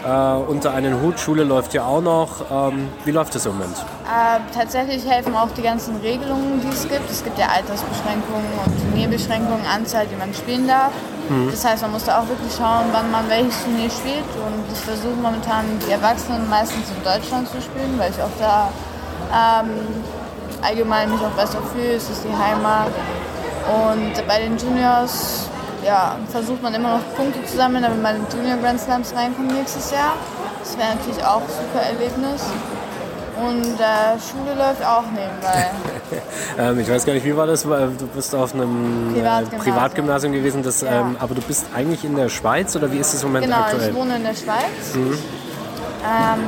äh, 0.05 0.51
unter 0.51 0.73
einen 0.73 1.01
Hut. 1.01 1.19
Schule 1.19 1.45
läuft 1.45 1.75
ja 1.75 1.85
auch 1.85 2.01
noch. 2.01 2.29
Ähm, 2.51 2.89
wie 3.05 3.11
läuft 3.11 3.35
das 3.35 3.47
im 3.47 3.53
Moment? 3.53 3.77
Äh, 4.05 4.41
tatsächlich 4.55 5.09
helfen 5.09 5.35
auch 5.35 5.51
die 5.57 5.63
ganzen 5.63 5.97
Regelungen, 5.97 6.61
die 6.61 6.69
es 6.69 6.89
gibt. 6.89 7.11
Es 7.11 7.25
gibt 7.25 7.39
ja 7.39 7.47
Altersbeschränkungen 7.49 8.47
und 8.65 8.81
Turnierbeschränkungen, 8.81 9.67
Anzahl, 9.67 10.07
die 10.07 10.17
man 10.17 10.33
spielen 10.35 10.69
darf. 10.69 10.93
Mhm. 11.29 11.51
Das 11.51 11.65
heißt, 11.65 11.83
man 11.83 11.93
muss 11.93 12.05
da 12.05 12.21
auch 12.21 12.29
wirklich 12.29 12.53
schauen, 12.55 12.87
wann 12.93 13.11
man 13.11 13.29
welches 13.29 13.63
Turnier 13.65 13.91
spielt. 13.91 14.29
Und 14.45 14.65
ich 14.73 14.79
versuche 14.79 15.17
momentan 15.17 15.65
die 15.87 15.93
Erwachsenen 15.93 16.49
meistens 16.49 16.91
in 16.91 17.03
Deutschland 17.03 17.49
zu 17.49 17.61
spielen, 17.61 17.99
weil 17.99 18.11
ich 18.11 18.21
auch 18.21 18.37
da 18.39 18.69
ähm, 19.33 19.71
allgemein 20.63 21.11
mich 21.11 21.21
auch 21.21 21.37
besser 21.37 21.63
fühle. 21.73 21.95
Es 21.95 22.11
ist 22.11 22.25
die 22.25 22.37
Heimat. 22.37 22.93
Und 23.65 24.27
bei 24.29 24.41
den 24.41 24.59
Juniors 24.59 25.49
ja, 25.85 26.17
versucht 26.31 26.63
man 26.63 26.75
immer 26.75 26.99
noch 26.99 27.15
Punkte 27.17 27.45
zu 27.45 27.57
sammeln, 27.57 27.83
damit 27.83 28.03
man 28.03 28.17
in 28.17 28.23
Junior 28.33 28.59
Grand 28.59 28.81
Slams 28.81 29.15
reinkommt 29.15 29.53
nächstes 29.53 29.91
Jahr. 29.91 30.15
Das 30.61 30.77
wäre 30.79 30.95
natürlich 30.97 31.25
auch 31.25 31.43
ein 31.43 31.49
super 31.49 31.85
Erlebnis. 31.85 32.43
Und 33.37 33.81
äh, 33.81 34.19
Schule 34.21 34.55
läuft 34.57 34.85
auch 34.85 35.05
nebenbei. 35.11 35.71
ähm, 36.59 36.79
ich 36.79 36.89
weiß 36.89 37.05
gar 37.05 37.15
nicht, 37.15 37.27
wie 37.27 37.37
war 37.37 37.47
das? 37.47 37.63
Du 37.63 38.07
bist 38.15 38.35
auf 38.35 38.55
einem 38.55 39.11
äh, 39.11 39.19
Privatgymnasium, 39.19 39.61
Privatgymnasium 39.61 40.33
gewesen, 40.33 40.63
das, 40.63 40.83
ja. 40.83 41.01
ähm, 41.01 41.17
aber 41.19 41.35
du 41.35 41.43
bist 41.43 41.67
eigentlich 41.75 42.05
in 42.05 42.15
der 42.15 42.29
Schweiz 42.29 42.77
oder 42.77 42.91
wie 42.93 42.99
ist 42.99 43.13
es 43.13 43.23
im 43.23 43.31
Moment 43.31 43.47
genau, 43.47 43.59
aktuell? 43.59 43.89
Genau, 43.89 43.91
ich 43.91 43.97
wohne 43.97 44.17
in 44.17 44.23
der 44.23 44.35
Schweiz. 44.35 44.95
Mhm. 44.95 45.19
Ähm, 46.05 46.41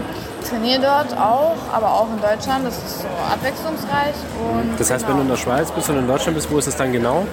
trainiere 0.48 0.80
dort 0.80 1.18
auch, 1.18 1.56
aber 1.72 1.92
auch 1.92 2.08
in 2.08 2.20
Deutschland. 2.20 2.64
Das 2.64 2.76
ist 2.76 3.00
so 3.00 3.08
abwechslungsreich. 3.32 4.14
Und 4.38 4.78
das 4.78 4.90
heißt, 4.90 5.06
genau. 5.06 5.18
wenn 5.18 5.26
du 5.26 5.32
in 5.32 5.36
der 5.36 5.42
Schweiz 5.42 5.70
bist 5.72 5.90
und 5.90 5.98
in 5.98 6.06
Deutschland 6.06 6.36
bist, 6.36 6.50
wo 6.50 6.58
ist 6.58 6.68
es 6.68 6.76
dann 6.76 6.92
genau? 6.92 7.26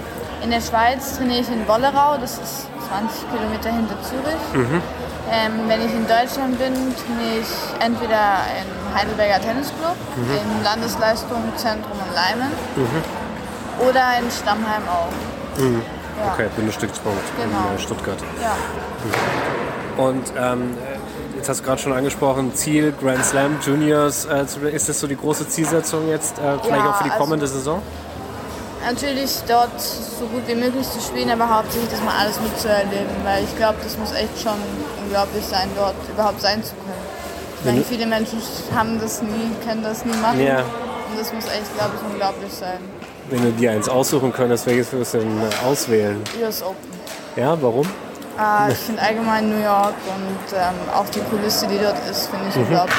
In 0.44 0.52
der 0.52 0.60
Schweiz 0.60 1.16
trainiere 1.18 1.40
ich 1.40 1.48
in 1.48 1.66
Wollerau, 1.70 2.18
das 2.20 2.34
ist 2.34 2.68
20 2.90 3.32
Kilometer 3.32 3.70
hinter 3.72 3.96
Zürich. 4.04 4.44
Mhm. 4.54 4.82
Ähm, 5.32 5.52
wenn 5.68 5.80
ich 5.80 5.94
in 5.94 6.06
Deutschland 6.06 6.60
bin, 6.60 6.74
trainiere 6.74 7.40
ich 7.40 7.48
entweder 7.80 8.44
im 8.60 8.94
Heidelberger 8.94 9.40
Tennisclub, 9.40 9.96
mhm. 10.18 10.58
im 10.58 10.64
Landesleistungszentrum 10.64 11.98
in 11.98 12.14
Leimen 12.14 12.52
mhm. 12.76 13.88
oder 13.88 14.20
in 14.20 14.30
Stammheim 14.30 14.84
auch. 14.90 15.62
Mhm. 15.62 15.82
Ja. 16.20 16.34
Okay, 16.34 16.50
Bundesstützpunkt 16.58 17.24
genau. 17.38 17.70
in 17.70 17.78
äh, 17.78 17.80
Stuttgart. 17.80 18.20
Ja. 18.42 18.56
Mhm. 19.98 20.04
Und 20.04 20.34
ähm, 20.38 20.78
jetzt 21.38 21.48
hast 21.48 21.62
du 21.62 21.64
gerade 21.64 21.82
schon 21.82 21.94
angesprochen, 21.94 22.54
Ziel 22.54 22.94
Grand 23.00 23.24
Slam 23.24 23.60
Juniors. 23.66 24.26
Äh, 24.26 24.44
ist 24.74 24.90
das 24.90 25.00
so 25.00 25.08
die 25.08 25.16
große 25.16 25.48
Zielsetzung 25.48 26.10
jetzt, 26.10 26.38
äh, 26.38 26.42
vielleicht 26.62 26.84
Ja, 26.84 26.90
auch 26.90 26.98
für 26.98 27.06
die 27.06 27.12
also- 27.12 27.24
kommende 27.24 27.48
Saison? 27.48 27.82
Natürlich 28.86 29.32
dort 29.48 29.80
so 29.80 30.26
gut 30.26 30.48
wie 30.48 30.56
möglich 30.56 30.88
zu 30.90 31.00
spielen, 31.00 31.30
aber 31.30 31.50
hauptsächlich 31.50 31.90
das 31.90 32.02
mal 32.02 32.16
alles 32.20 32.40
mitzuerleben, 32.42 33.16
weil 33.24 33.44
ich 33.44 33.56
glaube, 33.56 33.78
das 33.84 33.98
muss 33.98 34.12
echt 34.12 34.42
schon 34.42 34.60
unglaublich 35.04 35.46
sein, 35.46 35.70
dort 35.76 35.96
überhaupt 36.12 36.42
sein 36.42 36.64
zu 36.64 36.74
können. 36.76 37.80
Ich 37.80 37.88
viele 37.88 38.06
Menschen 38.06 38.42
haben 38.76 39.00
das 39.00 39.22
nie, 39.22 39.52
können 39.66 39.84
das 39.84 40.04
nie 40.04 40.16
machen. 40.18 40.46
Ja. 40.46 40.60
Und 40.60 41.18
das 41.18 41.32
muss 41.32 41.46
echt, 41.46 41.74
glaube 41.78 41.92
ich, 41.96 42.12
unglaublich 42.12 42.52
sein. 42.52 42.80
Wenn 43.30 43.42
du 43.42 43.52
dir 43.52 43.72
eins 43.72 43.88
aussuchen 43.88 44.34
könntest, 44.34 44.66
welches 44.66 44.92
würdest 44.92 45.14
du 45.14 45.20
denn 45.20 45.42
äh, 45.42 45.66
auswählen? 45.66 46.22
US 46.42 46.62
Open. 46.62 46.76
Ja, 47.38 47.58
warum? 47.62 47.88
Äh, 48.38 48.72
ich 48.74 48.78
finde 48.86 49.02
allgemein 49.02 49.50
New 49.50 49.64
York 49.64 49.94
und 50.14 50.58
ähm, 50.58 50.74
auch 50.94 51.08
die 51.10 51.22
Kulisse, 51.22 51.68
die 51.68 51.80
dort 51.80 51.98
ist, 52.10 52.28
finde 52.28 52.50
ich 52.50 52.56
unglaublich. 52.58 52.98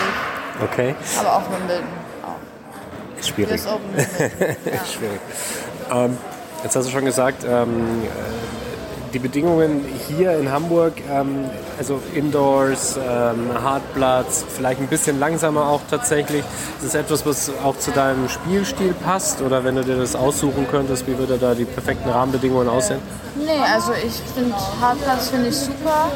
Okay, 0.63 0.95
Aber 1.19 1.37
auch 1.37 1.43
Wimbledon. 1.51 2.04
Schwierig. 3.27 3.61
Ja. 3.65 3.79
Schwierig. 4.85 5.21
Ähm, 5.93 6.17
jetzt 6.63 6.77
hast 6.77 6.87
du 6.87 6.91
schon 6.93 7.05
gesagt, 7.05 7.45
ähm, 7.45 8.03
äh, 8.05 9.15
die 9.15 9.21
Bedingungen 9.21 9.85
hier 10.09 10.37
in 10.39 10.51
Hamburg, 10.51 10.95
ähm, 11.09 11.49
also 11.79 12.01
Indoors, 12.15 12.97
ähm, 12.97 13.51
Hartplatz, 13.63 14.45
vielleicht 14.49 14.81
ein 14.81 14.89
bisschen 14.89 15.21
langsamer 15.21 15.69
auch 15.69 15.81
tatsächlich. 15.89 16.41
Ist 16.83 16.85
das 16.85 16.95
etwas, 16.95 17.25
was 17.25 17.51
auch 17.63 17.79
zu 17.79 17.93
deinem 17.93 18.29
Spielstil 18.29 18.93
passt? 18.93 19.41
Oder 19.41 19.63
wenn 19.65 19.77
du 19.77 19.85
dir 19.85 19.97
das 19.97 20.17
aussuchen 20.17 20.67
könntest, 20.69 21.07
wie 21.07 21.17
würde 21.17 21.39
da 21.39 21.55
die 21.55 21.65
perfekten 21.65 22.11
Rahmenbedingungen 22.11 22.69
aussehen? 22.69 23.01
Nee, 23.37 23.51
also 23.73 23.93
ich 23.93 24.15
finde 24.35 24.55
Hartplatz 24.81 25.29
finde 25.29 25.49
ich 25.49 25.57
super 25.57 26.11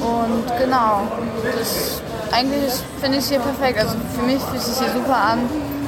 und 0.00 0.46
genau, 0.58 1.02
das 1.42 2.00
eigentlich 2.32 2.72
finde 3.00 3.18
ich 3.18 3.24
es 3.24 3.30
hier 3.30 3.40
perfekt. 3.40 3.78
Also 3.78 3.96
für 4.16 4.24
mich 4.24 4.40
fühlt 4.42 4.60
es 4.60 4.66
sich 4.66 4.78
hier 4.78 4.92
super 4.92 5.16
an. 5.16 5.38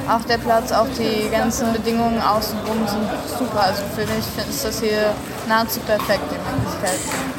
Auch 0.09 0.23
der 0.27 0.37
Platz, 0.37 0.71
auch 0.71 0.87
die 0.97 1.29
ganzen 1.29 1.71
Bedingungen 1.71 2.21
außenrum 2.21 2.87
sind 2.87 3.07
super. 3.37 3.63
Also 3.63 3.83
für 3.95 4.01
mich 4.01 4.25
ist 4.49 4.65
das 4.65 4.81
hier 4.81 5.13
nahezu 5.47 5.79
perfekt, 5.81 6.23
die 6.29 6.37
Möglichkeiten. 6.51 7.33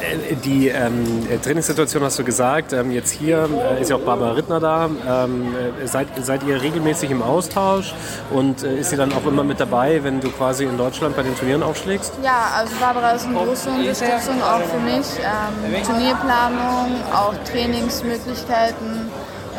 Äh, 0.00 0.34
Die 0.36 0.68
ähm, 0.68 1.26
äh, 1.30 1.38
Trainingssituation 1.38 2.02
hast 2.02 2.18
du 2.18 2.24
gesagt. 2.24 2.72
Ähm, 2.72 2.90
jetzt 2.90 3.10
hier 3.10 3.48
äh, 3.52 3.82
ist 3.82 3.90
ja 3.90 3.96
auch 3.96 4.00
Barbara 4.00 4.32
Rittner 4.32 4.60
da. 4.60 4.88
Ähm, 5.06 5.54
äh, 5.82 5.86
seid, 5.86 6.08
seid 6.22 6.42
ihr 6.44 6.60
regelmäßig 6.62 7.10
im 7.10 7.22
Austausch 7.22 7.94
und 8.30 8.62
äh, 8.62 8.78
ist 8.78 8.90
sie 8.90 8.96
dann 8.96 9.12
auch 9.12 9.26
immer 9.26 9.44
mit 9.44 9.60
dabei, 9.60 10.02
wenn 10.02 10.20
du 10.20 10.30
quasi 10.30 10.64
in 10.64 10.78
Deutschland 10.78 11.16
bei 11.16 11.22
den 11.22 11.36
Turnieren 11.36 11.62
aufschlägst? 11.62 12.12
Ja, 12.22 12.52
also 12.56 12.74
Barbara 12.80 13.10
ist 13.12 13.26
eine 13.26 13.34
große 13.34 13.68
Unterstützung 13.70 14.40
auch 14.42 14.62
für 14.62 14.80
mich. 14.80 15.06
Ähm, 15.18 15.82
Turnierplanung, 15.84 16.96
auch 17.12 17.34
Trainingsmöglichkeiten. 17.50 19.07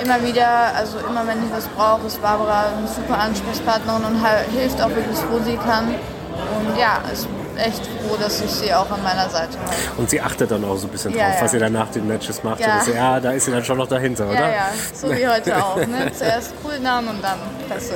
Immer 0.01 0.23
wieder, 0.23 0.75
also 0.75 0.97
immer 0.99 1.27
wenn 1.27 1.43
ich 1.43 1.51
was 1.51 1.67
brauche, 1.67 2.07
ist 2.07 2.21
Barbara 2.21 2.65
eine 2.77 2.87
super 2.87 3.19
Ansprechpartnerin 3.19 4.03
und 4.05 4.25
hilft 4.51 4.81
auch 4.81 4.89
wirklich, 4.89 5.17
wo 5.29 5.39
sie 5.39 5.57
kann. 5.57 5.87
Und 5.89 6.77
ja, 6.77 7.01
ist 7.11 7.27
echt 7.57 7.85
froh, 7.85 8.15
dass 8.19 8.41
ich 8.41 8.49
sie 8.49 8.73
auch 8.73 8.89
an 8.89 9.03
meiner 9.03 9.29
Seite 9.29 9.57
habe. 9.59 9.71
Und 9.97 10.09
sie 10.09 10.21
achtet 10.21 10.51
dann 10.51 10.63
auch 10.63 10.77
so 10.77 10.87
ein 10.87 10.91
bisschen 10.91 11.13
Ja, 11.15 11.25
drauf, 11.25 11.35
ja. 11.37 11.43
was 11.43 11.53
ihr 11.53 11.59
dann 11.59 11.73
nach 11.73 11.89
den 11.89 12.07
Matches 12.07 12.43
macht. 12.43 12.59
Ja. 12.61 12.79
Ist, 12.79 12.87
ja, 12.87 13.19
da 13.19 13.31
ist 13.31 13.45
sie 13.45 13.51
dann 13.51 13.63
schon 13.63 13.77
noch 13.77 13.87
dahinter, 13.87 14.25
oder? 14.27 14.39
Ja, 14.39 14.49
ja, 14.49 14.69
so 14.93 15.09
wie 15.09 15.27
heute 15.27 15.57
auch. 15.63 15.75
Ne? 15.75 16.11
Zuerst 16.17 16.53
Cooldown 16.63 17.07
und 17.07 17.23
dann 17.23 17.39
Presse. 17.67 17.93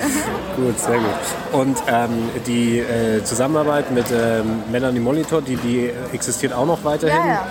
Gut, 0.55 0.79
sehr 0.79 0.97
gut. 0.97 1.05
Und 1.53 1.77
ähm, 1.87 2.29
die 2.45 2.79
äh, 2.79 3.23
Zusammenarbeit 3.23 3.91
mit 3.91 4.07
ähm, 4.11 4.63
Melanie 4.71 4.99
Molitor, 4.99 5.41
die, 5.41 5.55
die 5.55 5.91
existiert 6.11 6.53
auch 6.53 6.65
noch 6.65 6.83
weiterhin? 6.83 7.17
Ja, 7.17 7.25
ja. 7.25 7.45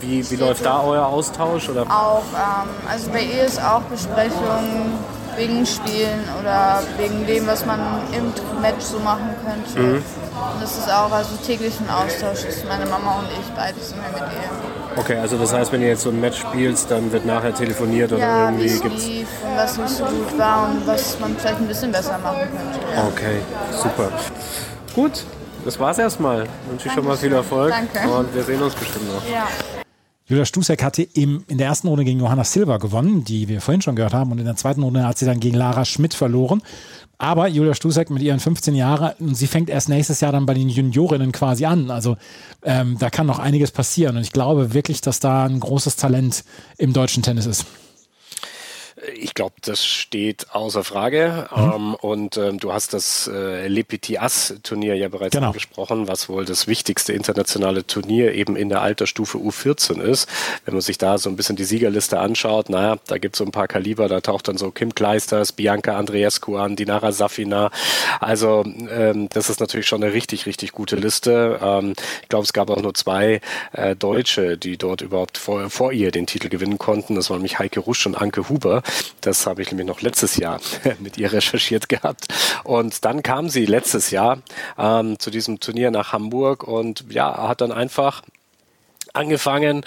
Wie, 0.00 0.28
wie 0.30 0.36
läuft 0.36 0.64
da 0.64 0.82
euer 0.82 1.06
Austausch? 1.06 1.68
Oder? 1.68 1.82
Auch, 1.82 2.22
ähm, 2.34 2.68
also 2.90 3.10
bei 3.10 3.22
ihr 3.22 3.44
ist 3.44 3.62
auch 3.62 3.82
Besprechungen 3.82 4.92
wegen 5.36 5.64
Spielen 5.64 6.24
oder 6.40 6.82
wegen 6.98 7.26
dem, 7.26 7.46
was 7.46 7.64
man 7.64 7.80
im 8.12 8.32
Match 8.60 8.84
so 8.84 8.98
machen 8.98 9.30
könnte. 9.44 9.78
Mhm. 9.80 9.94
Und 9.96 10.62
das 10.62 10.76
ist 10.78 10.90
auch 10.92 11.10
also 11.10 11.36
täglich 11.46 11.74
ein 11.80 11.90
Austausch. 11.90 12.44
Ist 12.44 12.66
meine 12.68 12.86
Mama 12.86 13.20
und 13.20 13.28
ich, 13.40 13.50
beide 13.54 13.78
sind 13.80 13.98
wir 14.02 14.10
mit 14.20 14.32
ihr. 14.32 14.50
Okay, 14.96 15.16
also 15.18 15.38
das 15.38 15.52
heißt, 15.54 15.72
wenn 15.72 15.80
ihr 15.80 15.88
jetzt 15.88 16.02
so 16.02 16.10
ein 16.10 16.20
Match 16.20 16.38
spielst, 16.40 16.90
dann 16.90 17.10
wird 17.12 17.24
nachher 17.24 17.54
telefoniert 17.54 18.12
oder 18.12 18.20
Ja, 18.20 18.48
wie 18.56 18.66
irgendwie 18.66 18.88
gibt's. 18.88 19.06
lief 19.06 19.28
und 19.42 19.56
was 19.56 19.78
nicht 19.78 19.88
so 19.88 20.04
gut 20.04 20.38
war 20.38 20.68
und 20.68 20.86
was 20.86 21.18
man 21.18 21.34
vielleicht 21.36 21.58
ein 21.58 21.68
bisschen 21.68 21.92
besser 21.92 22.18
machen 22.18 22.40
könnte. 22.40 23.06
Okay, 23.08 23.38
super. 23.72 24.08
Gut, 24.94 25.24
das 25.64 25.80
war's 25.80 25.98
erstmal. 25.98 26.46
Wünsche 26.68 26.88
ich 26.88 26.92
schon 26.92 27.06
mal 27.06 27.16
viel 27.16 27.32
Erfolg. 27.32 27.72
Danke. 27.72 28.10
Und 28.10 28.34
wir 28.34 28.42
sehen 28.42 28.60
uns 28.62 28.74
bestimmt 28.74 29.08
noch. 29.14 29.22
Ja. 29.30 29.46
Julia 30.32 30.46
Stusek 30.46 30.82
hatte 30.82 31.02
im, 31.02 31.44
in 31.48 31.58
der 31.58 31.66
ersten 31.66 31.88
Runde 31.88 32.06
gegen 32.06 32.18
Johanna 32.18 32.42
Silva 32.42 32.78
gewonnen, 32.78 33.22
die 33.22 33.48
wir 33.48 33.60
vorhin 33.60 33.82
schon 33.82 33.96
gehört 33.96 34.14
haben. 34.14 34.32
Und 34.32 34.38
in 34.38 34.46
der 34.46 34.56
zweiten 34.56 34.82
Runde 34.82 35.06
hat 35.06 35.18
sie 35.18 35.26
dann 35.26 35.40
gegen 35.40 35.58
Lara 35.58 35.84
Schmidt 35.84 36.14
verloren. 36.14 36.62
Aber 37.18 37.48
Julia 37.48 37.74
Stusek 37.74 38.08
mit 38.08 38.22
ihren 38.22 38.40
15 38.40 38.74
Jahren, 38.74 39.12
und 39.18 39.34
sie 39.34 39.46
fängt 39.46 39.68
erst 39.68 39.90
nächstes 39.90 40.22
Jahr 40.22 40.32
dann 40.32 40.46
bei 40.46 40.54
den 40.54 40.70
Juniorinnen 40.70 41.32
quasi 41.32 41.66
an. 41.66 41.90
Also 41.90 42.16
ähm, 42.62 42.96
da 42.98 43.10
kann 43.10 43.26
noch 43.26 43.40
einiges 43.40 43.72
passieren. 43.72 44.16
Und 44.16 44.22
ich 44.22 44.32
glaube 44.32 44.72
wirklich, 44.72 45.02
dass 45.02 45.20
da 45.20 45.44
ein 45.44 45.60
großes 45.60 45.96
Talent 45.96 46.44
im 46.78 46.94
deutschen 46.94 47.22
Tennis 47.22 47.44
ist. 47.44 47.66
Ich 49.16 49.34
glaube, 49.34 49.54
das 49.62 49.84
steht 49.84 50.46
außer 50.52 50.84
Frage. 50.84 51.48
Mhm. 51.54 51.62
Ähm, 51.74 51.94
und 51.96 52.36
ähm, 52.36 52.58
du 52.60 52.72
hast 52.72 52.92
das 52.94 53.28
äh, 53.32 53.66
Le 53.68 53.84
Petit 53.84 54.20
As 54.20 54.54
Turnier 54.62 54.94
ja 54.94 55.08
bereits 55.08 55.34
Genau. 55.34 55.48
angesprochen, 55.48 56.08
was 56.08 56.28
wohl 56.28 56.44
das 56.44 56.66
wichtigste 56.68 57.12
internationale 57.12 57.86
Turnier 57.86 58.32
eben 58.34 58.54
in 58.56 58.68
der 58.68 58.82
Altersstufe 58.82 59.38
U14 59.38 60.00
ist. 60.00 60.28
Wenn 60.64 60.74
man 60.74 60.80
sich 60.82 60.98
da 60.98 61.18
so 61.18 61.28
ein 61.30 61.36
bisschen 61.36 61.56
die 61.56 61.64
Siegerliste 61.64 62.18
anschaut, 62.20 62.68
naja, 62.70 62.96
da 63.06 63.18
gibt 63.18 63.34
es 63.34 63.38
so 63.38 63.44
ein 63.44 63.50
paar 63.50 63.68
Kaliber, 63.68 64.08
da 64.08 64.20
taucht 64.20 64.48
dann 64.48 64.56
so 64.58 64.70
Kim 64.70 64.94
Kleisters, 64.94 65.52
Bianca 65.52 65.96
Andreescu 65.96 66.56
an, 66.56 66.76
Dinara 66.76 67.12
Safina. 67.12 67.70
Also 68.20 68.64
ähm, 68.90 69.28
das 69.30 69.50
ist 69.50 69.60
natürlich 69.60 69.86
schon 69.86 70.02
eine 70.02 70.12
richtig, 70.12 70.46
richtig 70.46 70.72
gute 70.72 70.96
Liste. 70.96 71.58
Ähm, 71.62 71.94
ich 72.22 72.28
glaube, 72.28 72.44
es 72.44 72.52
gab 72.52 72.70
auch 72.70 72.80
nur 72.80 72.94
zwei 72.94 73.40
äh, 73.72 73.96
Deutsche, 73.96 74.56
die 74.58 74.76
dort 74.76 75.00
überhaupt 75.00 75.38
vor, 75.38 75.70
vor 75.70 75.92
ihr 75.92 76.10
den 76.10 76.26
Titel 76.26 76.48
gewinnen 76.48 76.78
konnten. 76.78 77.14
Das 77.14 77.30
waren 77.30 77.38
nämlich 77.38 77.58
Heike 77.58 77.80
Rusch 77.80 78.06
und 78.06 78.14
Anke 78.14 78.48
Huber. 78.48 78.82
Das 79.20 79.46
habe 79.46 79.62
ich 79.62 79.70
nämlich 79.70 79.86
noch 79.86 80.00
letztes 80.00 80.36
Jahr 80.36 80.60
mit 80.98 81.18
ihr 81.18 81.32
recherchiert 81.32 81.88
gehabt. 81.88 82.26
Und 82.64 83.04
dann 83.04 83.22
kam 83.22 83.48
sie 83.48 83.66
letztes 83.66 84.10
Jahr 84.10 84.38
ähm, 84.78 85.18
zu 85.18 85.30
diesem 85.30 85.60
Turnier 85.60 85.90
nach 85.90 86.12
Hamburg 86.12 86.64
und 86.64 87.04
ja, 87.10 87.48
hat 87.48 87.60
dann 87.60 87.72
einfach 87.72 88.22
angefangen, 89.12 89.82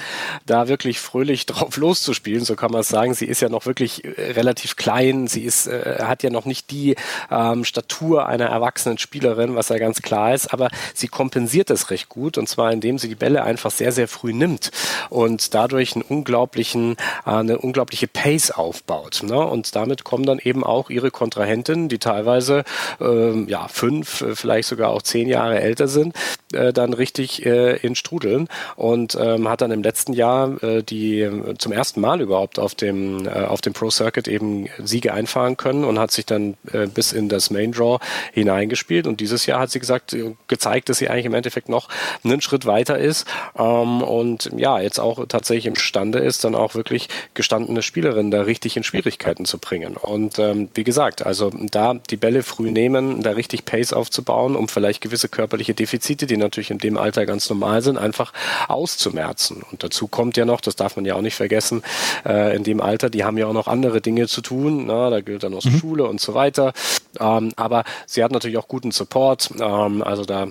da 0.46 0.68
wirklich 0.68 1.00
fröhlich 1.00 1.46
drauf 1.46 1.78
loszuspielen, 1.78 2.46
so 2.46 2.56
kann 2.56 2.72
man 2.72 2.82
es 2.82 2.90
sagen. 2.90 3.14
Sie 3.14 3.26
ist 3.26 3.42
ja 3.42 3.50
noch 3.50 3.66
wirklich 3.66 4.04
äh, 4.06 4.32
relativ 4.32 4.76
klein, 4.76 5.28
sie 5.28 5.42
ist, 5.42 5.68
äh, 5.68 6.04
hat 6.04 6.24
ja 6.24 6.30
noch 6.30 6.46
nicht 6.46 6.72
die 6.72 6.96
ähm, 7.32 7.66
Statur 7.66 8.28
einer 8.28 8.46
erwachsenen 8.46 8.98
Spielerin, 8.98 9.56
was 9.56 9.70
ja 9.70 9.78
ganz 9.78 10.02
klar 10.02 10.34
ist, 10.34 10.54
aber 10.54 10.70
sie 10.94 11.08
kompensiert 11.08 11.70
es 11.70 11.90
recht 11.90 12.10
gut 12.10 12.38
und 12.38 12.48
zwar 12.48 12.72
indem 12.72 12.98
sie 12.98 13.08
die 13.08 13.16
Bälle 13.16 13.44
einfach 13.44 13.72
sehr, 13.72 13.92
sehr 13.92 14.08
früh 14.08 14.34
nimmt 14.34 14.72
und 15.10 15.54
dadurch 15.54 15.96
einen 15.96 16.04
unglaublichen, 16.04 16.98
äh, 17.26 17.32
eine 17.32 17.58
unglaubliche 17.58 18.08
Pace 18.08 18.52
aufbaut. 18.52 19.22
Ne? 19.24 19.38
Und 19.38 19.76
damit 19.76 20.04
kommen 20.04 20.26
dann 20.26 20.40
eben 20.40 20.64
auch 20.64 20.90
ihre 20.90 21.12
Kontrahentinnen, 21.12 21.90
die 21.90 22.00
teilweise 22.00 22.64
ähm, 23.02 23.48
ja, 23.48 23.68
fünf, 23.68 24.22
äh, 24.22 24.36
vielleicht 24.36 24.70
sogar 24.70 24.92
auch 24.92 25.02
zehn 25.02 25.28
Jahre 25.28 25.60
älter 25.60 25.88
sind, 25.88 26.16
äh, 26.54 26.74
dann 26.74 26.94
richtig 26.94 27.46
äh, 27.46 27.78
in 27.78 27.96
Strudeln 27.96 28.48
und 28.76 29.15
ähm, 29.16 29.48
hat 29.48 29.62
dann 29.62 29.72
im 29.72 29.84
letzten 29.84 30.14
Jahr 30.14 30.62
äh, 30.64 30.84
die 30.84 31.30
zum 31.58 31.72
ersten 31.72 32.02
Mal 32.02 32.22
überhaupt 32.22 32.60
auf 32.60 32.76
dem, 32.76 33.28
äh, 33.28 33.32
auf 33.32 33.62
dem 33.62 33.74
Pro 33.74 33.90
Circuit 33.90 34.28
eben 34.28 34.68
Siege 34.84 35.14
einfahren 35.14 35.58
können 35.58 35.84
und 35.84 36.00
hat 36.00 36.12
sich 36.12 36.26
dann 36.26 36.56
äh, 36.72 36.88
bis 36.88 37.12
in 37.12 37.30
das 37.30 37.50
Main 37.50 37.72
Draw 37.72 38.00
hineingespielt. 38.34 39.08
Und 39.08 39.20
dieses 39.20 39.46
Jahr 39.46 39.60
hat 39.60 39.72
sie 39.72 39.80
gesagt, 39.80 40.14
äh, 40.14 40.36
gezeigt, 40.48 40.90
dass 40.90 40.98
sie 40.98 41.10
eigentlich 41.10 41.26
im 41.26 41.34
Endeffekt 41.34 41.70
noch 41.70 41.90
einen 42.24 42.42
Schritt 42.42 42.66
weiter 42.66 42.98
ist 42.98 43.28
ähm, 43.58 44.02
und 44.02 44.52
ja, 44.56 44.80
jetzt 44.80 45.00
auch 45.00 45.26
tatsächlich 45.28 45.66
imstande 45.66 46.20
ist, 46.20 46.44
dann 46.44 46.56
auch 46.56 46.76
wirklich 46.76 47.10
gestandene 47.34 47.82
Spielerinnen 47.82 48.32
da 48.32 48.42
richtig 48.42 48.78
in 48.78 48.84
Schwierigkeiten 48.84 49.46
zu 49.46 49.58
bringen. 49.58 49.98
Und 49.98 50.40
ähm, 50.40 50.70
wie 50.74 50.84
gesagt, 50.84 51.26
also 51.26 51.52
da 51.72 51.94
die 51.94 52.18
Bälle 52.18 52.44
früh 52.44 52.72
nehmen, 52.72 53.22
da 53.22 53.32
richtig 53.32 53.66
Pace 53.66 53.94
aufzubauen, 53.94 54.56
um 54.56 54.68
vielleicht 54.68 55.02
gewisse 55.02 55.30
körperliche 55.30 55.74
Defizite, 55.74 56.26
die 56.26 56.38
natürlich 56.38 56.72
in 56.72 56.78
dem 56.78 56.98
Alter 56.98 57.26
ganz 57.26 57.50
normal 57.50 57.82
sind, 57.82 57.98
einfach 57.98 58.34
auszumerzen. 59.06 59.64
Und 59.72 59.84
dazu 59.84 60.08
kommt 60.08 60.38
ja 60.38 60.46
noch, 60.46 60.62
das 60.62 60.76
darf 60.76 60.96
man 60.96 61.06
ja 61.06 61.16
auch 61.16 61.22
nicht 61.22 61.36
vergessen, 61.36 61.84
äh, 62.26 62.56
in 62.56 62.64
dem 62.64 62.82
Alter, 62.82 63.10
die 63.10 63.24
haben 63.24 63.38
ja 63.38 63.48
auch 63.48 63.54
noch 63.54 63.68
andere 63.68 64.02
Dinge 64.02 64.28
zu 64.28 64.42
tun. 64.42 64.86
Na, 64.88 65.10
da 65.10 65.22
gilt 65.22 65.44
dann 65.44 65.52
noch 65.52 65.62
Schule 65.62 66.06
und 66.06 66.20
so 66.20 66.34
weiter. 66.34 66.74
Ähm, 67.20 67.52
aber 67.56 67.84
sie 68.06 68.24
hat 68.24 68.32
natürlich 68.32 68.58
auch 68.58 68.68
guten 68.68 68.92
Support. 68.92 69.52
Ähm, 69.60 70.04
also 70.04 70.26
da 70.26 70.48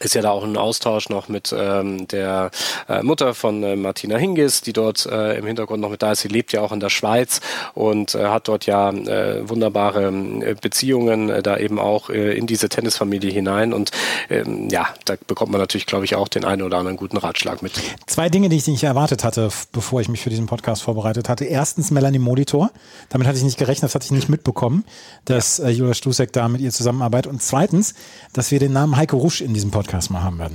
ist 0.00 0.14
ja 0.14 0.22
da 0.22 0.30
auch 0.30 0.44
ein 0.44 0.56
Austausch 0.56 1.08
noch 1.08 1.28
mit 1.28 1.54
ähm, 1.56 2.08
der 2.08 2.50
äh, 2.88 3.02
Mutter 3.02 3.34
von 3.34 3.62
äh, 3.62 3.76
Martina 3.76 4.16
Hingis, 4.16 4.60
die 4.60 4.72
dort 4.72 5.06
äh, 5.06 5.38
im 5.38 5.46
Hintergrund 5.46 5.80
noch 5.80 5.90
mit 5.90 6.02
da 6.02 6.12
ist. 6.12 6.20
Sie 6.20 6.28
lebt 6.28 6.52
ja 6.52 6.60
auch 6.60 6.72
in 6.72 6.80
der 6.80 6.90
Schweiz 6.90 7.40
und 7.74 8.14
äh, 8.14 8.26
hat 8.26 8.48
dort 8.48 8.66
ja 8.66 8.90
äh, 8.90 9.48
wunderbare 9.48 10.06
äh, 10.06 10.54
Beziehungen 10.60 11.30
äh, 11.30 11.42
da 11.42 11.56
eben 11.58 11.78
auch 11.78 12.10
äh, 12.10 12.36
in 12.36 12.46
diese 12.46 12.68
Tennisfamilie 12.68 13.30
hinein. 13.30 13.72
Und 13.72 13.92
ähm, 14.30 14.68
ja, 14.68 14.88
da 15.04 15.14
bekommt 15.26 15.52
man 15.52 15.60
natürlich, 15.60 15.86
glaube 15.86 16.04
ich, 16.04 16.16
auch 16.16 16.28
den 16.28 16.44
einen 16.44 16.62
oder 16.62 16.78
anderen 16.78 16.96
guten 16.96 17.16
Ratschlag 17.16 17.62
mit. 17.62 17.72
Zwei 18.06 18.28
Dinge, 18.28 18.48
die 18.48 18.56
ich 18.56 18.66
nicht 18.66 18.84
erwartet 18.84 19.22
hatte, 19.22 19.48
bevor 19.72 20.00
ich 20.00 20.08
mich 20.08 20.22
für 20.22 20.30
diesen 20.30 20.46
Podcast 20.46 20.82
vorbereitet 20.82 21.28
hatte. 21.28 21.44
Erstens 21.44 21.90
Melanie 21.90 22.18
Molitor. 22.18 22.70
Damit 23.10 23.28
hatte 23.28 23.38
ich 23.38 23.44
nicht 23.44 23.58
gerechnet, 23.58 23.84
das 23.84 23.94
hatte 23.94 24.06
ich 24.06 24.12
nicht 24.12 24.28
mitbekommen, 24.28 24.84
dass 25.24 25.60
äh, 25.60 25.68
Julia 25.68 25.94
Stusek 25.94 26.32
da 26.32 26.48
mit 26.48 26.60
ihr 26.60 26.72
zusammenarbeitet. 26.72 27.30
Und 27.30 27.42
zweitens, 27.42 27.94
dass 28.32 28.50
wir 28.50 28.58
den 28.58 28.72
Namen 28.72 28.96
Heike 28.96 29.16
Rusch 29.16 29.40
in 29.40 29.54
diesem 29.54 29.70
Podcast 29.70 29.83
Podcast 29.84 30.10
mal 30.10 30.22
haben 30.22 30.38
werden. 30.38 30.54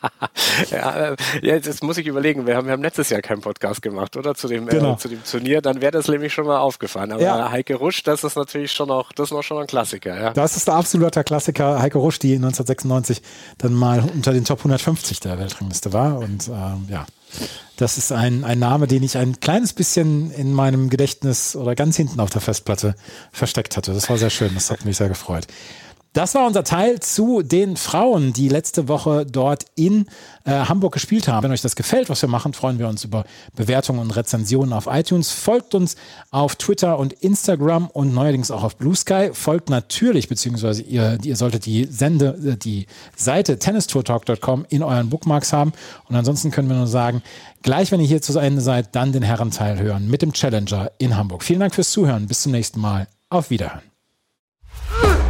ja, 0.70 1.12
äh, 1.12 1.16
jetzt 1.40 1.82
muss 1.84 1.98
ich 1.98 2.06
überlegen, 2.06 2.46
wir 2.46 2.56
haben, 2.56 2.66
wir 2.66 2.72
haben 2.72 2.82
letztes 2.82 3.08
Jahr 3.10 3.22
keinen 3.22 3.40
Podcast 3.40 3.80
gemacht, 3.80 4.16
oder? 4.16 4.34
Zu 4.34 4.48
dem, 4.48 4.68
äh, 4.68 4.72
genau. 4.72 4.94
äh, 4.94 4.96
zu 4.98 5.08
dem 5.08 5.22
Turnier, 5.24 5.62
dann 5.62 5.80
wäre 5.80 5.92
das 5.92 6.08
nämlich 6.08 6.32
schon 6.32 6.46
mal 6.46 6.58
aufgefallen. 6.58 7.12
Aber 7.12 7.22
ja. 7.22 7.50
Heike 7.50 7.76
Rusch, 7.76 8.02
das 8.02 8.24
ist 8.24 8.36
natürlich 8.36 8.72
schon 8.72 8.88
noch, 8.88 9.12
das 9.12 9.28
ist 9.28 9.32
noch 9.32 9.42
schon 9.42 9.58
ein 9.58 9.66
Klassiker, 9.66 10.20
ja. 10.20 10.32
Das 10.32 10.56
ist 10.56 10.66
der 10.66 10.74
absolute 10.74 11.22
Klassiker. 11.22 11.80
Heike 11.80 11.98
Rusch, 11.98 12.18
die 12.18 12.34
1996 12.34 13.22
dann 13.58 13.72
mal 13.72 14.02
unter 14.12 14.32
den 14.32 14.44
Top 14.44 14.58
150 14.58 15.20
der 15.20 15.38
Weltrangliste 15.38 15.92
war. 15.92 16.18
Und 16.18 16.48
ähm, 16.48 16.86
ja, 16.88 17.06
das 17.76 17.98
ist 17.98 18.10
ein, 18.10 18.44
ein 18.44 18.58
Name, 18.58 18.88
den 18.88 19.02
ich 19.04 19.16
ein 19.16 19.38
kleines 19.40 19.72
bisschen 19.72 20.32
in 20.32 20.52
meinem 20.52 20.90
Gedächtnis 20.90 21.54
oder 21.54 21.74
ganz 21.76 21.96
hinten 21.96 22.18
auf 22.18 22.30
der 22.30 22.40
Festplatte 22.40 22.96
versteckt 23.30 23.76
hatte. 23.76 23.94
Das 23.94 24.10
war 24.10 24.18
sehr 24.18 24.30
schön, 24.30 24.52
das 24.54 24.70
hat 24.70 24.84
mich 24.84 24.96
sehr 24.96 25.08
gefreut. 25.08 25.46
Das 26.12 26.34
war 26.34 26.44
unser 26.44 26.64
Teil 26.64 26.98
zu 26.98 27.42
den 27.42 27.76
Frauen, 27.76 28.32
die 28.32 28.48
letzte 28.48 28.88
Woche 28.88 29.24
dort 29.24 29.66
in 29.76 30.06
äh, 30.44 30.50
Hamburg 30.50 30.94
gespielt 30.94 31.28
haben. 31.28 31.44
Wenn 31.44 31.52
euch 31.52 31.62
das 31.62 31.76
gefällt, 31.76 32.10
was 32.10 32.20
wir 32.20 32.28
machen, 32.28 32.52
freuen 32.52 32.80
wir 32.80 32.88
uns 32.88 33.04
über 33.04 33.24
Bewertungen 33.54 34.00
und 34.00 34.10
Rezensionen 34.16 34.72
auf 34.72 34.88
iTunes. 34.90 35.30
Folgt 35.30 35.76
uns 35.76 35.94
auf 36.32 36.56
Twitter 36.56 36.98
und 36.98 37.12
Instagram 37.12 37.86
und 37.86 38.12
neuerdings 38.12 38.50
auch 38.50 38.64
auf 38.64 38.76
Blue 38.76 38.96
Sky. 38.96 39.30
Folgt 39.32 39.70
natürlich, 39.70 40.28
beziehungsweise 40.28 40.82
ihr, 40.82 41.16
ihr 41.22 41.36
solltet 41.36 41.64
die 41.64 41.84
Sende, 41.84 42.36
äh, 42.44 42.56
die 42.56 42.86
Seite 43.14 43.60
tennistourtalk.com 43.60 44.66
in 44.68 44.82
euren 44.82 45.10
Bookmarks 45.10 45.52
haben. 45.52 45.72
Und 46.08 46.16
ansonsten 46.16 46.50
können 46.50 46.68
wir 46.68 46.76
nur 46.76 46.88
sagen, 46.88 47.22
gleich 47.62 47.92
wenn 47.92 48.00
ihr 48.00 48.08
hier 48.08 48.20
zu 48.20 48.36
Ende 48.36 48.62
seid, 48.62 48.96
dann 48.96 49.12
den 49.12 49.22
Herrenteil 49.22 49.78
hören 49.78 50.08
mit 50.08 50.22
dem 50.22 50.32
Challenger 50.32 50.90
in 50.98 51.16
Hamburg. 51.16 51.44
Vielen 51.44 51.60
Dank 51.60 51.72
fürs 51.72 51.92
Zuhören. 51.92 52.26
Bis 52.26 52.42
zum 52.42 52.50
nächsten 52.50 52.80
Mal. 52.80 53.06
Auf 53.28 53.50
Wiederhören. 53.50 53.89